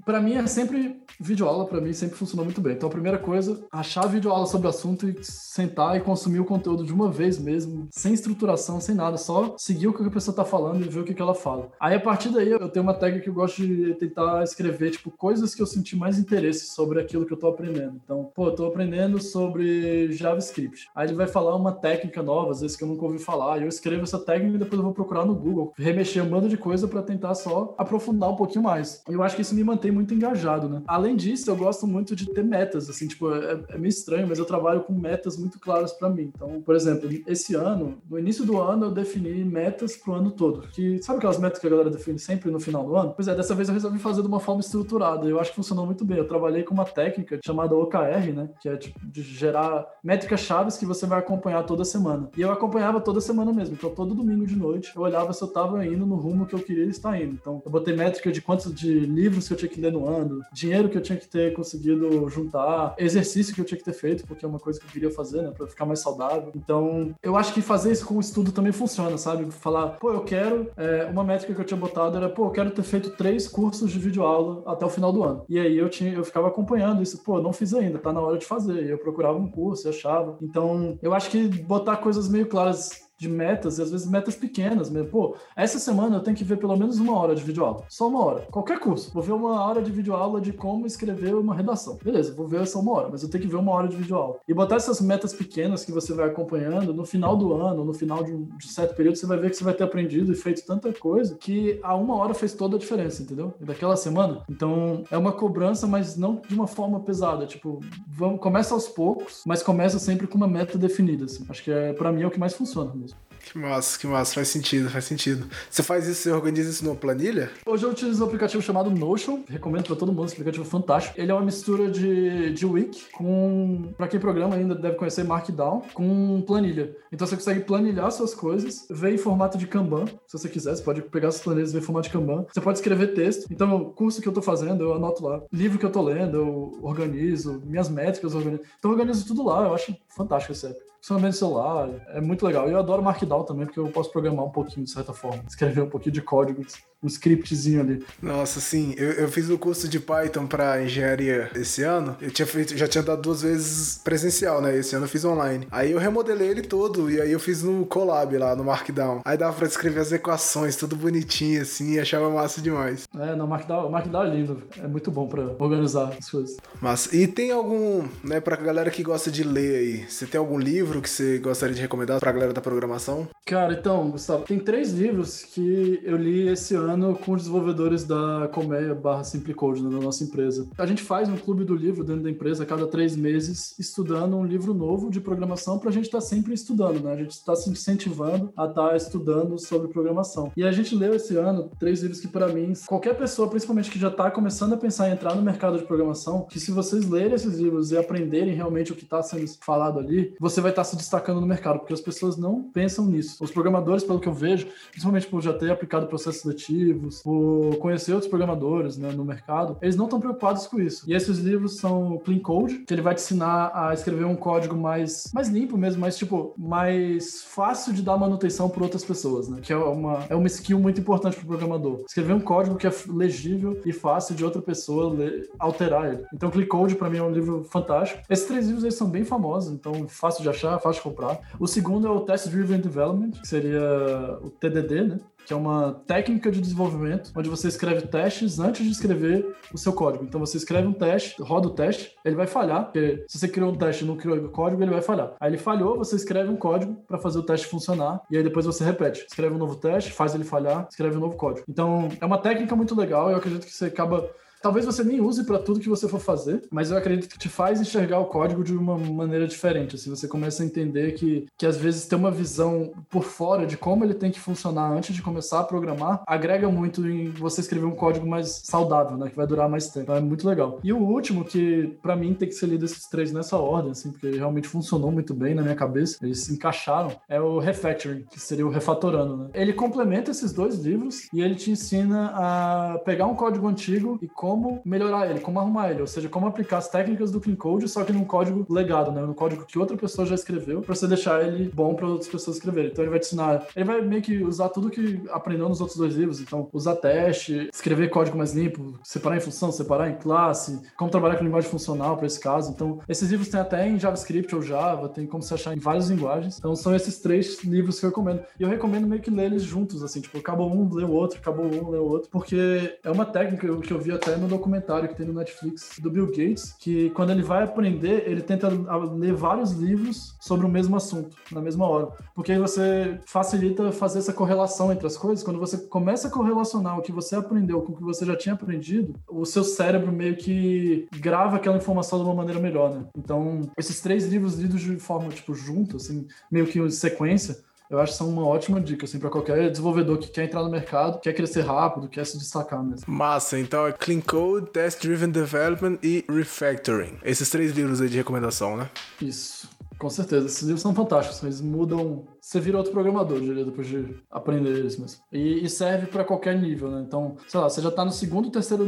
para 0.06 0.22
mim 0.22 0.36
é 0.36 0.46
sempre 0.48 1.02
videoaula 1.20 1.66
para 1.66 1.82
mim 1.82 1.94
sempre 1.94 2.18
funcionou 2.18 2.46
muito 2.46 2.62
bem. 2.62 2.74
Então 2.74 2.88
a 2.88 2.92
primeira 2.92 3.18
coisa, 3.18 3.66
achar 3.72 4.08
videoaula 4.08 4.46
sobre 4.46 4.68
o 4.68 4.70
assunto 4.70 5.10
e 5.10 5.16
sentar 5.24 5.98
e 5.98 6.02
consumir 6.02 6.40
o 6.40 6.46
conteúdo 6.46 6.84
de 6.84 6.94
uma 6.94 7.10
vez 7.10 7.40
mesmo, 7.40 7.88
sem 7.92 8.14
estruturação, 8.14 8.80
sem 8.80 8.96
nada, 8.96 9.18
só 9.18 9.56
seguir 9.58 9.88
o 9.88 9.94
que 9.94 10.04
a 10.04 10.10
pessoa 10.10 10.36
tá 10.36 10.46
falando 10.46 10.86
e 10.86 10.90
ver 10.90 11.00
o 11.00 11.04
que, 11.04 11.14
que 11.14 11.22
ela 11.22 11.34
fala. 11.34 11.72
Aí 11.80 11.96
a 11.96 12.00
partir 12.00 12.30
daí 12.30 12.52
eu 12.52 12.70
tenho 12.70 12.84
uma 12.84 12.94
técnica 12.94 13.24
que 13.24 13.30
eu 13.30 13.34
gosto 13.34 13.66
de 13.66 13.94
tentar 13.96 14.44
escrever, 14.44 14.92
tipo, 14.92 15.10
coisas 15.12 15.56
que 15.56 15.62
eu 15.62 15.66
senti 15.66 15.96
mais 15.96 16.20
interesse 16.20 16.68
sobre 16.68 17.00
aquilo 17.00 17.26
que 17.26 17.34
eu 17.34 17.38
tô 17.38 17.48
aprendendo. 17.48 18.00
Então, 18.04 18.30
pô, 18.36 18.48
eu 18.48 18.56
tô 18.56 18.66
aprendendo 18.66 19.22
sobre 19.22 20.12
JavaScript. 20.12 20.90
Aí 20.94 21.08
ele 21.08 21.16
vai 21.16 21.28
falar 21.28 21.56
uma 21.56 21.72
técnica 21.72 22.22
nova, 22.22 22.52
às 22.52 22.62
vezes 22.62 22.76
que 22.76 22.84
eu 22.84 22.88
nunca 22.88 23.06
ouvi 23.06 23.20
falar, 23.20 23.60
e 23.60 23.64
eu 23.64 23.70
escrevo 23.70 24.04
essa 24.04 24.20
técnica 24.20 24.56
e 24.56 24.60
depois 24.60 24.78
eu 24.78 24.84
vou 24.84 24.94
procurar 24.94 25.26
no 25.26 25.36
Google, 25.36 25.74
remexer 25.78 26.24
um 26.24 26.30
bando 26.30 26.50
de 26.50 26.58
coisa 26.58 26.88
para 26.88 27.02
tentar 27.02 27.34
só 27.36 27.74
aprofundar 27.78 28.30
um 28.30 28.36
pouquinho 28.36 28.64
mais. 28.64 29.02
Eu 29.08 29.24
acho 29.24 29.36
que 29.36 29.42
isso 29.42 29.56
me 29.56 29.64
mantém 29.64 29.95
muito 29.96 30.14
engajado, 30.14 30.70
né? 30.70 30.82
Além 30.88 31.16
disso, 31.16 31.50
eu 31.50 31.56
gosto 31.56 31.88
muito 31.88 32.16
de 32.16 32.28
ter 32.28 32.44
metas, 32.44 32.90
assim, 32.90 33.08
tipo, 33.08 33.34
é, 33.34 33.60
é 33.70 33.78
meio 33.78 33.90
estranho, 33.90 34.28
mas 34.28 34.38
eu 34.38 34.46
trabalho 34.46 34.82
com 34.82 34.94
metas 34.94 35.38
muito 35.38 35.60
claras 35.60 35.94
para 35.94 36.10
mim. 36.10 36.32
Então, 36.36 36.62
por 36.62 36.76
exemplo, 36.76 37.10
esse 37.26 37.56
ano, 37.56 37.98
no 38.10 38.20
início 38.20 38.46
do 38.46 38.60
ano, 38.60 38.88
eu 38.88 38.92
defini 38.92 39.44
metas 39.44 39.96
pro 39.96 40.14
ano 40.14 40.32
todo. 40.32 40.68
Que 40.68 41.02
sabe 41.02 41.18
aquelas 41.18 41.40
metas 41.40 41.60
que 41.60 41.68
a 41.68 41.70
galera 41.70 41.90
define 41.90 42.20
sempre 42.20 42.52
no 42.52 42.60
final 42.60 42.86
do 42.86 42.96
ano? 42.96 43.14
Pois 43.16 43.28
é, 43.28 43.36
dessa 43.36 43.56
vez 43.56 43.70
eu 43.70 43.74
resolvi 43.74 43.98
fazer 44.00 44.22
de 44.22 44.28
uma 44.28 44.40
forma 44.40 44.62
estruturada. 44.62 45.28
Eu 45.28 45.40
acho 45.40 45.52
que 45.52 45.56
funcionou 45.56 45.86
muito 45.86 46.04
bem. 46.04 46.18
Eu 46.18 46.28
trabalhei 46.28 46.64
com 46.64 46.74
uma 46.74 46.86
técnica 46.86 47.40
chamada 47.44 47.76
OKR, 47.76 48.34
né? 48.34 48.50
Que 48.62 48.70
é 48.70 48.78
tipo, 48.78 49.00
de 49.06 49.22
gerar 49.22 49.86
métricas 50.04 50.42
chaves 50.42 50.78
que 50.78 50.86
você 50.86 51.06
vai 51.06 51.20
acompanhar 51.20 51.64
toda 51.64 51.86
semana. 51.86 52.30
E 52.38 52.42
eu 52.42 52.52
acompanhava 52.52 53.00
toda 53.00 53.22
semana 53.22 53.54
mesmo. 53.54 53.76
Então, 53.76 53.90
todo 53.90 54.14
domingo 54.14 54.46
de 54.46 54.56
noite, 54.56 54.92
eu 54.96 55.02
olhava 55.02 55.34
se 55.34 55.42
eu 55.42 55.48
tava 55.48 55.86
indo 55.86 56.06
no 56.06 56.16
rumo 56.16 56.46
que 56.46 56.54
eu 56.54 56.60
queria 56.60 56.86
estar 56.86 57.20
indo. 57.20 57.34
Então, 57.34 57.62
eu 57.64 57.72
botei 57.72 57.96
métrica 57.96 58.32
de 58.32 58.42
quantos 58.42 58.74
de 58.74 59.00
livros 59.00 59.48
que 59.48 59.54
eu 59.54 59.58
tinha 59.58 59.70
que 59.70 59.80
no 59.92 60.08
ano, 60.08 60.42
dinheiro 60.52 60.90
que 60.90 60.98
eu 60.98 61.02
tinha 61.02 61.18
que 61.18 61.28
ter 61.28 61.54
conseguido 61.54 62.30
juntar, 62.30 62.96
exercício 62.98 63.54
que 63.54 63.62
eu 63.62 63.66
tinha 63.66 63.78
que 63.78 63.84
ter 63.84 63.94
feito, 63.94 64.26
porque 64.26 64.46
é 64.46 64.48
uma 64.48 64.60
coisa 64.60 64.80
que 64.80 64.86
eu 64.86 64.92
queria 64.92 65.12
fazer, 65.12 65.42
né, 65.42 65.52
pra 65.56 65.68
ficar 65.68 65.86
mais 65.86 66.00
saudável. 66.00 66.52
Então, 66.56 67.16
eu 67.22 67.36
acho 67.36 67.54
que 67.54 67.62
fazer 67.62 67.92
isso 67.92 68.06
com 68.06 68.16
o 68.16 68.20
estudo 68.20 68.52
também 68.52 68.72
funciona, 68.72 69.18
sabe? 69.18 69.50
Falar, 69.52 69.90
pô, 70.00 70.12
eu 70.12 70.22
quero, 70.22 70.70
é, 70.78 71.06
uma 71.06 71.24
métrica 71.24 71.54
que 71.54 71.62
eu 71.62 71.66
tinha 71.66 71.80
botado 71.80 72.18
era, 72.18 72.30
pô, 72.30 72.46
eu 72.46 72.52
quero 72.52 72.72
ter 72.72 72.84
feito 72.84 73.12
três 73.12 73.48
cursos 73.48 73.92
de 73.92 74.00
videoaula 74.00 74.64
até 74.66 74.86
o 74.86 74.90
final 74.90 75.12
do 75.12 75.24
ano. 75.24 75.46
E 75.48 75.60
aí 75.60 75.78
eu 75.78 75.90
tinha, 75.90 76.14
eu 76.14 76.24
ficava 76.24 76.48
acompanhando 76.48 77.02
isso, 77.02 77.24
pô, 77.24 77.42
não 77.42 77.54
fiz 77.54 77.74
ainda, 77.74 78.00
tá 78.00 78.12
na 78.12 78.22
hora 78.22 78.38
de 78.38 78.46
fazer. 78.46 78.86
E 78.86 78.90
eu 78.90 78.98
procurava 78.98 79.38
um 79.38 79.50
curso, 79.50 79.88
e 79.88 79.90
achava. 79.90 80.38
Então, 80.42 80.98
eu 81.02 81.14
acho 81.14 81.30
que 81.30 81.48
botar 81.48 81.98
coisas 81.98 82.30
meio 82.30 82.48
claras 82.48 83.05
de 83.26 83.30
metas, 83.30 83.78
e 83.78 83.82
às 83.82 83.92
vezes 83.92 84.08
metas 84.08 84.36
pequenas 84.36 84.90
mesmo. 84.90 85.10
Pô, 85.10 85.36
essa 85.56 85.80
semana 85.80 86.18
eu 86.18 86.22
tenho 86.22 86.38
que 86.38 86.44
ver 86.44 86.58
pelo 86.58 86.76
menos 86.76 87.00
uma 87.00 87.18
hora 87.18 87.36
de 87.36 87.44
videoaula. 87.44 87.84
Só 87.90 88.08
uma 88.08 88.24
hora. 88.24 88.42
Qualquer 88.52 88.80
curso. 88.80 89.12
Vou 89.14 89.24
ver 89.24 89.34
uma 89.34 89.64
hora 89.66 89.82
de 89.82 89.92
videoaula 89.92 90.40
de 90.40 90.54
como 90.54 90.86
escrever 90.86 91.36
uma 91.36 91.56
redação. 91.56 91.98
Beleza, 92.04 92.34
vou 92.36 92.48
ver 92.48 92.62
essa 92.62 92.80
uma 92.80 92.92
hora, 92.92 93.10
mas 93.12 93.24
eu 93.24 93.30
tenho 93.30 93.44
que 93.44 93.50
ver 93.50 93.58
uma 93.58 93.72
hora 93.72 93.88
de 93.88 93.96
videoaula. 93.96 94.38
E 94.48 94.54
botar 94.54 94.76
essas 94.76 95.02
metas 95.02 95.34
pequenas 95.34 95.84
que 95.84 95.92
você 95.92 96.14
vai 96.14 96.28
acompanhando, 96.28 96.94
no 96.94 97.06
final 97.06 97.36
do 97.36 97.54
ano, 97.54 97.84
no 97.84 97.94
final 97.94 98.24
de 98.24 98.34
um, 98.34 98.48
de 98.58 98.68
certo 98.68 98.96
período, 98.96 99.18
você 99.18 99.26
vai 99.26 99.38
ver 99.38 99.50
que 99.50 99.58
você 99.58 99.64
vai 99.64 99.74
ter 99.74 99.84
aprendido 99.84 100.32
e 100.32 100.36
feito 100.36 100.66
tanta 100.66 100.94
coisa 100.94 101.36
que 101.36 101.80
a 101.84 101.96
uma 101.96 102.16
hora 102.16 102.34
fez 102.34 102.54
toda 102.54 102.76
a 102.76 102.80
diferença, 102.80 103.22
entendeu? 103.24 103.54
Daquela 103.60 103.96
semana. 103.96 104.44
Então, 104.50 105.04
é 105.10 105.18
uma 105.18 105.32
cobrança, 105.32 105.88
mas 105.88 106.16
não 106.16 106.42
de 106.48 106.54
uma 106.54 106.68
forma 106.68 107.00
pesada. 107.00 107.46
Tipo, 107.46 107.80
vamos, 108.08 108.40
começa 108.40 108.74
aos 108.74 108.88
poucos, 108.88 109.44
mas 109.46 109.64
começa 109.64 110.00
sempre 110.00 110.28
com 110.28 110.38
uma 110.38 110.48
meta 110.48 110.78
definida. 110.78 111.26
Assim. 111.26 111.46
Acho 111.50 111.64
que 111.64 111.72
é, 111.72 111.94
para 111.94 112.12
mim 112.12 112.24
é 112.24 112.28
o 112.28 112.32
que 112.32 112.40
mais 112.40 112.54
funciona 112.54 112.94
mesmo. 112.94 113.15
Que 113.46 113.60
massa, 113.60 114.00
que 114.00 114.08
massa, 114.08 114.34
faz 114.34 114.48
sentido, 114.48 114.90
faz 114.90 115.06
sentido. 115.06 115.48
Você 115.70 115.84
faz 115.84 116.08
isso, 116.08 116.24
você 116.24 116.32
organiza 116.32 116.72
isso 116.72 116.84
numa 116.84 116.96
planilha? 116.96 117.52
Hoje 117.66 117.84
eu 117.84 117.92
utilizo 117.92 118.24
um 118.24 118.28
aplicativo 118.28 118.62
chamado 118.62 118.90
Notion, 118.90 119.44
recomendo 119.48 119.86
para 119.86 119.96
todo 119.96 120.12
mundo, 120.12 120.26
esse 120.26 120.34
aplicativo 120.34 120.66
é 120.66 120.68
fantástico. 120.68 121.20
Ele 121.20 121.32
é 121.32 121.34
uma 121.34 121.46
mistura 121.46 121.90
de, 121.90 122.52
de 122.52 122.66
Wiki 122.66 123.12
com, 123.12 123.94
para 123.96 124.08
quem 124.08 124.20
programa 124.20 124.56
ainda 124.56 124.74
deve 124.74 124.96
conhecer 124.96 125.24
Markdown, 125.24 125.84
com 125.94 126.42
planilha. 126.42 126.96
Então 127.12 127.28
você 127.28 127.36
consegue 127.36 127.62
planilhar 127.62 128.12
suas 128.12 128.34
coisas, 128.34 128.88
ver 128.90 129.14
em 129.14 129.18
formato 129.18 129.58
de 129.58 129.68
Kanban, 129.68 130.06
se 130.06 130.38
você 130.38 130.50
quiser, 130.50 130.76
você 130.76 130.84
pode 130.84 131.04
pegar 131.04 131.32
suas 131.32 131.44
planilhas 131.44 131.70
e 131.70 131.74
ver 131.74 131.80
em 131.80 131.86
formato 131.86 132.08
de 132.08 132.14
Kanban. 132.14 132.46
Você 132.52 132.62
pode 132.62 132.80
escrever 132.80 133.14
texto. 133.14 133.46
Então, 133.52 133.76
o 133.76 133.86
curso 133.92 134.22
que 134.22 134.28
eu 134.28 134.34
tô 134.34 134.42
fazendo, 134.42 134.84
eu 134.84 134.94
anoto 134.96 135.24
lá. 135.24 135.44
Livro 135.54 135.78
que 135.78 135.86
eu 135.86 135.92
tô 135.92 136.02
lendo, 136.02 136.38
eu 136.38 136.80
organizo, 136.82 137.62
minhas 137.64 137.90
métricas 137.90 138.34
eu 138.34 138.40
organizo. 138.40 138.64
Então 138.80 138.90
eu 138.90 138.98
organizo 138.98 139.28
tudo 139.28 139.44
lá, 139.44 139.64
eu 139.64 139.74
acho 139.74 139.96
fantástico 140.10 140.52
esse 140.52 140.66
app 140.66 140.95
de 141.06 141.38
celular. 141.38 141.88
É 142.08 142.20
muito 142.20 142.44
legal. 142.46 142.68
E 142.68 142.72
eu 142.72 142.80
adoro 142.80 143.04
Markdown 143.04 143.44
também, 143.44 143.66
porque 143.68 143.80
eu 143.80 143.88
posso 143.90 144.12
programar 144.12 144.44
um 144.44 144.50
pouquinho, 144.50 144.86
de 144.86 144.92
certa 144.92 145.14
forma. 145.14 145.44
Escrever 145.48 145.84
um 145.84 145.90
pouquinho 145.90 146.14
de 146.14 146.22
código 146.22 146.66
um 147.06 147.08
scriptzinho 147.08 147.82
ali. 147.82 148.04
Nossa, 148.22 148.60
sim. 148.60 148.94
Eu, 148.98 149.12
eu 149.12 149.28
fiz 149.28 149.50
o 149.50 149.58
curso 149.58 149.88
de 149.88 150.00
Python 150.00 150.46
para 150.48 150.82
engenharia 150.82 151.50
esse 151.56 151.84
ano. 151.84 152.18
Eu 152.22 152.32
tinha 152.32 152.46
feito, 152.46 152.78
já 152.78 152.88
tinha 152.88 153.04
dado 153.04 153.22
duas 153.22 153.42
vezes 153.42 154.00
presencial, 154.04 154.62
né? 154.62 154.76
Esse 154.76 154.96
ano 154.96 155.06
eu 155.06 155.10
fiz 155.10 155.24
online. 155.26 155.68
Aí 155.72 155.92
eu 155.92 156.00
remodelei 156.00 156.50
ele 156.50 156.62
todo 156.62 157.10
e 157.10 157.22
aí 157.22 157.32
eu 157.32 157.40
fiz 157.40 157.64
no 157.64 157.86
Colab 157.86 158.38
lá, 158.38 158.56
no 158.56 158.64
Markdown. 158.64 159.22
Aí 159.24 159.38
dava 159.38 159.54
pra 159.54 159.68
escrever 159.68 160.02
as 160.02 160.12
equações, 160.12 160.76
tudo 160.76 160.96
bonitinho 160.96 161.62
assim, 161.62 161.94
e 161.94 162.00
achava 162.00 162.30
massa 162.30 162.62
demais. 162.62 163.04
É, 163.18 163.36
no 163.36 163.48
Markdown, 163.48 163.88
o 163.88 163.92
Markdown 163.92 164.26
é 164.26 164.30
lindo. 164.30 164.64
É 164.82 164.88
muito 164.88 165.12
bom 165.12 165.28
para 165.28 165.56
organizar 165.60 166.14
as 166.18 166.30
coisas. 166.30 166.58
Mas 166.82 167.14
e 167.14 167.28
tem 167.28 167.52
algum, 167.52 168.04
né, 168.24 168.40
pra 168.40 168.56
galera 168.56 168.90
que 168.90 169.04
gosta 169.04 169.30
de 169.30 169.44
ler 169.44 169.76
aí, 169.78 170.06
você 170.10 170.26
tem 170.26 170.40
algum 170.40 170.58
livro 170.58 171.02
que 171.02 171.10
você 171.10 171.38
gostaria 171.38 171.76
de 171.76 171.82
recomendar 171.82 172.20
pra 172.20 172.32
galera 172.32 172.54
da 172.54 172.62
programação? 172.62 173.28
Cara, 173.46 173.74
então, 173.74 174.10
Gustavo, 174.10 174.44
tem 174.44 174.60
três 174.60 174.92
livros 174.92 175.44
que 175.44 176.00
eu 176.04 176.18
li 176.18 176.48
esse 176.48 176.74
ano 176.76 176.95
ano 176.96 177.16
com 177.16 177.34
os 177.34 177.42
desenvolvedores 177.42 178.04
da 178.06 178.50
Colmeia 178.54 178.96
barra 178.96 179.24
Simplicode, 179.24 179.84
né, 179.84 179.90
da 179.90 180.02
nossa 180.02 180.24
empresa. 180.24 180.68
A 180.78 180.86
gente 180.86 181.04
faz 181.04 181.30
um 181.30 181.36
clube 181.36 181.64
do 181.64 181.76
livro 181.76 182.04
dentro 182.04 182.24
da 182.24 182.30
empresa 182.30 182.64
a 182.64 182.66
cada 182.66 182.88
três 182.88 183.16
meses, 183.16 183.78
estudando 183.78 184.36
um 184.36 184.46
livro 184.46 184.74
novo 184.74 185.10
de 185.10 185.20
programação 185.20 185.78
para 185.78 185.90
a 185.90 185.94
gente 185.94 186.06
estar 186.06 186.20
tá 186.20 186.26
sempre 186.26 186.54
estudando, 186.54 187.02
né? 187.02 187.14
A 187.14 187.18
gente 187.18 187.32
está 187.32 187.56
se 187.56 187.70
incentivando 187.70 188.52
a 188.56 188.66
estar 188.66 188.90
tá 188.90 188.96
estudando 188.96 189.60
sobre 189.60 189.90
programação. 189.90 190.52
E 190.56 190.64
a 190.64 190.72
gente 190.72 190.96
leu 190.96 191.14
esse 191.14 191.36
ano 191.36 191.70
três 191.78 192.02
livros 192.02 192.22
que, 192.22 192.28
para 192.28 192.48
mim, 192.48 192.74
qualquer 192.88 193.16
pessoa, 193.18 193.50
principalmente 193.50 193.92
que 193.92 194.00
já 194.00 194.08
está 194.08 194.32
começando 194.32 194.74
a 194.74 194.78
pensar 194.78 195.10
em 195.10 195.14
entrar 195.14 195.36
no 195.36 195.42
mercado 195.42 195.78
de 195.78 195.84
programação, 195.84 196.48
que 196.50 196.60
se 196.60 196.72
vocês 196.72 197.08
lerem 197.10 197.34
esses 197.34 197.58
livros 197.58 197.92
e 197.92 197.98
aprenderem 197.98 198.56
realmente 198.56 198.94
o 198.94 198.96
que 198.96 199.04
está 199.04 199.22
sendo 199.22 199.46
falado 199.62 200.00
ali, 200.00 200.34
você 200.40 200.62
vai 200.62 200.72
estar 200.72 200.84
tá 200.84 200.90
se 200.90 200.96
destacando 200.96 201.42
no 201.42 201.48
mercado, 201.48 201.80
porque 201.80 201.94
as 201.94 202.02
pessoas 202.02 202.38
não 202.38 202.64
pensam 202.64 203.06
nisso. 203.06 203.44
Os 203.44 203.52
programadores, 203.52 204.04
pelo 204.04 204.20
que 204.20 204.28
eu 204.28 204.34
vejo, 204.34 204.68
principalmente 204.92 205.28
por 205.28 205.42
já 205.42 205.54
ter 205.54 205.72
aplicado 205.72 206.08
processo 206.08 206.40
seletivo, 206.40 206.85
livros, 206.86 207.22
por 207.22 207.78
conhecer 207.78 208.14
outros 208.14 208.30
programadores 208.30 208.98
né, 208.98 209.12
no 209.12 209.26
mercado, 209.26 209.78
eles 209.82 209.96
não 209.96 210.06
estão 210.06 210.20
preocupados 210.20 210.68
com 210.68 210.80
isso. 210.80 211.04
E 211.08 211.14
esses 211.14 211.40
livros 211.40 211.78
são 211.78 212.18
Clean 212.24 212.40
Code, 212.40 212.80
que 212.80 212.94
ele 212.94 213.02
vai 213.02 213.16
te 213.16 213.22
ensinar 213.22 213.72
a 213.74 213.94
escrever 213.94 214.26
um 214.26 214.36
código 214.36 214.76
mais, 214.76 215.32
mais 215.34 215.50
limpo 215.50 215.78
mesmo, 215.78 216.02
mais 216.02 216.18
tipo, 216.18 216.54
mais 216.58 217.44
fácil 217.44 217.94
de 217.94 218.02
dar 218.02 218.18
manutenção 218.18 218.70
por 218.70 218.84
outras 218.84 219.04
pessoas, 219.04 219.48
né? 219.50 219.60
Que 219.62 219.74
é 219.74 219.78
uma, 219.78 220.26
é 220.30 220.36
uma 220.36 220.48
skill 220.48 220.80
muito 220.80 221.00
importante 221.00 221.36
para 221.36 221.44
o 221.44 221.48
programador. 221.48 222.04
Escrever 222.08 222.34
um 222.34 222.40
código 222.40 222.76
que 222.76 222.88
é 222.88 222.92
legível 223.08 223.80
e 223.86 223.92
fácil 223.92 224.36
de 224.36 224.44
outra 224.44 224.62
pessoa 224.62 225.14
ler, 225.14 225.50
alterar 225.58 226.14
ele. 226.14 226.24
Então, 226.34 226.50
Clean 226.50 226.68
Code, 226.68 226.96
para 226.96 227.10
mim, 227.10 227.18
é 227.18 227.24
um 227.24 227.32
livro 227.32 227.64
fantástico. 227.64 228.22
Esses 228.30 228.46
três 228.46 228.66
livros 228.66 228.84
eles 228.84 228.96
são 228.96 229.10
bem 229.10 229.24
famosos, 229.24 229.72
então 229.72 230.08
fácil 230.08 230.44
de 230.44 230.50
achar, 230.50 230.80
fácil 230.80 231.02
de 231.02 231.10
comprar. 231.10 231.40
O 231.60 231.68
segundo 231.68 232.08
é 232.08 232.10
o 232.10 232.22
Test 232.22 232.48
Driven 232.50 232.80
Development, 232.80 233.32
que 233.32 233.48
seria 233.48 234.40
o 234.42 234.50
TDD, 234.50 235.04
né? 235.04 235.20
Que 235.46 235.54
é 235.54 235.56
uma 235.56 236.02
técnica 236.08 236.52
de 236.52 236.60
desenvolvimento 236.60 237.32
onde 237.36 237.50
você 237.50 237.68
escreve 237.68 238.08
testes 238.08 238.60
antes 238.60 238.84
de 238.84 238.92
escrever 238.92 239.56
o 239.74 239.78
seu 239.78 239.94
código. 239.94 240.24
Então 240.24 240.40
você 240.40 240.58
escreve 240.58 240.88
um 240.88 240.94
teste, 240.94 241.42
roda 241.42 241.68
o 241.68 241.72
teste, 241.72 242.16
ele 242.24 242.36
vai 242.36 242.48
falhar, 242.48 242.86
porque 242.86 243.24
se 243.28 243.38
você 243.38 243.48
criou 243.48 243.72
um 243.72 243.76
teste 243.76 244.04
e 244.04 244.08
não 244.08 244.18
criou 244.18 244.38
o 244.38 244.50
código, 244.50 244.82
ele 244.82 244.92
vai 244.92 245.02
falhar. 245.02 245.34
Aí 245.40 245.52
ele 245.52 245.58
falhou, 245.58 245.98
você 245.98 246.16
escreve 246.16 246.50
um 246.50 246.56
código 246.56 246.96
para 247.08 247.18
fazer 247.18 247.40
o 247.40 247.44
teste 247.44 247.68
funcionar 247.68 248.22
e 248.30 248.38
aí 248.38 248.44
depois 248.44 248.66
você 248.66 248.84
repete. 248.84 249.26
Escreve 249.28 249.56
um 249.56 249.60
novo 249.60 249.76
teste, 249.76 250.12
faz 250.12 250.34
ele 250.34 250.44
falhar, 250.44 250.88
escreve 250.90 251.18
um 251.18 251.22
novo 251.22 251.36
código. 251.36 251.66
Então 251.70 252.10
é 252.20 252.26
uma 252.26 252.38
técnica 252.38 252.76
muito 252.76 252.96
legal, 252.96 253.30
eu 253.30 253.38
acredito 253.38 253.66
que 253.66 253.74
você 253.74 253.86
acaba 253.86 254.30
Talvez 254.62 254.86
você 254.86 255.04
nem 255.04 255.22
use 255.22 255.44
para 255.44 255.60
tudo 255.60 255.80
que 255.80 255.90
você 255.90 256.08
for 256.08 256.20
fazer, 256.20 256.64
mas 256.72 256.92
eu 256.92 256.98
acredito 256.98 257.30
que 257.30 257.38
te 257.38 257.50
faz 257.50 257.80
enxergar 257.80 258.20
o 258.20 258.26
código 258.26 258.64
de 258.64 258.76
uma 258.76 258.98
maneira 258.98 259.48
diferente. 259.48 259.96
Assim, 259.96 260.10
você 260.10 260.28
começa 260.28 260.64
a 260.64 260.66
entender 260.66 261.14
que, 261.14 261.46
que 261.58 261.66
às 261.66 261.78
vezes 261.78 262.06
ter 262.06 262.16
uma 262.16 262.32
visão 262.32 262.92
por 263.10 263.24
fora 263.24 263.66
de 263.66 263.78
como 263.78 264.04
ele 264.04 264.14
tem 264.14 264.32
que 264.32 264.40
funcionar 264.40 264.92
antes 264.92 265.16
de 265.16 265.22
começar 265.22 265.60
a 265.60 265.64
programar 265.64 266.24
agrega 266.28 266.70
muito 266.70 267.08
em 267.08 267.30
você 267.30 267.62
escrever 267.62 267.86
um 267.86 267.96
código 267.96 268.28
mais 268.28 268.62
saudável, 268.64 269.18
né? 269.18 269.30
Que 269.30 269.36
vai 269.36 269.48
durar 269.48 269.70
mais 269.70 269.88
tempo. 269.90 270.04
Então, 270.04 270.16
é 270.16 270.22
muito 270.22 270.48
legal. 270.48 270.80
E 270.84 270.92
o 270.92 270.98
último, 270.98 271.44
que 271.44 271.98
para 272.02 272.16
mim 272.16 272.34
tem 272.34 272.48
que 272.48 272.56
ser 272.56 272.68
lido 272.68 272.86
esses 272.86 273.08
três 273.08 273.32
nessa 273.32 273.58
ordem, 273.58 273.92
assim, 273.92 274.12
porque 274.12 274.32
realmente 274.32 274.68
funcionou 274.68 275.12
muito 275.12 275.34
bem 275.34 275.54
na 275.56 275.62
minha 275.62 275.76
cabeça, 275.76 276.18
eles 276.22 276.42
se 276.42 276.54
encaixaram, 276.54 277.16
é 277.28 277.40
o 277.40 277.60
Refactoring, 277.60 278.26
que 278.30 278.40
seria 278.40 278.66
o 278.66 278.70
refatorando, 278.70 279.38
né? 279.38 279.50
Ele 279.54 279.74
complementa 279.74 280.32
esses 280.32 280.52
dois 280.52 280.80
livros 280.80 281.28
e 281.34 281.42
ele 281.42 281.56
te 281.56 281.72
ensina 281.72 282.32
a 282.36 283.00
pegar 283.00 283.26
um 283.26 283.36
código 283.36 283.68
antigo 283.68 284.20
e 284.22 284.28
como 284.46 284.80
melhorar 284.86 285.28
ele, 285.28 285.40
como 285.40 285.60
arrumar 285.60 285.90
ele, 285.90 286.02
ou 286.02 286.08
seja, 286.08 286.30
como 286.30 286.46
aplicar 286.46 286.78
as 286.78 286.88
técnicas 286.88 287.32
do 287.32 287.42
Clean 287.42 287.56
Code, 287.56 287.88
só 287.88 288.04
que 288.04 288.14
num 288.14 288.24
código 288.24 288.64
legado, 288.70 289.12
né? 289.12 289.22
No 289.22 289.34
código 289.34 289.66
que 289.66 289.80
outra 289.80 289.98
pessoa 289.98 290.24
já 290.28 290.36
escreveu, 290.36 290.82
para 290.82 290.94
você 290.94 291.08
deixar 291.08 291.44
ele 291.44 291.72
bom 291.74 291.96
para 291.96 292.08
outras 292.08 292.30
pessoas 292.30 292.58
escreverem. 292.58 292.92
Então 292.92 293.04
ele 293.04 293.10
vai 293.10 293.20
te 293.20 293.26
ensinar, 293.26 293.66
ele 293.76 293.86
vai 293.86 294.02
meio 294.04 294.22
que 294.22 294.44
usar 294.44 294.70
tudo 294.70 294.92
que 294.92 295.20
aprendeu 295.32 295.68
nos 295.68 295.82
outros 295.82 295.98
dois 295.98 296.14
livros, 296.14 296.40
então 296.40 296.70
usar 296.72 296.96
teste, 296.98 297.72
escrever 297.74 298.12
código 298.12 298.38
mais 298.38 298.54
limpo, 298.54 299.00
separar 299.04 299.38
em 299.38 299.40
função, 299.40 299.72
separar 299.72 300.12
em 300.12 300.16
classe, 300.16 300.80
como 300.96 301.10
trabalhar 301.10 301.38
com 301.38 301.44
linguagem 301.44 301.70
funcional 301.70 302.16
para 302.16 302.28
esse 302.28 302.40
caso. 302.40 302.72
Então, 302.72 303.00
esses 303.10 303.32
livros 303.32 303.50
tem 303.50 303.60
até 303.60 303.88
em 303.88 303.98
JavaScript 303.98 304.54
ou 304.56 304.62
Java, 304.62 305.10
tem 305.10 305.26
como 305.26 305.42
se 305.42 305.56
achar 305.56 305.76
em 305.76 305.80
várias 305.80 306.08
linguagens. 306.12 306.60
Então, 306.60 306.76
são 306.76 306.96
esses 306.96 307.18
três 307.18 307.64
livros 307.64 308.00
que 308.00 308.06
eu 308.06 308.10
recomendo. 308.12 308.44
E 308.60 308.64
eu 308.64 308.70
recomendo 308.70 309.08
meio 309.08 309.24
que 309.24 309.32
ler 309.32 309.46
eles 309.46 309.64
juntos, 309.64 310.04
assim, 310.04 310.22
tipo, 310.22 310.38
acabou 310.38 310.72
um, 310.72 310.94
lê 310.94 311.04
o 311.04 311.12
outro, 311.12 311.40
acabou 311.40 311.66
um, 311.66 311.90
lê 311.90 311.98
o 311.98 312.06
outro, 312.06 312.30
porque 312.30 313.00
é 313.04 313.10
uma 313.10 313.26
técnica 313.26 313.66
que 313.82 313.92
eu 313.92 314.00
vi 314.00 314.12
até 314.12 314.35
no 314.38 314.46
no 314.46 314.48
documentário 314.48 315.10
que 315.10 315.16
tem 315.16 315.26
no 315.26 315.34
Netflix 315.34 316.00
do 316.00 316.10
Bill 316.10 316.28
Gates, 316.28 316.76
que 316.80 317.10
quando 317.12 317.32
ele 317.32 317.42
vai 317.42 317.64
aprender, 317.64 318.24
ele 318.28 318.42
tenta 318.42 318.70
ler 318.70 319.34
vários 319.34 319.72
livros 319.72 320.36
sobre 320.40 320.66
o 320.66 320.70
mesmo 320.70 320.96
assunto, 320.96 321.36
na 321.52 321.62
mesma 321.62 321.86
hora. 321.86 322.10
Porque 322.34 322.52
aí 322.52 322.60
você 322.60 323.20
facilita 323.26 323.92
fazer 323.92 324.20
essa 324.20 324.32
correlação 324.32 324.92
entre 324.92 325.06
as 325.06 325.18
coisas. 325.18 325.44
Quando 325.44 325.60
você 325.60 325.78
começa 325.78 326.28
a 326.28 326.32
correlacionar 326.32 326.98
o 326.98 327.02
que 327.02 327.12
você 327.12 327.36
aprendeu 327.36 327.82
com 327.82 327.92
o 327.92 327.96
que 327.96 328.04
você 328.04 328.26
já 328.26 328.36
tinha 328.36 328.56
aprendido, 328.56 329.16
o 329.28 329.46
seu 329.46 329.64
cérebro 329.64 330.12
meio 330.12 330.38
que 330.38 331.08
grava 331.20 331.58
aquela 331.58 331.78
informação 331.78 332.20
de 332.20 332.26
uma 332.26 332.36
maneira 332.36 332.60
melhor, 332.60 332.94
né? 332.94 333.06
Então, 333.18 333.62
esses 333.78 334.00
três 334.00 334.26
livros 334.26 334.56
lidos 334.56 334.82
de 334.82 334.98
forma, 334.98 335.30
tipo, 335.30 335.54
junto, 335.54 335.98
assim, 335.98 336.28
meio 336.52 336.68
que 336.68 336.80
em 336.80 336.90
sequência, 336.90 337.58
eu 337.90 338.00
acho 338.00 338.14
que 338.14 338.18
são 338.18 338.30
uma 338.30 338.46
ótima 338.46 338.82
dica, 338.82 339.06
assim, 339.06 339.20
para 339.20 339.30
qualquer 339.30 339.70
desenvolvedor 339.70 340.18
que 340.18 340.28
quer 340.28 340.46
entrar 340.46 340.64
no 340.64 340.70
mercado, 340.70 341.20
quer 341.20 341.34
crescer 341.34 341.62
rápido, 341.62 342.08
quer 342.08 342.26
se 342.26 342.38
destacar 342.38 342.84
mesmo. 342.84 343.06
Massa, 343.08 343.60
então 343.60 343.86
é 343.88 343.92
Clean 343.92 344.22
Code, 344.22 344.68
Test 344.72 345.02
Driven 345.02 345.30
Development 345.30 345.98
e 346.02 346.26
Refactoring. 346.30 347.18
Esses 347.24 347.50
três 347.50 347.72
livros 347.74 348.02
aí 348.02 348.10
de 348.10 348.18
recomendação, 348.18 348.76
né? 348.76 348.90
Isso. 349.22 349.70
Com 349.98 350.10
certeza, 350.10 350.48
esses 350.48 350.64
livros 350.64 350.82
são 350.82 350.94
fantásticos, 350.94 351.42
eles 351.44 351.62
mudam. 351.62 352.26
Você 352.46 352.60
vira 352.60 352.78
outro 352.78 352.92
programador, 352.92 353.40
diria, 353.40 353.66
depois 353.66 353.88
de 353.88 354.18
aprender 354.30 354.70
eles 354.70 355.00
mesmo. 355.00 355.20
E, 355.34 355.66
e 355.66 355.68
serve 355.68 356.06
para 356.06 356.24
qualquer 356.24 356.56
nível, 356.56 356.92
né? 356.92 357.04
Então, 357.04 357.38
sei 357.48 357.60
lá, 357.60 357.68
você 357.68 357.82
já 357.82 357.90
tá 357.90 358.06
no 358.06 358.12
segundo, 358.12 358.52
terceiro 358.52 358.86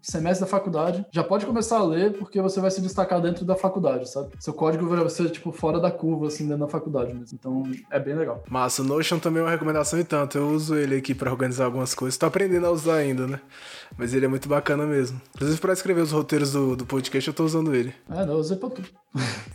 semestre 0.00 0.46
da 0.46 0.46
faculdade, 0.48 1.04
já 1.10 1.24
pode 1.24 1.44
começar 1.44 1.78
a 1.78 1.84
ler, 1.84 2.12
porque 2.12 2.40
você 2.40 2.60
vai 2.60 2.70
se 2.70 2.80
destacar 2.80 3.20
dentro 3.20 3.44
da 3.44 3.56
faculdade, 3.56 4.08
sabe? 4.08 4.30
Seu 4.38 4.54
código 4.54 4.86
vai 4.86 5.10
ser, 5.10 5.28
tipo, 5.30 5.50
fora 5.50 5.80
da 5.80 5.90
curva, 5.90 6.28
assim, 6.28 6.44
dentro 6.44 6.60
da 6.64 6.68
faculdade 6.68 7.12
mesmo. 7.12 7.36
Então, 7.36 7.64
é 7.90 7.98
bem 7.98 8.14
legal. 8.14 8.44
Massa, 8.48 8.82
o 8.82 8.84
Notion 8.84 9.18
também 9.18 9.40
é 9.40 9.46
uma 9.46 9.50
recomendação 9.50 9.98
e 9.98 10.04
tanto. 10.04 10.38
Eu 10.38 10.50
uso 10.50 10.76
ele 10.76 10.94
aqui 10.94 11.12
para 11.12 11.28
organizar 11.28 11.64
algumas 11.64 11.96
coisas. 11.96 12.16
Tô 12.16 12.26
aprendendo 12.26 12.66
a 12.68 12.70
usar 12.70 12.98
ainda, 12.98 13.26
né? 13.26 13.40
Mas 13.98 14.14
ele 14.14 14.26
é 14.26 14.28
muito 14.28 14.48
bacana 14.48 14.86
mesmo. 14.86 15.20
Inclusive, 15.34 15.60
para 15.60 15.72
escrever 15.72 16.02
os 16.02 16.12
roteiros 16.12 16.52
do, 16.52 16.76
do 16.76 16.86
podcast, 16.86 17.26
eu 17.26 17.34
tô 17.34 17.44
usando 17.44 17.74
ele. 17.74 17.92
É, 18.08 18.24
não, 18.24 18.34
eu 18.34 18.38
usei 18.38 18.56
pra 18.56 18.70
tudo. 18.70 18.88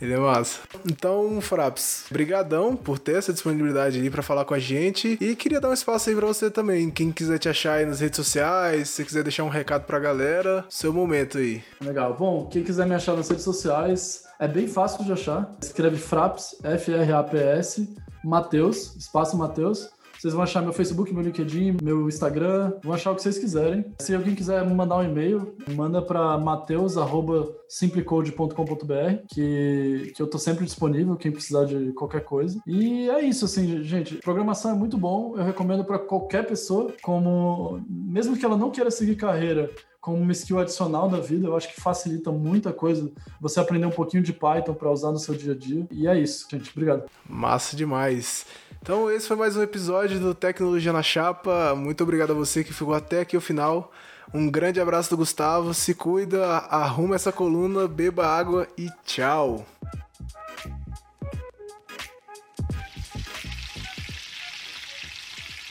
ele 0.02 0.12
é 0.12 0.18
massa. 0.18 0.60
Então, 0.84 1.40
Fraps, 1.40 2.04
brigadão 2.10 2.76
por 2.76 2.98
ter 2.98 3.16
essa 3.16 3.32
disponibilidade 3.38 4.00
aí 4.00 4.10
para 4.10 4.22
falar 4.22 4.44
com 4.44 4.54
a 4.54 4.58
gente 4.58 5.16
e 5.20 5.34
queria 5.34 5.60
dar 5.60 5.70
um 5.70 5.72
espaço 5.72 6.10
aí 6.10 6.16
para 6.16 6.26
você 6.26 6.50
também. 6.50 6.90
Quem 6.90 7.10
quiser 7.10 7.38
te 7.38 7.48
achar 7.48 7.74
aí 7.74 7.86
nas 7.86 8.00
redes 8.00 8.16
sociais, 8.16 8.90
se 8.90 9.04
quiser 9.04 9.22
deixar 9.22 9.44
um 9.44 9.48
recado 9.48 9.84
pra 9.84 9.98
galera, 9.98 10.64
seu 10.68 10.92
momento 10.92 11.38
aí. 11.38 11.62
Legal. 11.80 12.14
Bom, 12.14 12.46
quem 12.46 12.62
quiser 12.62 12.86
me 12.86 12.94
achar 12.94 13.16
nas 13.16 13.28
redes 13.28 13.44
sociais, 13.44 14.24
é 14.38 14.46
bem 14.46 14.68
fácil 14.68 15.04
de 15.04 15.12
achar. 15.12 15.50
Escreve 15.62 15.96
Fraps, 15.96 16.56
F-R-A-P-S, 16.62 17.96
Mateus, 18.24 18.96
espaço 18.96 19.36
Mateus. 19.36 19.88
Vocês 20.18 20.34
vão 20.34 20.42
achar 20.42 20.60
meu 20.62 20.72
Facebook, 20.72 21.14
meu 21.14 21.22
LinkedIn, 21.22 21.76
meu 21.80 22.08
Instagram, 22.08 22.72
vão 22.82 22.92
achar 22.92 23.12
o 23.12 23.14
que 23.14 23.22
vocês 23.22 23.38
quiserem. 23.38 23.84
Se 24.00 24.12
alguém 24.14 24.34
quiser 24.34 24.68
mandar 24.68 24.96
um 24.96 25.04
e-mail, 25.04 25.54
manda 25.70 26.02
para 26.02 26.36
mateus@simplecode.com.br, 26.38 29.22
que, 29.32 30.12
que 30.16 30.20
eu 30.20 30.26
tô 30.26 30.38
sempre 30.38 30.64
disponível, 30.64 31.14
quem 31.16 31.30
precisar 31.30 31.66
de 31.66 31.92
qualquer 31.92 32.24
coisa. 32.24 32.60
E 32.66 33.08
é 33.08 33.20
isso, 33.20 33.44
assim, 33.44 33.84
gente. 33.84 34.16
Programação 34.16 34.72
é 34.72 34.74
muito 34.74 34.98
bom, 34.98 35.36
eu 35.36 35.44
recomendo 35.44 35.84
para 35.84 36.00
qualquer 36.00 36.44
pessoa, 36.46 36.92
como 37.00 37.80
mesmo 37.88 38.36
que 38.36 38.44
ela 38.44 38.56
não 38.56 38.72
queira 38.72 38.90
seguir 38.90 39.14
carreira, 39.14 39.70
como 40.00 40.16
uma 40.16 40.32
skill 40.32 40.58
adicional 40.58 41.08
da 41.08 41.20
vida, 41.20 41.46
eu 41.46 41.56
acho 41.56 41.68
que 41.68 41.80
facilita 41.80 42.32
muita 42.32 42.72
coisa 42.72 43.10
você 43.40 43.60
aprender 43.60 43.86
um 43.86 43.90
pouquinho 43.90 44.22
de 44.22 44.32
Python 44.32 44.72
para 44.72 44.90
usar 44.90 45.12
no 45.12 45.18
seu 45.18 45.34
dia 45.34 45.52
a 45.52 45.56
dia. 45.56 45.86
E 45.90 46.06
é 46.06 46.18
isso, 46.18 46.46
gente. 46.50 46.70
Obrigado. 46.70 47.04
Massa 47.28 47.76
demais. 47.76 48.46
Então, 48.80 49.10
esse 49.10 49.28
foi 49.28 49.36
mais 49.36 49.56
um 49.56 49.62
episódio 49.62 50.18
do 50.18 50.34
Tecnologia 50.34 50.92
na 50.92 51.02
Chapa. 51.02 51.74
Muito 51.74 52.02
obrigado 52.02 52.30
a 52.30 52.34
você 52.34 52.64
que 52.64 52.72
ficou 52.72 52.94
até 52.94 53.20
aqui 53.20 53.36
o 53.36 53.40
final. 53.40 53.92
Um 54.32 54.50
grande 54.50 54.80
abraço 54.80 55.10
do 55.10 55.16
Gustavo. 55.16 55.74
Se 55.74 55.94
cuida, 55.94 56.46
arruma 56.46 57.14
essa 57.14 57.32
coluna, 57.32 57.86
beba 57.86 58.26
água 58.26 58.66
e 58.76 58.88
tchau. 59.04 59.66